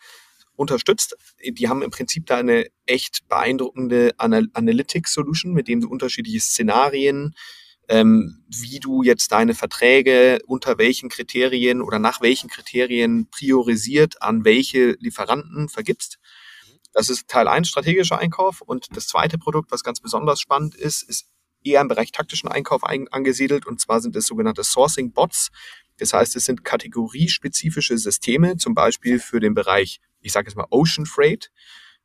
unterstützt. 0.56 1.16
Die 1.44 1.68
haben 1.68 1.82
im 1.82 1.90
Prinzip 1.90 2.26
da 2.26 2.36
eine 2.36 2.66
echt 2.86 3.28
beeindruckende 3.28 4.14
Anal 4.18 4.46
Analytics-Solution, 4.52 5.52
mit 5.52 5.68
dem 5.68 5.80
du 5.80 5.88
unterschiedliche 5.88 6.40
Szenarien, 6.40 7.34
ähm, 7.88 8.44
wie 8.48 8.80
du 8.80 9.02
jetzt 9.02 9.32
deine 9.32 9.54
Verträge 9.54 10.38
unter 10.46 10.78
welchen 10.78 11.08
Kriterien 11.08 11.82
oder 11.82 11.98
nach 11.98 12.20
welchen 12.22 12.48
Kriterien 12.48 13.28
priorisiert 13.30 14.22
an 14.22 14.44
welche 14.44 14.96
Lieferanten 15.00 15.68
vergibst. 15.68 16.18
Das 16.92 17.08
ist 17.08 17.28
Teil 17.28 17.48
1 17.48 17.68
strategischer 17.68 18.18
Einkauf. 18.18 18.60
Und 18.60 18.96
das 18.96 19.08
zweite 19.08 19.36
Produkt, 19.36 19.72
was 19.72 19.82
ganz 19.82 20.00
besonders 20.00 20.40
spannend 20.40 20.74
ist, 20.76 21.02
ist 21.02 21.26
eher 21.64 21.80
im 21.80 21.88
Bereich 21.88 22.12
taktischen 22.12 22.48
Einkauf 22.48 22.84
angesiedelt. 22.84 23.66
Und 23.66 23.80
zwar 23.80 24.00
sind 24.00 24.14
es 24.16 24.26
sogenannte 24.26 24.62
Sourcing 24.62 25.12
Bots. 25.12 25.50
Das 25.98 26.12
heißt, 26.12 26.36
es 26.36 26.44
sind 26.44 26.64
kategoriespezifische 26.64 27.98
Systeme, 27.98 28.56
zum 28.56 28.74
Beispiel 28.74 29.18
für 29.18 29.40
den 29.40 29.54
Bereich, 29.54 30.00
ich 30.24 30.32
sage 30.32 30.48
jetzt 30.48 30.56
mal 30.56 30.66
Ocean 30.70 31.06
Freight. 31.06 31.50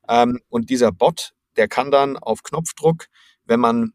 Ähm, 0.08 0.40
und 0.50 0.70
dieser 0.70 0.92
Bot, 0.92 1.34
der 1.58 1.68
kann 1.68 1.92
dann 1.92 2.18
auf 2.18 2.44
Knopfdruck, 2.44 3.08
wenn 3.46 3.60
man 3.60 3.94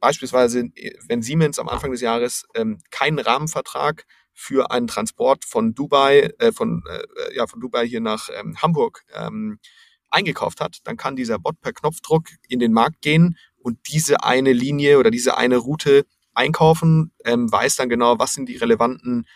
beispielsweise, 0.00 0.64
wenn 1.08 1.22
Siemens 1.22 1.58
am 1.58 1.68
Anfang 1.68 1.90
des 1.90 2.00
Jahres 2.00 2.46
ähm, 2.54 2.78
keinen 2.90 3.18
Rahmenvertrag 3.18 4.04
für 4.32 4.70
einen 4.70 4.86
Transport 4.86 5.44
von 5.44 5.74
Dubai, 5.74 6.30
äh, 6.38 6.52
von, 6.52 6.82
äh, 6.88 7.34
ja, 7.34 7.46
von 7.46 7.60
Dubai 7.60 7.86
hier 7.86 8.00
nach 8.00 8.28
ähm, 8.38 8.60
Hamburg 8.60 9.04
ähm, 9.14 9.58
eingekauft 10.10 10.60
hat, 10.60 10.78
dann 10.84 10.96
kann 10.96 11.16
dieser 11.16 11.38
Bot 11.38 11.60
per 11.60 11.72
Knopfdruck 11.72 12.26
in 12.48 12.58
den 12.58 12.72
Markt 12.72 13.00
gehen 13.00 13.36
und 13.56 13.78
diese 13.88 14.22
eine 14.22 14.52
Linie 14.52 14.98
oder 14.98 15.10
diese 15.10 15.36
eine 15.36 15.56
Route 15.56 16.06
einkaufen, 16.34 17.12
ähm, 17.24 17.50
weiß 17.50 17.76
dann 17.76 17.88
genau, 17.88 18.18
was 18.18 18.34
sind 18.34 18.48
die 18.48 18.56
relevanten 18.56 19.26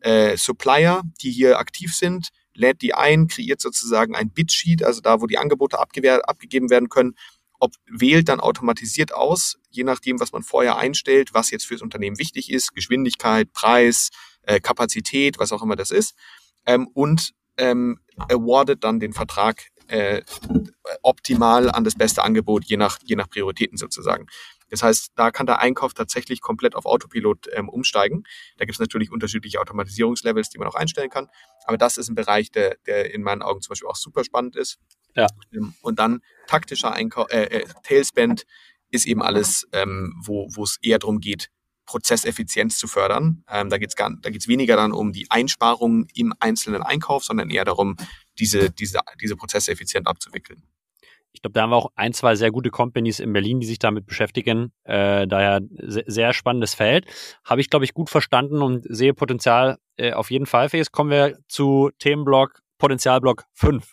äh, 0.00 0.36
Supplier, 0.36 1.02
die 1.20 1.30
hier 1.30 1.58
aktiv 1.58 1.94
sind, 1.94 2.30
lädt 2.56 2.82
die 2.82 2.94
ein, 2.94 3.28
kreiert 3.28 3.60
sozusagen 3.60 4.14
ein 4.14 4.30
Bitsheet, 4.30 4.82
also 4.82 5.00
da, 5.00 5.20
wo 5.20 5.26
die 5.26 5.38
Angebote 5.38 5.78
abgegeben 5.78 6.70
werden 6.70 6.88
können, 6.88 7.14
ob 7.58 7.72
wählt 7.86 8.28
dann 8.28 8.40
automatisiert 8.40 9.14
aus, 9.14 9.56
je 9.70 9.84
nachdem, 9.84 10.20
was 10.20 10.32
man 10.32 10.42
vorher 10.42 10.76
einstellt, 10.76 11.32
was 11.32 11.50
jetzt 11.50 11.66
fürs 11.66 11.82
Unternehmen 11.82 12.18
wichtig 12.18 12.50
ist, 12.50 12.74
Geschwindigkeit, 12.74 13.52
Preis, 13.52 14.10
äh, 14.42 14.60
Kapazität, 14.60 15.38
was 15.38 15.52
auch 15.52 15.62
immer 15.62 15.76
das 15.76 15.90
ist, 15.90 16.14
ähm, 16.66 16.88
und 16.92 17.32
ähm, 17.56 17.98
awardet 18.16 18.84
dann 18.84 19.00
den 19.00 19.12
Vertrag 19.12 19.68
äh, 19.88 20.22
optimal 21.02 21.70
an 21.70 21.84
das 21.84 21.94
beste 21.94 22.22
Angebot, 22.22 22.64
je 22.64 22.76
nach, 22.76 22.98
je 23.04 23.16
nach 23.16 23.30
Prioritäten 23.30 23.78
sozusagen. 23.78 24.26
Das 24.70 24.82
heißt, 24.82 25.12
da 25.16 25.30
kann 25.30 25.46
der 25.46 25.60
Einkauf 25.60 25.94
tatsächlich 25.94 26.40
komplett 26.40 26.74
auf 26.74 26.86
Autopilot 26.86 27.48
ähm, 27.52 27.68
umsteigen. 27.68 28.24
Da 28.56 28.64
gibt 28.64 28.74
es 28.74 28.80
natürlich 28.80 29.10
unterschiedliche 29.10 29.60
Automatisierungslevels, 29.60 30.50
die 30.50 30.58
man 30.58 30.68
auch 30.68 30.74
einstellen 30.74 31.10
kann. 31.10 31.28
Aber 31.64 31.78
das 31.78 31.96
ist 31.96 32.08
ein 32.08 32.14
Bereich, 32.14 32.50
der, 32.50 32.76
der 32.86 33.12
in 33.12 33.22
meinen 33.22 33.42
Augen 33.42 33.60
zum 33.60 33.70
Beispiel 33.70 33.88
auch 33.88 33.96
super 33.96 34.24
spannend 34.24 34.56
ist. 34.56 34.78
Ja. 35.14 35.26
Ähm, 35.52 35.74
und 35.82 35.98
dann 35.98 36.20
taktischer 36.46 36.92
Einkauf, 36.92 37.30
äh, 37.30 37.44
äh, 37.44 37.66
Tailspend 37.82 38.44
ist 38.90 39.06
eben 39.06 39.22
alles, 39.22 39.66
ähm, 39.72 40.14
wo 40.24 40.48
wo 40.54 40.64
es 40.64 40.78
eher 40.82 40.98
darum 40.98 41.20
geht, 41.20 41.50
Prozesseffizienz 41.86 42.78
zu 42.78 42.88
fördern. 42.88 43.44
Ähm, 43.48 43.70
da 43.70 43.78
geht 43.78 43.90
es 43.90 43.94
da 43.94 44.30
geht's 44.30 44.48
weniger 44.48 44.76
dann 44.76 44.92
um 44.92 45.12
die 45.12 45.30
Einsparungen 45.30 46.08
im 46.14 46.34
einzelnen 46.40 46.82
Einkauf, 46.82 47.24
sondern 47.24 47.50
eher 47.50 47.64
darum, 47.64 47.96
diese, 48.38 48.70
diese, 48.70 49.00
diese 49.20 49.36
Prozesse 49.36 49.72
effizient 49.72 50.06
abzuwickeln. 50.06 50.62
Ich 51.36 51.42
glaube, 51.42 51.52
da 51.52 51.62
haben 51.62 51.70
wir 51.70 51.76
auch 51.76 51.92
ein, 51.96 52.14
zwei 52.14 52.34
sehr 52.34 52.50
gute 52.50 52.70
Companies 52.70 53.20
in 53.20 53.30
Berlin, 53.34 53.60
die 53.60 53.66
sich 53.66 53.78
damit 53.78 54.06
beschäftigen. 54.06 54.72
Äh, 54.84 55.26
daher 55.26 55.60
sehr, 55.70 56.04
sehr 56.06 56.32
spannendes 56.32 56.72
Feld. 56.72 57.04
Habe 57.44 57.60
ich, 57.60 57.68
glaube 57.68 57.84
ich, 57.84 57.92
gut 57.92 58.08
verstanden 58.08 58.62
und 58.62 58.86
sehe 58.88 59.12
Potenzial 59.12 59.76
äh, 59.98 60.14
auf 60.14 60.30
jeden 60.30 60.46
Fall. 60.46 60.70
Jetzt 60.72 60.92
kommen 60.92 61.10
wir 61.10 61.38
zu 61.46 61.90
Themenblock, 61.98 62.62
Potenzialblock 62.78 63.44
5. 63.52 63.84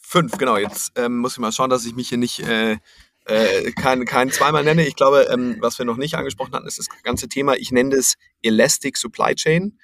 5, 0.00 0.38
genau. 0.38 0.56
Jetzt 0.56 0.92
ähm, 0.96 1.18
muss 1.18 1.32
ich 1.32 1.38
mal 1.40 1.52
schauen, 1.52 1.68
dass 1.68 1.84
ich 1.84 1.94
mich 1.94 2.08
hier 2.08 2.16
nicht 2.16 2.40
äh, 2.40 2.78
äh, 3.26 3.72
kein, 3.72 4.06
kein 4.06 4.30
zweimal 4.30 4.64
nenne. 4.64 4.86
Ich 4.86 4.96
glaube, 4.96 5.28
ähm, 5.30 5.58
was 5.60 5.78
wir 5.78 5.84
noch 5.84 5.98
nicht 5.98 6.14
angesprochen 6.14 6.54
hatten, 6.54 6.66
ist 6.66 6.78
das 6.78 6.88
ganze 7.02 7.28
Thema, 7.28 7.54
ich 7.56 7.70
nenne 7.70 7.94
es 7.96 8.14
Elastic 8.40 8.96
Supply 8.96 9.34
Chain 9.34 9.78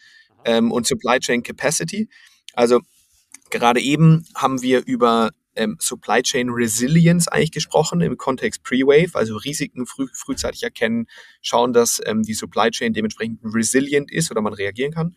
ähm, 0.47 0.73
und 0.73 0.87
Supply 0.87 1.21
Chain 1.21 1.43
Capacity. 1.43 2.09
Also 2.55 2.81
gerade 3.51 3.81
eben 3.81 4.25
haben 4.35 4.63
wir 4.63 4.87
über 4.87 5.33
ähm, 5.59 5.77
Supply 5.81 6.23
Chain 6.23 6.51
Resilience 6.51 7.29
eigentlich 7.29 7.53
gesprochen 7.53 8.01
im 8.01 8.17
Kontext 8.17 8.63
Pre-Wave, 8.63 9.15
also 9.15 9.37
Risiken 9.37 9.87
früh, 9.87 10.07
frühzeitig 10.13 10.63
erkennen, 10.63 11.07
schauen, 11.43 11.73
dass 11.73 12.01
ähm, 12.07 12.23
die 12.23 12.35
Supply 12.35 12.71
Chain 12.71 12.93
dementsprechend 12.93 13.41
resilient 13.43 14.11
ist 14.11 14.31
oder 14.31 14.41
man 14.41 14.55
reagieren 14.55 14.93
kann. 14.93 15.17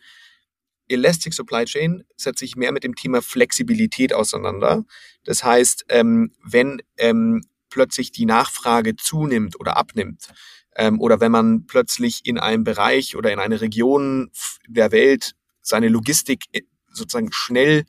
Elastic 0.88 1.32
Supply 1.32 1.64
Chain 1.64 2.04
setzt 2.16 2.40
sich 2.40 2.56
mehr 2.56 2.72
mit 2.72 2.84
dem 2.84 2.94
Thema 2.94 3.22
Flexibilität 3.22 4.12
auseinander. 4.12 4.84
Das 5.24 5.44
heißt, 5.44 5.86
ähm, 5.88 6.32
wenn 6.44 6.82
ähm, 6.98 7.42
plötzlich 7.70 8.12
die 8.12 8.26
Nachfrage 8.26 8.96
zunimmt 8.96 9.58
oder 9.58 9.76
abnimmt, 9.76 10.28
ähm, 10.76 11.00
oder 11.00 11.20
wenn 11.20 11.32
man 11.32 11.66
plötzlich 11.66 12.20
in 12.24 12.38
einem 12.38 12.64
Bereich 12.64 13.16
oder 13.16 13.32
in 13.32 13.38
einer 13.38 13.60
Region 13.60 14.30
der 14.68 14.92
Welt 14.92 15.34
seine 15.60 15.88
Logistik 15.88 16.44
sozusagen 16.88 17.30
schnell 17.32 17.84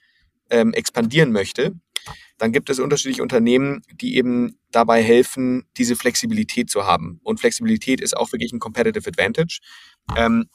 ähm, 0.49 0.73
expandieren 0.73 1.31
möchte, 1.31 1.73
dann 2.37 2.51
gibt 2.51 2.69
es 2.69 2.79
unterschiedliche 2.79 3.21
Unternehmen, 3.21 3.81
die 3.91 4.15
eben 4.17 4.59
dabei 4.71 5.01
helfen, 5.03 5.65
diese 5.77 5.95
Flexibilität 5.95 6.69
zu 6.69 6.85
haben. 6.85 7.19
Und 7.23 7.39
Flexibilität 7.39 8.01
ist 8.01 8.15
auch 8.17 8.31
wirklich 8.31 8.51
ein 8.53 8.59
Competitive 8.59 9.07
Advantage. 9.07 9.59
Ähm, 10.15 10.49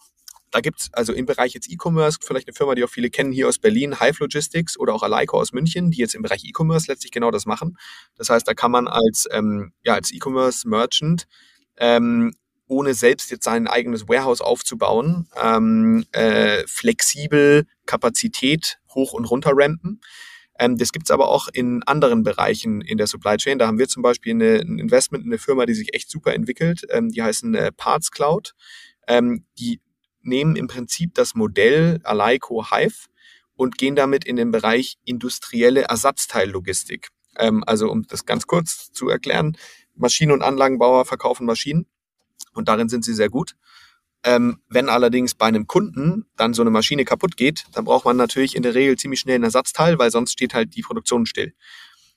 da 0.51 0.61
gibt 0.61 0.81
es 0.81 0.89
also 0.93 1.13
im 1.13 1.27
Bereich 1.27 1.53
jetzt 1.53 1.71
E-Commerce 1.71 2.19
vielleicht 2.23 2.49
eine 2.49 2.55
Firma, 2.55 2.75
die 2.75 2.85
auch 2.85 2.91
viele 2.91 3.11
kennen 3.11 3.33
hier 3.33 3.49
aus 3.49 3.59
Berlin, 3.59 4.01
Hive 4.01 4.21
Logistics 4.21 4.79
oder 4.79 4.95
auch 4.95 5.03
Aleiko 5.03 5.39
aus 5.39 5.53
München, 5.53 5.91
die 5.91 5.99
jetzt 5.99 6.15
im 6.15 6.23
Bereich 6.23 6.45
E-Commerce 6.45 6.91
letztlich 6.91 7.13
genau 7.13 7.31
das 7.31 7.47
machen. 7.47 7.77
Das 8.17 8.31
heißt, 8.31 8.49
da 8.49 8.55
kann 8.55 8.71
man 8.71 8.89
als, 8.89 9.29
ähm, 9.31 9.73
ja, 9.83 9.95
als 9.95 10.13
E-Commerce-Merchant 10.13 11.27
ähm, 11.77 12.33
ohne 12.67 12.95
selbst 12.95 13.31
jetzt 13.31 13.45
sein 13.45 13.67
eigenes 13.67 14.09
Warehouse 14.09 14.41
aufzubauen, 14.41 15.29
ähm, 15.43 16.05
äh, 16.13 16.65
flexibel 16.67 17.67
Kapazität 17.87 18.79
hoch 18.95 19.13
und 19.13 19.25
runter 19.25 19.53
rampen. 19.55 20.01
Ähm, 20.59 20.77
das 20.77 20.93
gibt 20.93 21.07
es 21.07 21.11
aber 21.11 21.29
auch 21.29 21.49
in 21.53 21.83
anderen 21.85 22.23
Bereichen 22.23 22.81
in 22.81 22.99
der 22.99 23.07
Supply 23.07 23.37
Chain. 23.37 23.59
Da 23.59 23.67
haben 23.67 23.79
wir 23.79 23.89
zum 23.89 24.03
Beispiel 24.03 24.33
eine, 24.33 24.57
ein 24.57 24.79
Investment 24.79 25.25
in 25.25 25.31
eine 25.31 25.39
Firma, 25.39 25.67
die 25.67 25.75
sich 25.75 25.95
echt 25.95 26.11
super 26.11 26.35
entwickelt. 26.35 26.87
Ähm, 26.91 27.11
die 27.11 27.23
heißen 27.23 27.55
äh, 27.55 27.73
Parts 27.73 28.11
Cloud. 28.11 28.55
Ähm, 29.07 29.45
die 29.59 29.81
nehmen 30.23 30.57
im 30.57 30.67
Prinzip 30.67 31.15
das 31.15 31.35
Modell 31.35 32.01
Aleiko 32.03 32.71
Hive 32.71 33.07
und 33.55 33.79
gehen 33.79 33.97
damit 33.97 34.25
in 34.25 34.37
den 34.37 34.51
Bereich 34.51 34.99
industrielle 35.05 35.83
Ersatzteillogistik. 35.83 37.09
Also 37.67 37.89
um 37.89 38.03
das 38.03 38.27
ganz 38.27 38.49
kurz 38.49 38.91
zu 38.93 39.09
erklären, 39.09 39.57
Maschinen- 39.95 40.33
und 40.33 40.43
Anlagenbauer 40.43 41.05
verkaufen 41.05 41.47
Maschinen 41.47 41.87
und 42.53 42.69
darin 42.69 42.89
sind 42.89 43.05
sie 43.05 43.15
sehr 43.15 43.29
gut. 43.29 43.55
Ähm, 44.25 44.61
wenn 44.69 44.89
allerdings 44.89 45.35
bei 45.35 45.47
einem 45.47 45.67
Kunden 45.67 46.27
dann 46.37 46.53
so 46.53 46.63
eine 46.63 46.71
Maschine 46.71 47.05
kaputt 47.05 47.37
geht, 47.37 47.65
dann 47.73 47.85
braucht 47.85 48.05
man 48.05 48.17
natürlich 48.17 48.57
in 48.57 48.63
der 48.63 48.75
Regel 48.75 48.97
ziemlich 48.97 49.21
schnell 49.21 49.37
ein 49.37 49.45
Ersatzteil, 49.45 49.99
weil 49.99 50.11
sonst 50.11 50.33
steht 50.33 50.55
halt 50.55 50.75
die 50.75 50.83
Produktion 50.83 51.25
still. 51.25 51.55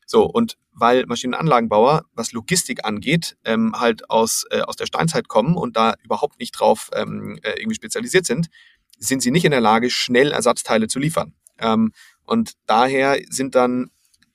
So, 0.07 0.25
und 0.25 0.57
weil 0.73 1.05
Maschinenanlagenbauer, 1.05 2.05
was 2.13 2.33
Logistik 2.33 2.83
angeht, 2.85 3.37
ähm, 3.45 3.73
halt 3.79 4.09
aus, 4.09 4.45
äh, 4.49 4.61
aus 4.61 4.75
der 4.75 4.87
Steinzeit 4.87 5.27
kommen 5.27 5.55
und 5.55 5.77
da 5.77 5.93
überhaupt 6.03 6.39
nicht 6.39 6.51
drauf 6.51 6.89
ähm, 6.93 7.39
äh, 7.43 7.51
irgendwie 7.51 7.75
spezialisiert 7.75 8.25
sind, 8.25 8.49
sind 8.97 9.21
sie 9.21 9.31
nicht 9.31 9.45
in 9.45 9.51
der 9.51 9.61
Lage, 9.61 9.89
schnell 9.89 10.31
Ersatzteile 10.31 10.87
zu 10.87 10.99
liefern. 10.99 11.33
Ähm, 11.59 11.93
und 12.25 12.53
daher 12.65 13.19
sind 13.29 13.55
dann 13.55 13.91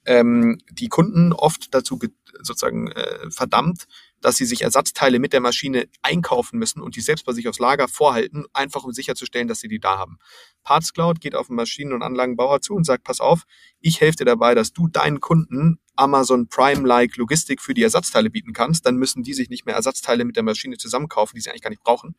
ähm, 0.06 0.58
die 0.70 0.88
Kunden 0.88 1.32
oft 1.32 1.74
dazu 1.74 1.98
sozusagen 2.40 2.88
äh, 2.92 3.30
verdammt, 3.30 3.86
dass 4.20 4.36
sie 4.36 4.44
sich 4.44 4.62
Ersatzteile 4.62 5.18
mit 5.18 5.32
der 5.32 5.40
Maschine 5.40 5.88
einkaufen 6.02 6.58
müssen 6.58 6.80
und 6.80 6.96
die 6.96 7.00
selbst 7.00 7.26
bei 7.26 7.32
sich 7.32 7.48
aufs 7.48 7.58
Lager 7.58 7.88
vorhalten, 7.88 8.44
einfach 8.52 8.84
um 8.84 8.92
sicherzustellen, 8.92 9.48
dass 9.48 9.60
sie 9.60 9.68
die 9.68 9.78
da 9.78 9.98
haben. 9.98 10.18
Parts 10.62 10.92
Cloud 10.92 11.20
geht 11.20 11.34
auf 11.34 11.48
den 11.48 11.56
Maschinen- 11.56 11.92
und 11.92 12.02
Anlagenbauer 12.02 12.60
zu 12.60 12.74
und 12.74 12.84
sagt, 12.84 13.04
pass 13.04 13.20
auf, 13.20 13.42
ich 13.80 14.00
helfe 14.00 14.18
dir 14.18 14.24
dabei, 14.24 14.54
dass 14.54 14.72
du 14.72 14.88
deinen 14.88 15.20
Kunden 15.20 15.78
Amazon 15.96 16.48
Prime-like 16.48 17.16
Logistik 17.16 17.60
für 17.60 17.74
die 17.74 17.82
Ersatzteile 17.82 18.30
bieten 18.30 18.52
kannst. 18.52 18.86
Dann 18.86 18.96
müssen 18.96 19.22
die 19.22 19.34
sich 19.34 19.48
nicht 19.48 19.66
mehr 19.66 19.74
Ersatzteile 19.74 20.24
mit 20.24 20.36
der 20.36 20.42
Maschine 20.42 20.76
zusammenkaufen, 20.76 21.36
die 21.36 21.40
sie 21.40 21.50
eigentlich 21.50 21.62
gar 21.62 21.70
nicht 21.70 21.82
brauchen. 21.82 22.16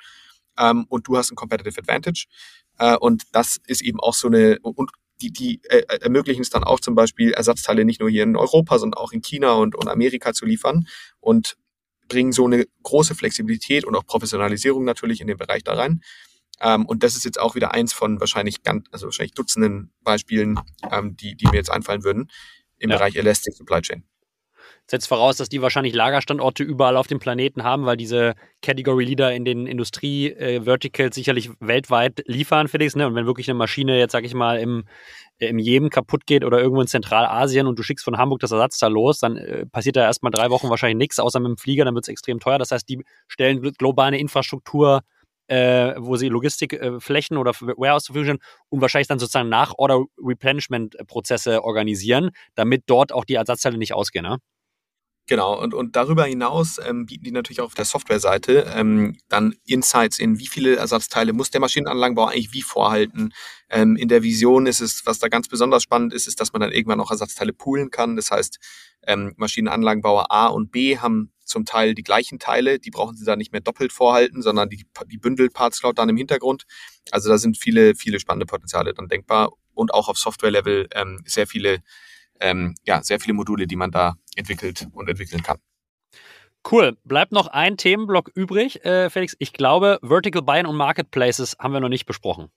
Ähm, 0.58 0.86
und 0.90 1.08
du 1.08 1.18
hast 1.18 1.32
ein 1.32 1.36
Competitive 1.36 1.80
Advantage. 1.80 2.26
Äh, 2.80 2.98
und 2.98 3.24
das 3.34 3.58
ist 3.68 3.82
eben 3.82 4.00
auch 4.00 4.14
so 4.14 4.28
eine, 4.28 4.60
und 4.62 4.92
die, 5.22 5.32
die 5.32 5.62
äh, 5.64 5.84
ermöglichen 6.02 6.42
es 6.42 6.50
dann 6.50 6.64
auch 6.64 6.80
zum 6.80 6.96
Beispiel 6.96 7.32
Ersatzteile 7.32 7.86
nicht 7.86 8.00
nur 8.00 8.10
hier 8.10 8.24
in 8.24 8.36
Europa, 8.36 8.78
sondern 8.80 9.02
auch 9.02 9.12
in 9.12 9.22
China 9.22 9.54
und, 9.54 9.76
und 9.76 9.88
Amerika 9.88 10.34
zu 10.34 10.46
liefern. 10.46 10.88
Und 11.20 11.58
bringen 12.08 12.32
so 12.32 12.46
eine 12.46 12.66
große 12.84 13.16
Flexibilität 13.16 13.86
und 13.86 13.96
auch 13.96 14.06
Professionalisierung 14.06 14.84
natürlich 14.84 15.22
in 15.22 15.28
den 15.28 15.38
Bereich 15.38 15.64
da 15.64 15.74
rein. 15.74 16.02
Ähm, 16.60 16.86
und 16.86 17.04
das 17.04 17.16
ist 17.16 17.26
jetzt 17.26 17.40
auch 17.40 17.56
wieder 17.56 17.74
eins 17.74 17.94
von 17.94 18.20
wahrscheinlich 18.20 18.64
ganz, 18.64 18.88
also 18.92 19.08
wahrscheinlich 19.08 19.34
Dutzenden 19.34 19.92
Beispielen, 20.02 20.60
ähm, 20.92 21.16
die, 21.16 21.36
die 21.36 21.46
mir 21.48 21.56
jetzt 21.56 21.72
einfallen 21.72 22.04
würden 22.04 22.32
im 22.78 22.90
ja. 22.90 22.98
Bereich 22.98 23.16
Elastic 23.16 23.54
Supply 23.54 23.82
Chain 23.82 24.04
setzt 24.90 25.08
voraus, 25.08 25.38
dass 25.38 25.50
die 25.50 25.62
wahrscheinlich 25.62 25.94
Lagerstandorte 25.94 26.64
überall 26.64 26.96
auf 26.96 27.08
dem 27.08 27.20
Planeten 27.20 27.64
haben, 27.64 27.86
weil 27.86 27.98
diese 27.98 28.36
Category 28.62 29.04
Leader 29.04 29.34
in 29.34 29.44
den 29.44 29.68
Industrie-Verticals 29.68 31.12
äh, 31.12 31.20
sicherlich 31.20 31.50
weltweit 31.60 32.24
liefern, 32.26 32.68
Felix. 32.68 32.96
Ne? 32.96 33.06
Und 33.06 33.16
wenn 33.16 33.26
wirklich 33.26 33.50
eine 33.50 33.58
Maschine 33.58 34.00
jetzt, 34.00 34.14
sag 34.14 34.24
ich 34.24 34.34
mal, 34.34 34.60
im, 34.60 34.86
im 35.40 35.60
Jemen 35.60 35.90
kaputt 35.90 36.26
geht 36.26 36.46
oder 36.46 36.60
irgendwo 36.60 36.82
in 36.82 36.88
Zentralasien 36.88 37.68
und 37.68 37.78
du 37.78 37.84
schickst 37.84 38.06
von 38.06 38.18
Hamburg 38.18 38.40
das 38.40 38.52
Ersatzteil 38.52 38.92
los, 38.92 39.20
dann 39.20 39.36
äh, 39.36 39.66
passiert 39.66 39.98
da 39.98 40.04
erstmal 40.04 40.32
drei 40.32 40.50
Wochen 40.50 40.70
wahrscheinlich 40.70 40.98
nichts, 40.98 41.20
außer 41.20 41.40
mit 41.40 41.50
dem 41.50 41.58
Flieger, 41.58 41.84
dann 41.84 41.94
wird 41.94 42.06
es 42.06 42.10
extrem 42.10 42.40
teuer. 42.40 42.58
Das 42.58 42.72
heißt, 42.72 42.88
die 42.88 43.04
stellen 43.28 43.62
global 43.74 44.08
eine 44.08 44.20
Infrastruktur 44.20 45.02
äh, 45.50 45.96
wo 45.98 46.18
sie 46.18 46.28
Logistikflächen 46.28 47.38
äh, 47.38 47.40
oder 47.40 47.54
Warehouse 47.54 48.04
zur 48.04 48.16
Verfügung 48.16 48.42
und 48.68 48.82
wahrscheinlich 48.82 49.08
dann 49.08 49.20
sozusagen 49.20 49.48
Nach-Order-Replenishment-Prozesse 49.48 51.64
organisieren, 51.64 52.32
damit 52.56 52.84
dort 52.88 53.14
auch 53.14 53.24
die 53.24 53.36
Ersatzteile 53.36 53.78
nicht 53.78 53.94
ausgehen. 53.94 54.26
Ne? 54.26 54.40
Genau, 55.30 55.62
und, 55.62 55.74
und 55.74 55.98
darüber 55.98 56.24
hinaus 56.24 56.80
ähm, 56.84 57.06
bieten 57.06 57.26
die 57.26 57.32
natürlich 57.32 57.60
auch 57.60 57.66
auf 57.66 57.74
der 57.74 57.84
Softwareseite 57.84 58.72
ähm, 58.74 59.18
dann 59.28 59.56
Insights 59.66 60.20
in, 60.20 60.40
wie 60.40 60.48
viele 60.48 60.78
Ersatzteile 60.78 61.34
muss 61.34 61.52
der 61.52 61.60
Maschinenanlagenbau 61.60 62.28
eigentlich 62.28 62.54
wie 62.54 62.62
vorhalten. 62.62 63.34
Ähm, 63.70 63.98
in 63.98 64.08
der 64.08 64.24
Vision 64.24 64.68
ist 64.68 64.80
es, 64.80 65.06
was 65.06 65.20
da 65.20 65.28
ganz 65.28 65.50
besonders 65.50 65.84
spannend 65.84 66.14
ist, 66.14 66.28
ist, 66.28 66.40
dass 66.40 66.54
man 66.54 66.62
dann 66.62 66.72
irgendwann 66.72 67.02
auch 67.02 67.12
Ersatzteile 67.12 67.52
poolen 67.52 67.92
kann. 67.92 68.16
Das 68.16 68.32
heißt, 68.32 68.58
ähm, 69.06 69.34
Maschinenanlagenbauer 69.36 70.32
A 70.32 70.48
und 70.48 70.72
B 70.72 70.98
haben 70.98 71.34
zum 71.44 71.66
Teil 71.66 71.94
die 71.94 72.04
gleichen 72.04 72.40
Teile, 72.40 72.80
die 72.80 72.92
brauchen 72.92 73.18
sie 73.18 73.26
da 73.26 73.36
nicht 73.36 73.52
mehr 73.52 73.62
doppelt 73.62 73.92
vorhalten, 73.92 74.42
sondern 74.42 74.70
die, 74.70 74.86
die 75.08 75.18
bündelt 75.18 75.54
Parts 75.54 75.82
Cloud 75.82 75.98
dann 75.98 76.08
im 76.08 76.16
Hintergrund. 76.18 76.64
Also 77.12 77.28
da 77.28 77.38
sind 77.38 77.58
viele, 77.58 77.96
viele 77.96 78.22
spannende 78.22 78.46
Potenziale 78.46 78.94
dann 78.94 79.10
denkbar 79.10 79.52
und 79.74 79.94
auch 79.94 80.08
auf 80.08 80.18
Software-Level 80.18 80.88
ähm, 80.94 81.22
sehr 81.26 81.48
viele 81.48 81.80
ähm, 82.40 82.76
ja, 82.86 83.04
sehr 83.04 83.20
viele 83.20 83.34
Module, 83.34 83.68
die 83.68 83.76
man 83.76 83.92
da 83.92 84.16
entwickelt 84.38 84.88
und 84.94 85.10
entwickeln 85.10 85.44
kann. 85.44 85.58
Cool. 86.70 86.98
Bleibt 87.04 87.32
noch 87.32 87.48
ein 87.48 87.78
Themenblock 87.78 88.32
übrig, 88.36 88.84
äh, 88.84 89.10
Felix. 89.10 89.36
Ich 89.40 89.54
glaube, 89.54 90.00
Vertical 90.02 90.42
Buying 90.42 90.66
und 90.66 90.76
Marketplaces 90.76 91.56
haben 91.60 91.74
wir 91.74 91.80
noch 91.80 91.90
nicht 91.90 92.06
besprochen. 92.06 92.50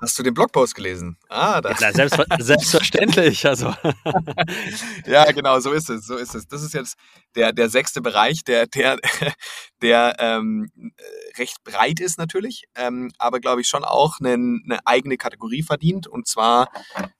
Hast 0.00 0.16
du 0.16 0.22
den 0.22 0.32
Blogpost 0.32 0.76
gelesen? 0.76 1.16
Ah, 1.28 1.60
da. 1.60 1.72
Ja, 1.72 1.92
selbstver 1.92 2.24
selbstverständlich. 2.38 3.44
Also. 3.46 3.74
ja, 5.06 5.24
genau, 5.32 5.58
so 5.58 5.72
ist 5.72 5.90
es. 5.90 6.06
So 6.06 6.16
ist 6.16 6.36
es. 6.36 6.46
Das 6.46 6.62
ist 6.62 6.72
jetzt 6.72 6.96
der, 7.34 7.52
der 7.52 7.68
sechste 7.68 8.00
Bereich, 8.00 8.44
der, 8.44 8.68
der, 8.68 8.98
der 9.82 10.14
ähm, 10.20 10.70
recht 11.36 11.64
breit 11.64 11.98
ist 11.98 12.16
natürlich, 12.16 12.64
ähm, 12.76 13.10
aber 13.18 13.40
glaube 13.40 13.60
ich 13.60 13.66
schon 13.66 13.82
auch 13.82 14.20
eine, 14.20 14.34
eine 14.34 14.78
eigene 14.84 15.16
Kategorie 15.16 15.64
verdient. 15.64 16.06
Und 16.06 16.28
zwar, 16.28 16.70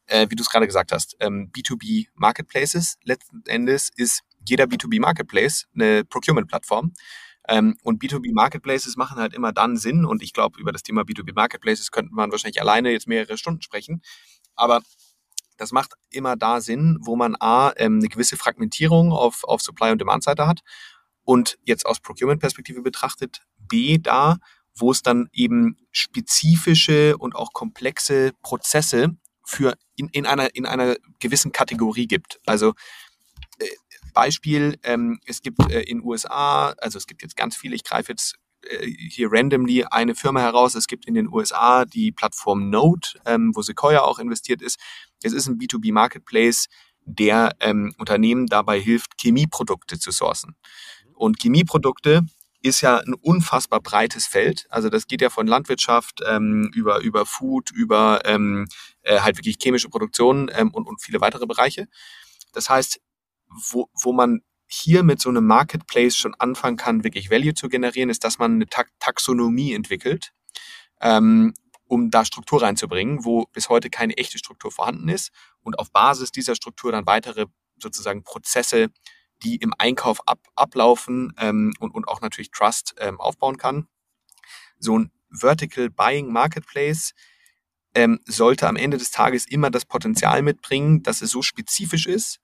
äh, 0.08 0.26
wie 0.28 0.36
du 0.36 0.42
es 0.42 0.50
gerade 0.50 0.66
gesagt 0.66 0.92
hast, 0.92 1.16
ähm, 1.20 1.50
B2B 1.52 2.08
Marketplaces. 2.14 2.96
Letzten 3.04 3.42
Endes 3.46 3.90
ist 3.96 4.22
jeder 4.46 4.64
B2B 4.64 5.00
Marketplace 5.00 5.66
eine 5.74 6.04
Procurement-Plattform. 6.04 6.92
Ähm, 7.48 7.76
und 7.82 8.02
B2B 8.02 8.34
Marketplaces 8.34 8.96
machen 8.96 9.18
halt 9.18 9.34
immer 9.34 9.52
dann 9.52 9.76
Sinn. 9.76 10.04
Und 10.04 10.22
ich 10.22 10.32
glaube, 10.32 10.60
über 10.60 10.72
das 10.72 10.82
Thema 10.82 11.02
B2B 11.02 11.34
Marketplaces 11.34 11.90
könnte 11.90 12.12
man 12.14 12.30
wahrscheinlich 12.30 12.60
alleine 12.60 12.90
jetzt 12.90 13.06
mehrere 13.06 13.38
Stunden 13.38 13.62
sprechen. 13.62 14.02
Aber 14.54 14.82
das 15.56 15.72
macht 15.72 15.94
immer 16.10 16.36
da 16.36 16.60
Sinn, 16.60 16.98
wo 17.00 17.16
man 17.16 17.36
A, 17.40 17.72
ähm, 17.76 17.98
eine 17.98 18.08
gewisse 18.08 18.36
Fragmentierung 18.36 19.12
auf, 19.12 19.44
auf 19.44 19.60
Supply- 19.60 19.92
und 19.92 20.00
Demand-Seite 20.00 20.46
hat 20.46 20.60
und 21.24 21.58
jetzt 21.64 21.84
aus 21.84 22.00
Procurement-Perspektive 22.00 22.80
betrachtet, 22.80 23.42
B, 23.58 23.98
da, 23.98 24.38
wo 24.74 24.90
es 24.90 25.02
dann 25.02 25.28
eben 25.32 25.76
spezifische 25.90 27.18
und 27.18 27.34
auch 27.34 27.52
komplexe 27.52 28.32
Prozesse 28.42 29.16
für 29.48 29.74
in, 29.96 30.08
in, 30.08 30.26
einer, 30.26 30.54
in 30.54 30.66
einer 30.66 30.96
gewissen 31.20 31.52
Kategorie 31.52 32.06
gibt. 32.06 32.38
Also 32.44 32.74
äh, 33.58 33.66
Beispiel, 34.12 34.78
ähm, 34.82 35.18
es 35.26 35.40
gibt 35.40 35.70
äh, 35.70 35.80
in 35.80 36.02
USA, 36.02 36.74
also 36.78 36.98
es 36.98 37.06
gibt 37.06 37.22
jetzt 37.22 37.36
ganz 37.36 37.56
viele, 37.56 37.74
ich 37.74 37.82
greife 37.82 38.12
jetzt 38.12 38.36
äh, 38.62 38.86
hier 38.86 39.28
randomly 39.32 39.84
eine 39.84 40.14
Firma 40.14 40.40
heraus. 40.40 40.74
Es 40.74 40.86
gibt 40.86 41.06
in 41.06 41.14
den 41.14 41.28
USA 41.28 41.86
die 41.86 42.12
Plattform 42.12 42.68
Node, 42.68 43.08
ähm, 43.24 43.52
wo 43.54 43.62
Sequoia 43.62 44.02
auch 44.02 44.18
investiert 44.18 44.60
ist. 44.60 44.78
Es 45.22 45.32
ist 45.32 45.48
ein 45.48 45.58
B2B-Marketplace, 45.58 46.66
der 47.04 47.56
ähm, 47.60 47.94
Unternehmen 47.98 48.46
dabei 48.46 48.78
hilft, 48.78 49.12
Chemieprodukte 49.18 49.98
zu 49.98 50.10
sourcen. 50.10 50.56
Und 51.14 51.40
Chemieprodukte 51.40 52.20
ist 52.62 52.80
ja 52.80 52.98
ein 52.98 53.14
unfassbar 53.14 53.80
breites 53.80 54.26
Feld. 54.26 54.66
Also 54.68 54.88
das 54.88 55.06
geht 55.06 55.20
ja 55.20 55.30
von 55.30 55.46
Landwirtschaft 55.46 56.20
ähm, 56.26 56.70
über, 56.74 57.00
über 57.00 57.24
Food, 57.24 57.70
über 57.70 58.20
ähm, 58.24 58.66
äh, 59.02 59.20
halt 59.20 59.36
wirklich 59.36 59.58
chemische 59.62 59.88
Produktion 59.88 60.50
ähm, 60.52 60.72
und, 60.72 60.86
und 60.86 61.00
viele 61.00 61.20
weitere 61.20 61.46
Bereiche. 61.46 61.86
Das 62.52 62.68
heißt, 62.68 63.00
wo, 63.70 63.88
wo 64.02 64.12
man 64.12 64.42
hier 64.66 65.02
mit 65.02 65.20
so 65.20 65.30
einem 65.30 65.46
Marketplace 65.46 66.16
schon 66.16 66.34
anfangen 66.34 66.76
kann, 66.76 67.04
wirklich 67.04 67.30
Value 67.30 67.54
zu 67.54 67.68
generieren, 67.68 68.10
ist, 68.10 68.24
dass 68.24 68.38
man 68.38 68.54
eine 68.54 68.66
Ta 68.66 68.84
Taxonomie 68.98 69.72
entwickelt, 69.72 70.32
ähm, 71.00 71.54
um 71.86 72.10
da 72.10 72.24
Struktur 72.24 72.62
reinzubringen, 72.62 73.24
wo 73.24 73.46
bis 73.52 73.70
heute 73.70 73.88
keine 73.88 74.16
echte 74.18 74.36
Struktur 74.36 74.70
vorhanden 74.70 75.08
ist 75.08 75.30
und 75.62 75.78
auf 75.78 75.90
Basis 75.90 76.32
dieser 76.32 76.54
Struktur 76.54 76.92
dann 76.92 77.06
weitere 77.06 77.46
sozusagen 77.80 78.24
Prozesse, 78.24 78.88
die 79.42 79.56
im 79.56 79.74
Einkauf 79.78 80.26
ab, 80.26 80.40
ablaufen 80.54 81.32
ähm, 81.38 81.72
und, 81.78 81.94
und 81.94 82.08
auch 82.08 82.20
natürlich 82.20 82.50
Trust 82.50 82.94
ähm, 82.98 83.20
aufbauen 83.20 83.56
kann. 83.56 83.86
So 84.78 84.98
ein 84.98 85.10
Vertical 85.30 85.90
Buying 85.90 86.32
Marketplace 86.32 87.14
ähm, 87.94 88.20
sollte 88.26 88.68
am 88.68 88.76
Ende 88.76 88.98
des 88.98 89.10
Tages 89.10 89.46
immer 89.46 89.70
das 89.70 89.84
Potenzial 89.84 90.42
mitbringen, 90.42 91.02
dass 91.02 91.22
es 91.22 91.30
so 91.30 91.42
spezifisch 91.42 92.06
ist, 92.06 92.40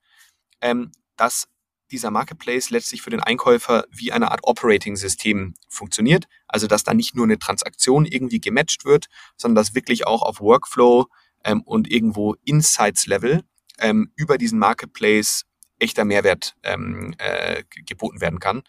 ähm, 0.61 0.91
dass 1.15 1.47
dieser 1.91 2.11
Marketplace 2.11 2.71
letztlich 2.71 3.01
für 3.01 3.11
den 3.11 3.19
Einkäufer 3.19 3.85
wie 3.91 4.11
eine 4.11 4.31
Art 4.31 4.41
Operating-System 4.43 5.53
funktioniert. 5.69 6.25
Also 6.47 6.67
dass 6.67 6.83
da 6.83 6.93
nicht 6.93 7.15
nur 7.15 7.25
eine 7.25 7.37
Transaktion 7.37 8.05
irgendwie 8.05 8.39
gematcht 8.39 8.85
wird, 8.85 9.07
sondern 9.37 9.55
dass 9.55 9.75
wirklich 9.75 10.07
auch 10.07 10.21
auf 10.21 10.39
Workflow 10.39 11.05
ähm, 11.43 11.61
und 11.61 11.91
irgendwo 11.91 12.35
Insights-Level 12.43 13.43
ähm, 13.79 14.11
über 14.15 14.37
diesen 14.37 14.57
Marketplace 14.59 15.45
echter 15.79 16.05
Mehrwert 16.05 16.55
ähm, 16.63 17.13
äh, 17.17 17.63
geboten 17.85 18.21
werden 18.21 18.39
kann. 18.39 18.63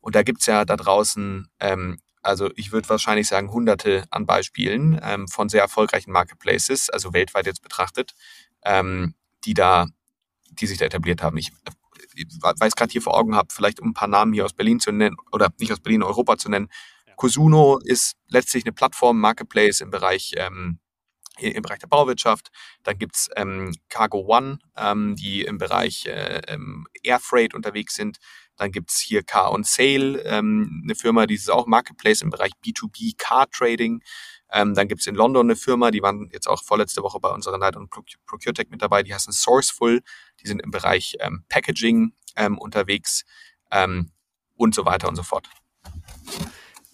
Und 0.00 0.14
da 0.14 0.22
gibt's 0.22 0.46
ja 0.46 0.64
da 0.64 0.76
draußen, 0.76 1.48
ähm, 1.60 1.98
also 2.22 2.50
ich 2.56 2.72
würde 2.72 2.88
wahrscheinlich 2.88 3.28
sagen, 3.28 3.52
hunderte 3.52 4.04
an 4.10 4.26
Beispielen 4.26 5.00
ähm, 5.02 5.28
von 5.28 5.48
sehr 5.48 5.62
erfolgreichen 5.62 6.12
Marketplaces, 6.12 6.90
also 6.90 7.12
weltweit 7.12 7.46
jetzt 7.46 7.62
betrachtet, 7.62 8.14
ähm, 8.64 9.14
die 9.44 9.54
da, 9.54 9.86
die 10.50 10.66
sich 10.66 10.78
da 10.78 10.84
etabliert 10.84 11.22
haben. 11.22 11.36
Ich 11.36 11.52
weil 12.42 12.68
ich 12.68 12.74
gerade 12.74 12.92
hier 12.92 13.02
vor 13.02 13.16
Augen 13.16 13.34
habe, 13.34 13.48
vielleicht 13.50 13.80
um 13.80 13.90
ein 13.90 13.94
paar 13.94 14.08
Namen 14.08 14.32
hier 14.32 14.44
aus 14.44 14.52
Berlin 14.52 14.80
zu 14.80 14.92
nennen 14.92 15.16
oder 15.30 15.48
nicht 15.58 15.72
aus 15.72 15.80
Berlin, 15.80 16.02
Europa 16.02 16.36
zu 16.36 16.50
nennen. 16.50 16.68
Cosuno 17.16 17.78
ist 17.78 18.16
letztlich 18.28 18.64
eine 18.64 18.72
Plattform, 18.72 19.18
Marketplace 19.18 19.80
im 19.80 19.90
Bereich 19.90 20.34
ähm, 20.36 20.78
im 21.38 21.62
Bereich 21.62 21.78
der 21.78 21.86
Bauwirtschaft. 21.86 22.50
Dann 22.82 22.98
gibt's 22.98 23.28
ähm, 23.36 23.74
Cargo 23.88 24.24
One, 24.26 24.58
ähm, 24.76 25.16
die 25.16 25.42
im 25.42 25.58
Bereich 25.58 26.06
äh, 26.06 26.42
ähm, 26.48 26.86
Air 27.02 27.20
Freight 27.20 27.54
unterwegs 27.54 27.94
sind. 27.94 28.18
Dann 28.56 28.70
gibt's 28.70 29.00
hier 29.00 29.22
Car 29.22 29.52
on 29.52 29.64
Sale, 29.64 30.20
ähm, 30.24 30.82
eine 30.84 30.94
Firma, 30.94 31.26
die 31.26 31.34
ist 31.34 31.50
auch 31.50 31.66
Marketplace 31.66 32.20
im 32.22 32.30
Bereich 32.30 32.52
B2B 32.64 33.16
Car 33.16 33.50
Trading. 33.50 34.02
Ähm, 34.50 34.74
dann 34.74 34.88
gibt's 34.88 35.06
in 35.06 35.14
London 35.14 35.46
eine 35.46 35.56
Firma, 35.56 35.90
die 35.90 36.02
waren 36.02 36.28
jetzt 36.32 36.46
auch 36.46 36.62
vorletzte 36.62 37.02
Woche 37.02 37.18
bei 37.18 37.30
unserer 37.30 37.56
Night 37.56 37.76
und 37.76 37.88
ProcureTech 37.90 38.68
mit 38.68 38.82
dabei, 38.82 39.02
die 39.02 39.14
heißen 39.14 39.32
Sourceful, 39.32 40.02
die 40.42 40.46
sind 40.46 40.60
im 40.60 40.70
Bereich 40.70 41.16
ähm, 41.20 41.44
Packaging 41.48 42.12
unterwegs 42.58 43.24
und 44.56 44.74
so 44.74 44.86
weiter 44.86 45.06
und 45.06 45.16
so 45.16 45.22
fort. 45.22 45.50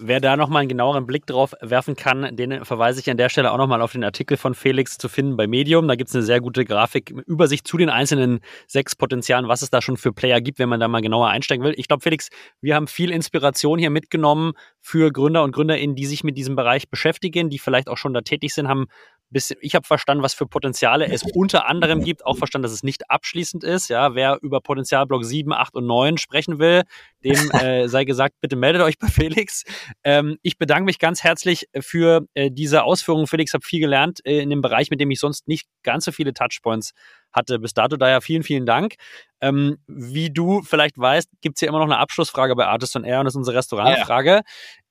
Wer 0.01 0.21
da 0.21 0.37
nochmal 0.37 0.61
einen 0.61 0.69
genaueren 0.69 1.07
Blick 1.07 1.27
drauf 1.27 1.55
werfen 1.61 1.97
kann, 1.97 2.37
den 2.37 2.65
verweise 2.65 3.01
ich 3.01 3.11
an 3.11 3.17
der 3.17 3.29
Stelle 3.29 3.51
auch 3.51 3.57
nochmal 3.57 3.83
auf 3.83 3.91
den 3.91 4.05
Artikel 4.05 4.37
von 4.37 4.55
Felix 4.55 4.97
zu 4.97 5.09
finden 5.09 5.37
bei 5.37 5.49
Medium. 5.49 5.89
Da 5.89 5.97
gibt 5.97 6.09
es 6.09 6.15
eine 6.15 6.23
sehr 6.23 6.41
gute 6.41 6.65
Grafik, 6.65 7.11
Übersicht 7.27 7.67
zu 7.67 7.77
den 7.77 7.91
einzelnen 7.91 8.39
sechs 8.69 8.95
Potenzialen, 8.95 9.49
was 9.49 9.63
es 9.63 9.71
da 9.71 9.83
schon 9.83 9.97
für 9.97 10.13
Player 10.13 10.41
gibt, 10.41 10.61
wenn 10.61 10.69
man 10.69 10.79
da 10.79 10.87
mal 10.87 11.01
genauer 11.01 11.27
einsteigen 11.31 11.65
will. 11.65 11.75
Ich 11.77 11.89
glaube, 11.89 12.05
Felix, 12.05 12.29
wir 12.61 12.77
haben 12.77 12.87
viel 12.87 13.11
Inspiration 13.11 13.81
hier 13.81 13.91
mitgenommen 13.91 14.53
für 14.81 15.11
Gründer 15.11 15.43
und 15.43 15.51
Gründerinnen, 15.51 15.97
die 15.97 16.07
sich 16.07 16.23
mit 16.23 16.39
diesem 16.39 16.55
Bereich 16.55 16.89
beschäftigen, 16.89 17.51
die 17.51 17.59
vielleicht 17.59 17.89
auch 17.89 17.99
schon 17.99 18.15
da 18.15 18.21
tätig 18.21 18.55
sind, 18.55 18.69
haben 18.69 18.87
bisschen, 19.31 19.59
ich 19.61 19.75
habe 19.75 19.87
verstanden, 19.87 20.23
was 20.23 20.35
für 20.35 20.47
Potenziale 20.47 21.07
es 21.07 21.23
unter 21.23 21.67
anderem 21.67 22.03
gibt, 22.03 22.25
auch 22.25 22.37
verstanden, 22.37 22.65
dass 22.65 22.73
es 22.73 22.83
nicht 22.83 23.11
abschließend 23.11 23.65
ist. 23.65 23.89
Ja, 23.89 24.15
wer 24.15 24.39
über 24.43 24.61
Potenzialblock 24.61 25.25
7, 25.25 25.53
8 25.53 25.75
und 25.75 25.87
9 25.87 26.19
sprechen 26.19 26.59
will, 26.59 26.83
dem 27.25 27.51
äh, 27.53 27.89
sei 27.89 28.05
gesagt, 28.05 28.37
bitte 28.41 28.57
meldet 28.57 28.83
euch 28.83 28.99
bei 28.99 29.09
Felix. 29.09 29.65
Ähm, 30.05 30.39
ich 30.43 30.59
bedanke 30.59 30.85
mich 30.85 30.99
ganz 30.99 31.23
herzlich 31.25 31.69
für 31.81 32.27
äh, 32.35 32.51
diese 32.51 32.83
Ausführungen. 32.85 33.27
Felix, 33.27 33.55
habe 33.55 33.65
viel 33.65 33.81
gelernt 33.81 34.25
äh, 34.25 34.41
in 34.41 34.51
dem 34.51 34.63
Bereich, 34.63 34.91
mit 34.91 35.01
dem 35.01 35.11
ich 35.11 35.21
sonst 35.21 35.49
nicht 35.49 35.67
ganz 35.83 36.05
so 36.05 36.13
viele 36.13 36.33
Touchpoints 36.33 36.93
hatte 37.33 37.59
bis 37.59 37.75
dato. 37.75 37.97
Daher 37.97 38.21
vielen, 38.21 38.43
vielen 38.43 38.67
Dank. 38.67 38.95
Ähm, 39.41 39.79
wie 39.87 40.31
du 40.31 40.63
vielleicht 40.63 40.99
weißt, 40.99 41.29
gibt's 41.41 41.61
hier 41.61 41.69
immer 41.69 41.79
noch 41.79 41.87
eine 41.87 41.99
Abschlussfrage 41.99 42.57
bei 42.57 42.67
Artist 42.67 42.97
on 42.97 43.05
Air 43.05 43.21
und 43.21 43.27
das 43.27 43.35
ist 43.35 43.39
unsere 43.39 43.57
Restaurantfrage. 43.57 44.43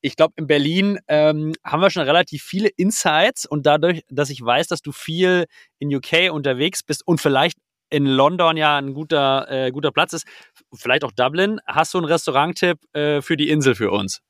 Ich 0.02 0.16
glaube, 0.16 0.34
in 0.38 0.48
Berlin 0.48 1.00
ähm, 1.08 1.54
haben 1.64 1.82
wir 1.82 1.90
schon 1.90 2.04
relativ 2.04 2.44
viele 2.44 2.70
Insights 2.70 3.46
und 3.46 3.66
dadurch, 3.66 4.04
dass 4.10 4.30
ich 4.30 4.42
weiß, 4.42 4.68
dass 4.68 4.82
du 4.82 4.92
viel 4.92 5.46
in 5.80 5.94
UK 5.94 6.32
unterwegs 6.32 6.84
bist 6.84 7.06
und 7.06 7.20
vielleicht 7.20 7.58
in 7.90 8.06
London 8.06 8.58
ja 8.58 8.78
ein 8.78 8.94
guter, 8.94 9.50
äh, 9.50 9.72
guter 9.72 9.92
Platz 9.92 10.14
ist, 10.14 10.28
vielleicht 10.74 11.04
auch 11.04 11.12
Dublin, 11.12 11.60
hast 11.66 11.94
du 11.94 12.00
einen 12.00 12.08
Restauranttipp 12.08 12.80
äh, 12.94 13.22
für 13.22 13.38
die 13.38 13.50
Insel 13.50 13.76
für 13.76 13.92
uns? 13.92 14.22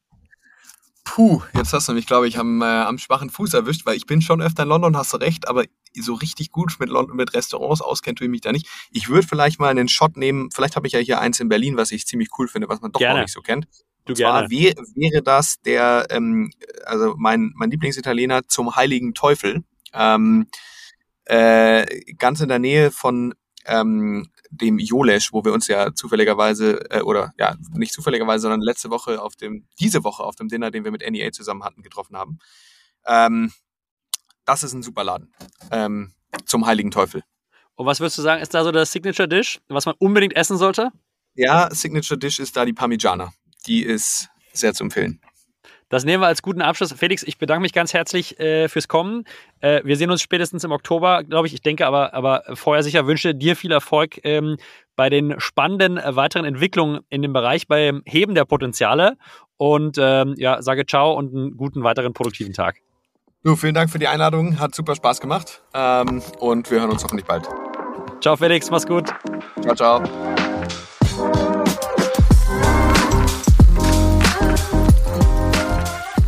Puh, 1.04 1.42
jetzt 1.56 1.72
hast 1.72 1.88
du 1.88 1.94
mich, 1.94 2.06
glaube 2.06 2.28
ich, 2.28 2.38
am, 2.38 2.62
äh, 2.62 2.66
am 2.66 2.98
schwachen 2.98 3.30
Fuß 3.30 3.54
erwischt, 3.54 3.86
weil 3.86 3.96
ich 3.96 4.06
bin 4.06 4.22
schon 4.22 4.42
öfter 4.42 4.64
in 4.64 4.70
London, 4.70 4.98
hast 4.98 5.14
du 5.14 5.18
recht, 5.18 5.48
aber 5.48 5.64
so 5.94 6.14
richtig 6.14 6.52
gut 6.52 6.76
mit, 6.80 6.90
London, 6.90 7.16
mit 7.16 7.34
Restaurants 7.34 7.82
auskennt 7.82 8.20
tue 8.20 8.28
ich 8.28 8.32
mich 8.32 8.42
da 8.42 8.52
nicht. 8.52 8.68
Ich 8.92 9.10
würde 9.10 9.26
vielleicht 9.26 9.60
mal 9.60 9.70
einen 9.70 9.88
Shot 9.88 10.18
nehmen, 10.18 10.52
vielleicht 10.52 10.76
habe 10.76 10.86
ich 10.86 10.94
ja 10.94 11.00
hier 11.00 11.20
eins 11.20 11.40
in 11.40 11.50
Berlin, 11.50 11.78
was 11.78 11.92
ich 11.92 12.06
ziemlich 12.06 12.30
cool 12.38 12.48
finde, 12.48 12.68
was 12.70 12.82
man 12.82 12.92
doch 12.92 13.00
Gerne. 13.00 13.20
noch 13.20 13.24
nicht 13.24 13.34
so 13.34 13.42
kennt. 13.42 13.68
Du 14.08 14.14
zwar 14.14 14.50
wär, 14.50 14.74
wäre 14.96 15.22
das 15.22 15.62
der, 15.62 16.08
ähm, 16.10 16.52
also 16.86 17.16
mein, 17.18 17.52
mein 17.56 17.70
Lieblingsitaliener 17.70 18.48
zum 18.48 18.76
Heiligen 18.76 19.14
Teufel. 19.14 19.64
Ähm, 19.94 20.48
äh, 21.26 21.86
ganz 22.18 22.40
in 22.40 22.48
der 22.48 22.60
Nähe 22.60 22.92
von 22.92 23.34
ähm, 23.66 24.30
dem 24.50 24.80
Jolesch, 24.80 25.34
wo 25.34 25.44
wir 25.44 25.54
uns 25.54 25.68
ja 25.68 25.94
zufälligerweise, 25.94 26.90
äh, 26.90 27.02
oder 27.02 27.34
ja, 27.38 27.56
nicht 27.74 27.94
zufälligerweise, 27.94 28.44
sondern 28.44 28.62
letzte 28.62 28.90
Woche 28.90 29.22
auf 29.22 29.36
dem, 29.36 29.68
diese 29.80 30.04
Woche 30.04 30.24
auf 30.24 30.36
dem 30.36 30.48
Dinner, 30.48 30.72
den 30.72 30.84
wir 30.84 30.92
mit 30.92 31.08
NEA 31.08 31.32
zusammen 31.32 31.64
hatten, 31.64 31.84
getroffen 31.84 32.16
haben. 32.16 32.40
Ähm, 33.06 33.52
das 34.46 34.64
ist 34.64 34.74
ein 34.74 34.84
super 34.84 35.04
Laden. 35.04 35.34
Ähm, 35.72 36.14
zum 36.46 36.66
Heiligen 36.66 36.92
Teufel. 36.92 37.24
Und 37.76 37.86
was 37.86 38.00
würdest 38.00 38.18
du 38.18 38.22
sagen, 38.22 38.42
ist 38.42 38.54
da 38.54 38.64
so 38.64 38.72
der 38.72 38.86
Signature 38.86 39.28
Dish, 39.28 39.60
was 39.68 39.86
man 39.86 39.96
unbedingt 40.00 40.36
essen 40.36 40.58
sollte? 40.58 40.92
Ja, 41.36 41.70
Signature 41.72 42.18
Dish 42.18 42.40
ist 42.40 42.56
da 42.56 42.66
die 42.66 42.74
Parmigiana. 42.74 43.32
Die 43.68 43.84
ist 43.84 44.30
sehr 44.54 44.74
zu 44.74 44.84
empfehlen. 44.84 45.20
Das 45.90 46.04
nehmen 46.04 46.22
wir 46.22 46.28
als 46.28 46.42
guten 46.42 46.62
Abschluss. 46.62 46.94
Felix, 46.94 47.24
ich 47.24 47.38
bedanke 47.38 47.62
mich 47.62 47.72
ganz 47.72 47.94
herzlich 47.94 48.38
äh, 48.40 48.68
fürs 48.68 48.90
Kommen. 48.90 49.24
Äh, 49.62 49.82
wir 49.86 49.96
sehen 49.96 50.12
uns 50.12 50.22
spätestens 50.22 50.66
im 50.66 50.72
Oktober, 50.72 51.24
glaube 51.24 51.48
ich. 51.48 51.54
Ich 51.54 51.62
denke 51.62 51.88
aber, 51.88 52.14
aber 52.14 52.44
vorher 52.54 52.84
sicher 52.84 53.08
wünsche 53.08 53.34
dir 53.34 53.56
viel 53.56 53.72
Erfolg 53.72 54.20
ähm, 54.24 54.58
bei 54.98 55.10
den 55.10 55.40
spannenden 55.40 55.98
äh, 55.98 56.16
weiteren 56.16 56.44
Entwicklungen 56.44 57.02
in 57.10 57.22
dem 57.22 57.32
Bereich, 57.32 57.68
beim 57.68 58.02
Heben 58.06 58.36
der 58.36 58.44
Potenziale. 58.44 59.16
Und 59.56 59.98
ähm, 59.98 60.36
ja, 60.38 60.62
sage 60.62 60.86
ciao 60.86 61.14
und 61.14 61.34
einen 61.34 61.56
guten 61.56 61.84
weiteren 61.84 62.14
produktiven 62.14 62.54
Tag. 62.54 62.82
Du, 63.44 63.56
vielen 63.56 63.74
Dank 63.74 63.90
für 63.90 64.00
die 64.00 64.08
Einladung. 64.08 64.60
Hat 64.60 64.76
super 64.76 64.94
Spaß 64.96 65.22
gemacht. 65.22 65.64
Ähm, 65.74 66.22
und 66.40 66.70
wir 66.70 66.82
hören 66.82 66.92
uns 66.92 67.04
hoffentlich 67.04 67.26
bald. 67.26 67.48
Ciao, 68.20 68.36
Felix. 68.36 68.70
Mach's 68.70 68.86
gut. 68.86 69.14
Ciao, 69.62 69.74
ciao. 69.76 70.57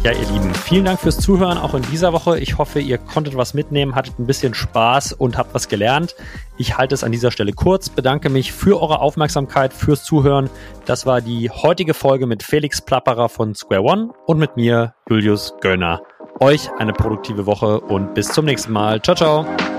Ja, 0.01 0.13
ihr 0.13 0.25
Lieben, 0.29 0.53
vielen 0.55 0.85
Dank 0.85 1.01
fürs 1.01 1.17
Zuhören 1.19 1.57
auch 1.57 1.73
in 1.73 1.81
dieser 1.91 2.13
Woche. 2.13 2.39
Ich 2.39 2.57
hoffe, 2.57 2.79
ihr 2.79 2.97
konntet 2.97 3.35
was 3.35 3.53
mitnehmen, 3.53 3.95
hattet 3.95 4.17
ein 4.17 4.25
bisschen 4.25 4.53
Spaß 4.53 5.11
und 5.11 5.37
habt 5.37 5.53
was 5.53 5.67
gelernt. 5.67 6.15
Ich 6.57 6.77
halte 6.77 6.95
es 6.95 7.03
an 7.03 7.11
dieser 7.11 7.31
Stelle 7.31 7.51
kurz, 7.51 7.89
bedanke 7.89 8.29
mich 8.29 8.53
für 8.53 8.81
eure 8.81 9.01
Aufmerksamkeit, 9.01 9.73
fürs 9.73 10.05
Zuhören. 10.05 10.49
Das 10.85 11.05
war 11.05 11.19
die 11.19 11.49
heutige 11.49 11.93
Folge 11.93 12.27
mit 12.27 12.43
Felix 12.43 12.81
Plapperer 12.81 13.27
von 13.27 13.53
Square 13.55 13.83
One 13.83 14.09
und 14.25 14.39
mit 14.39 14.55
mir, 14.55 14.93
Julius 15.09 15.53
Göllner. 15.59 16.01
Euch 16.39 16.69
eine 16.77 16.93
produktive 16.93 17.45
Woche 17.45 17.81
und 17.81 18.13
bis 18.13 18.31
zum 18.31 18.45
nächsten 18.45 18.71
Mal. 18.71 19.01
Ciao, 19.01 19.17
ciao. 19.17 19.78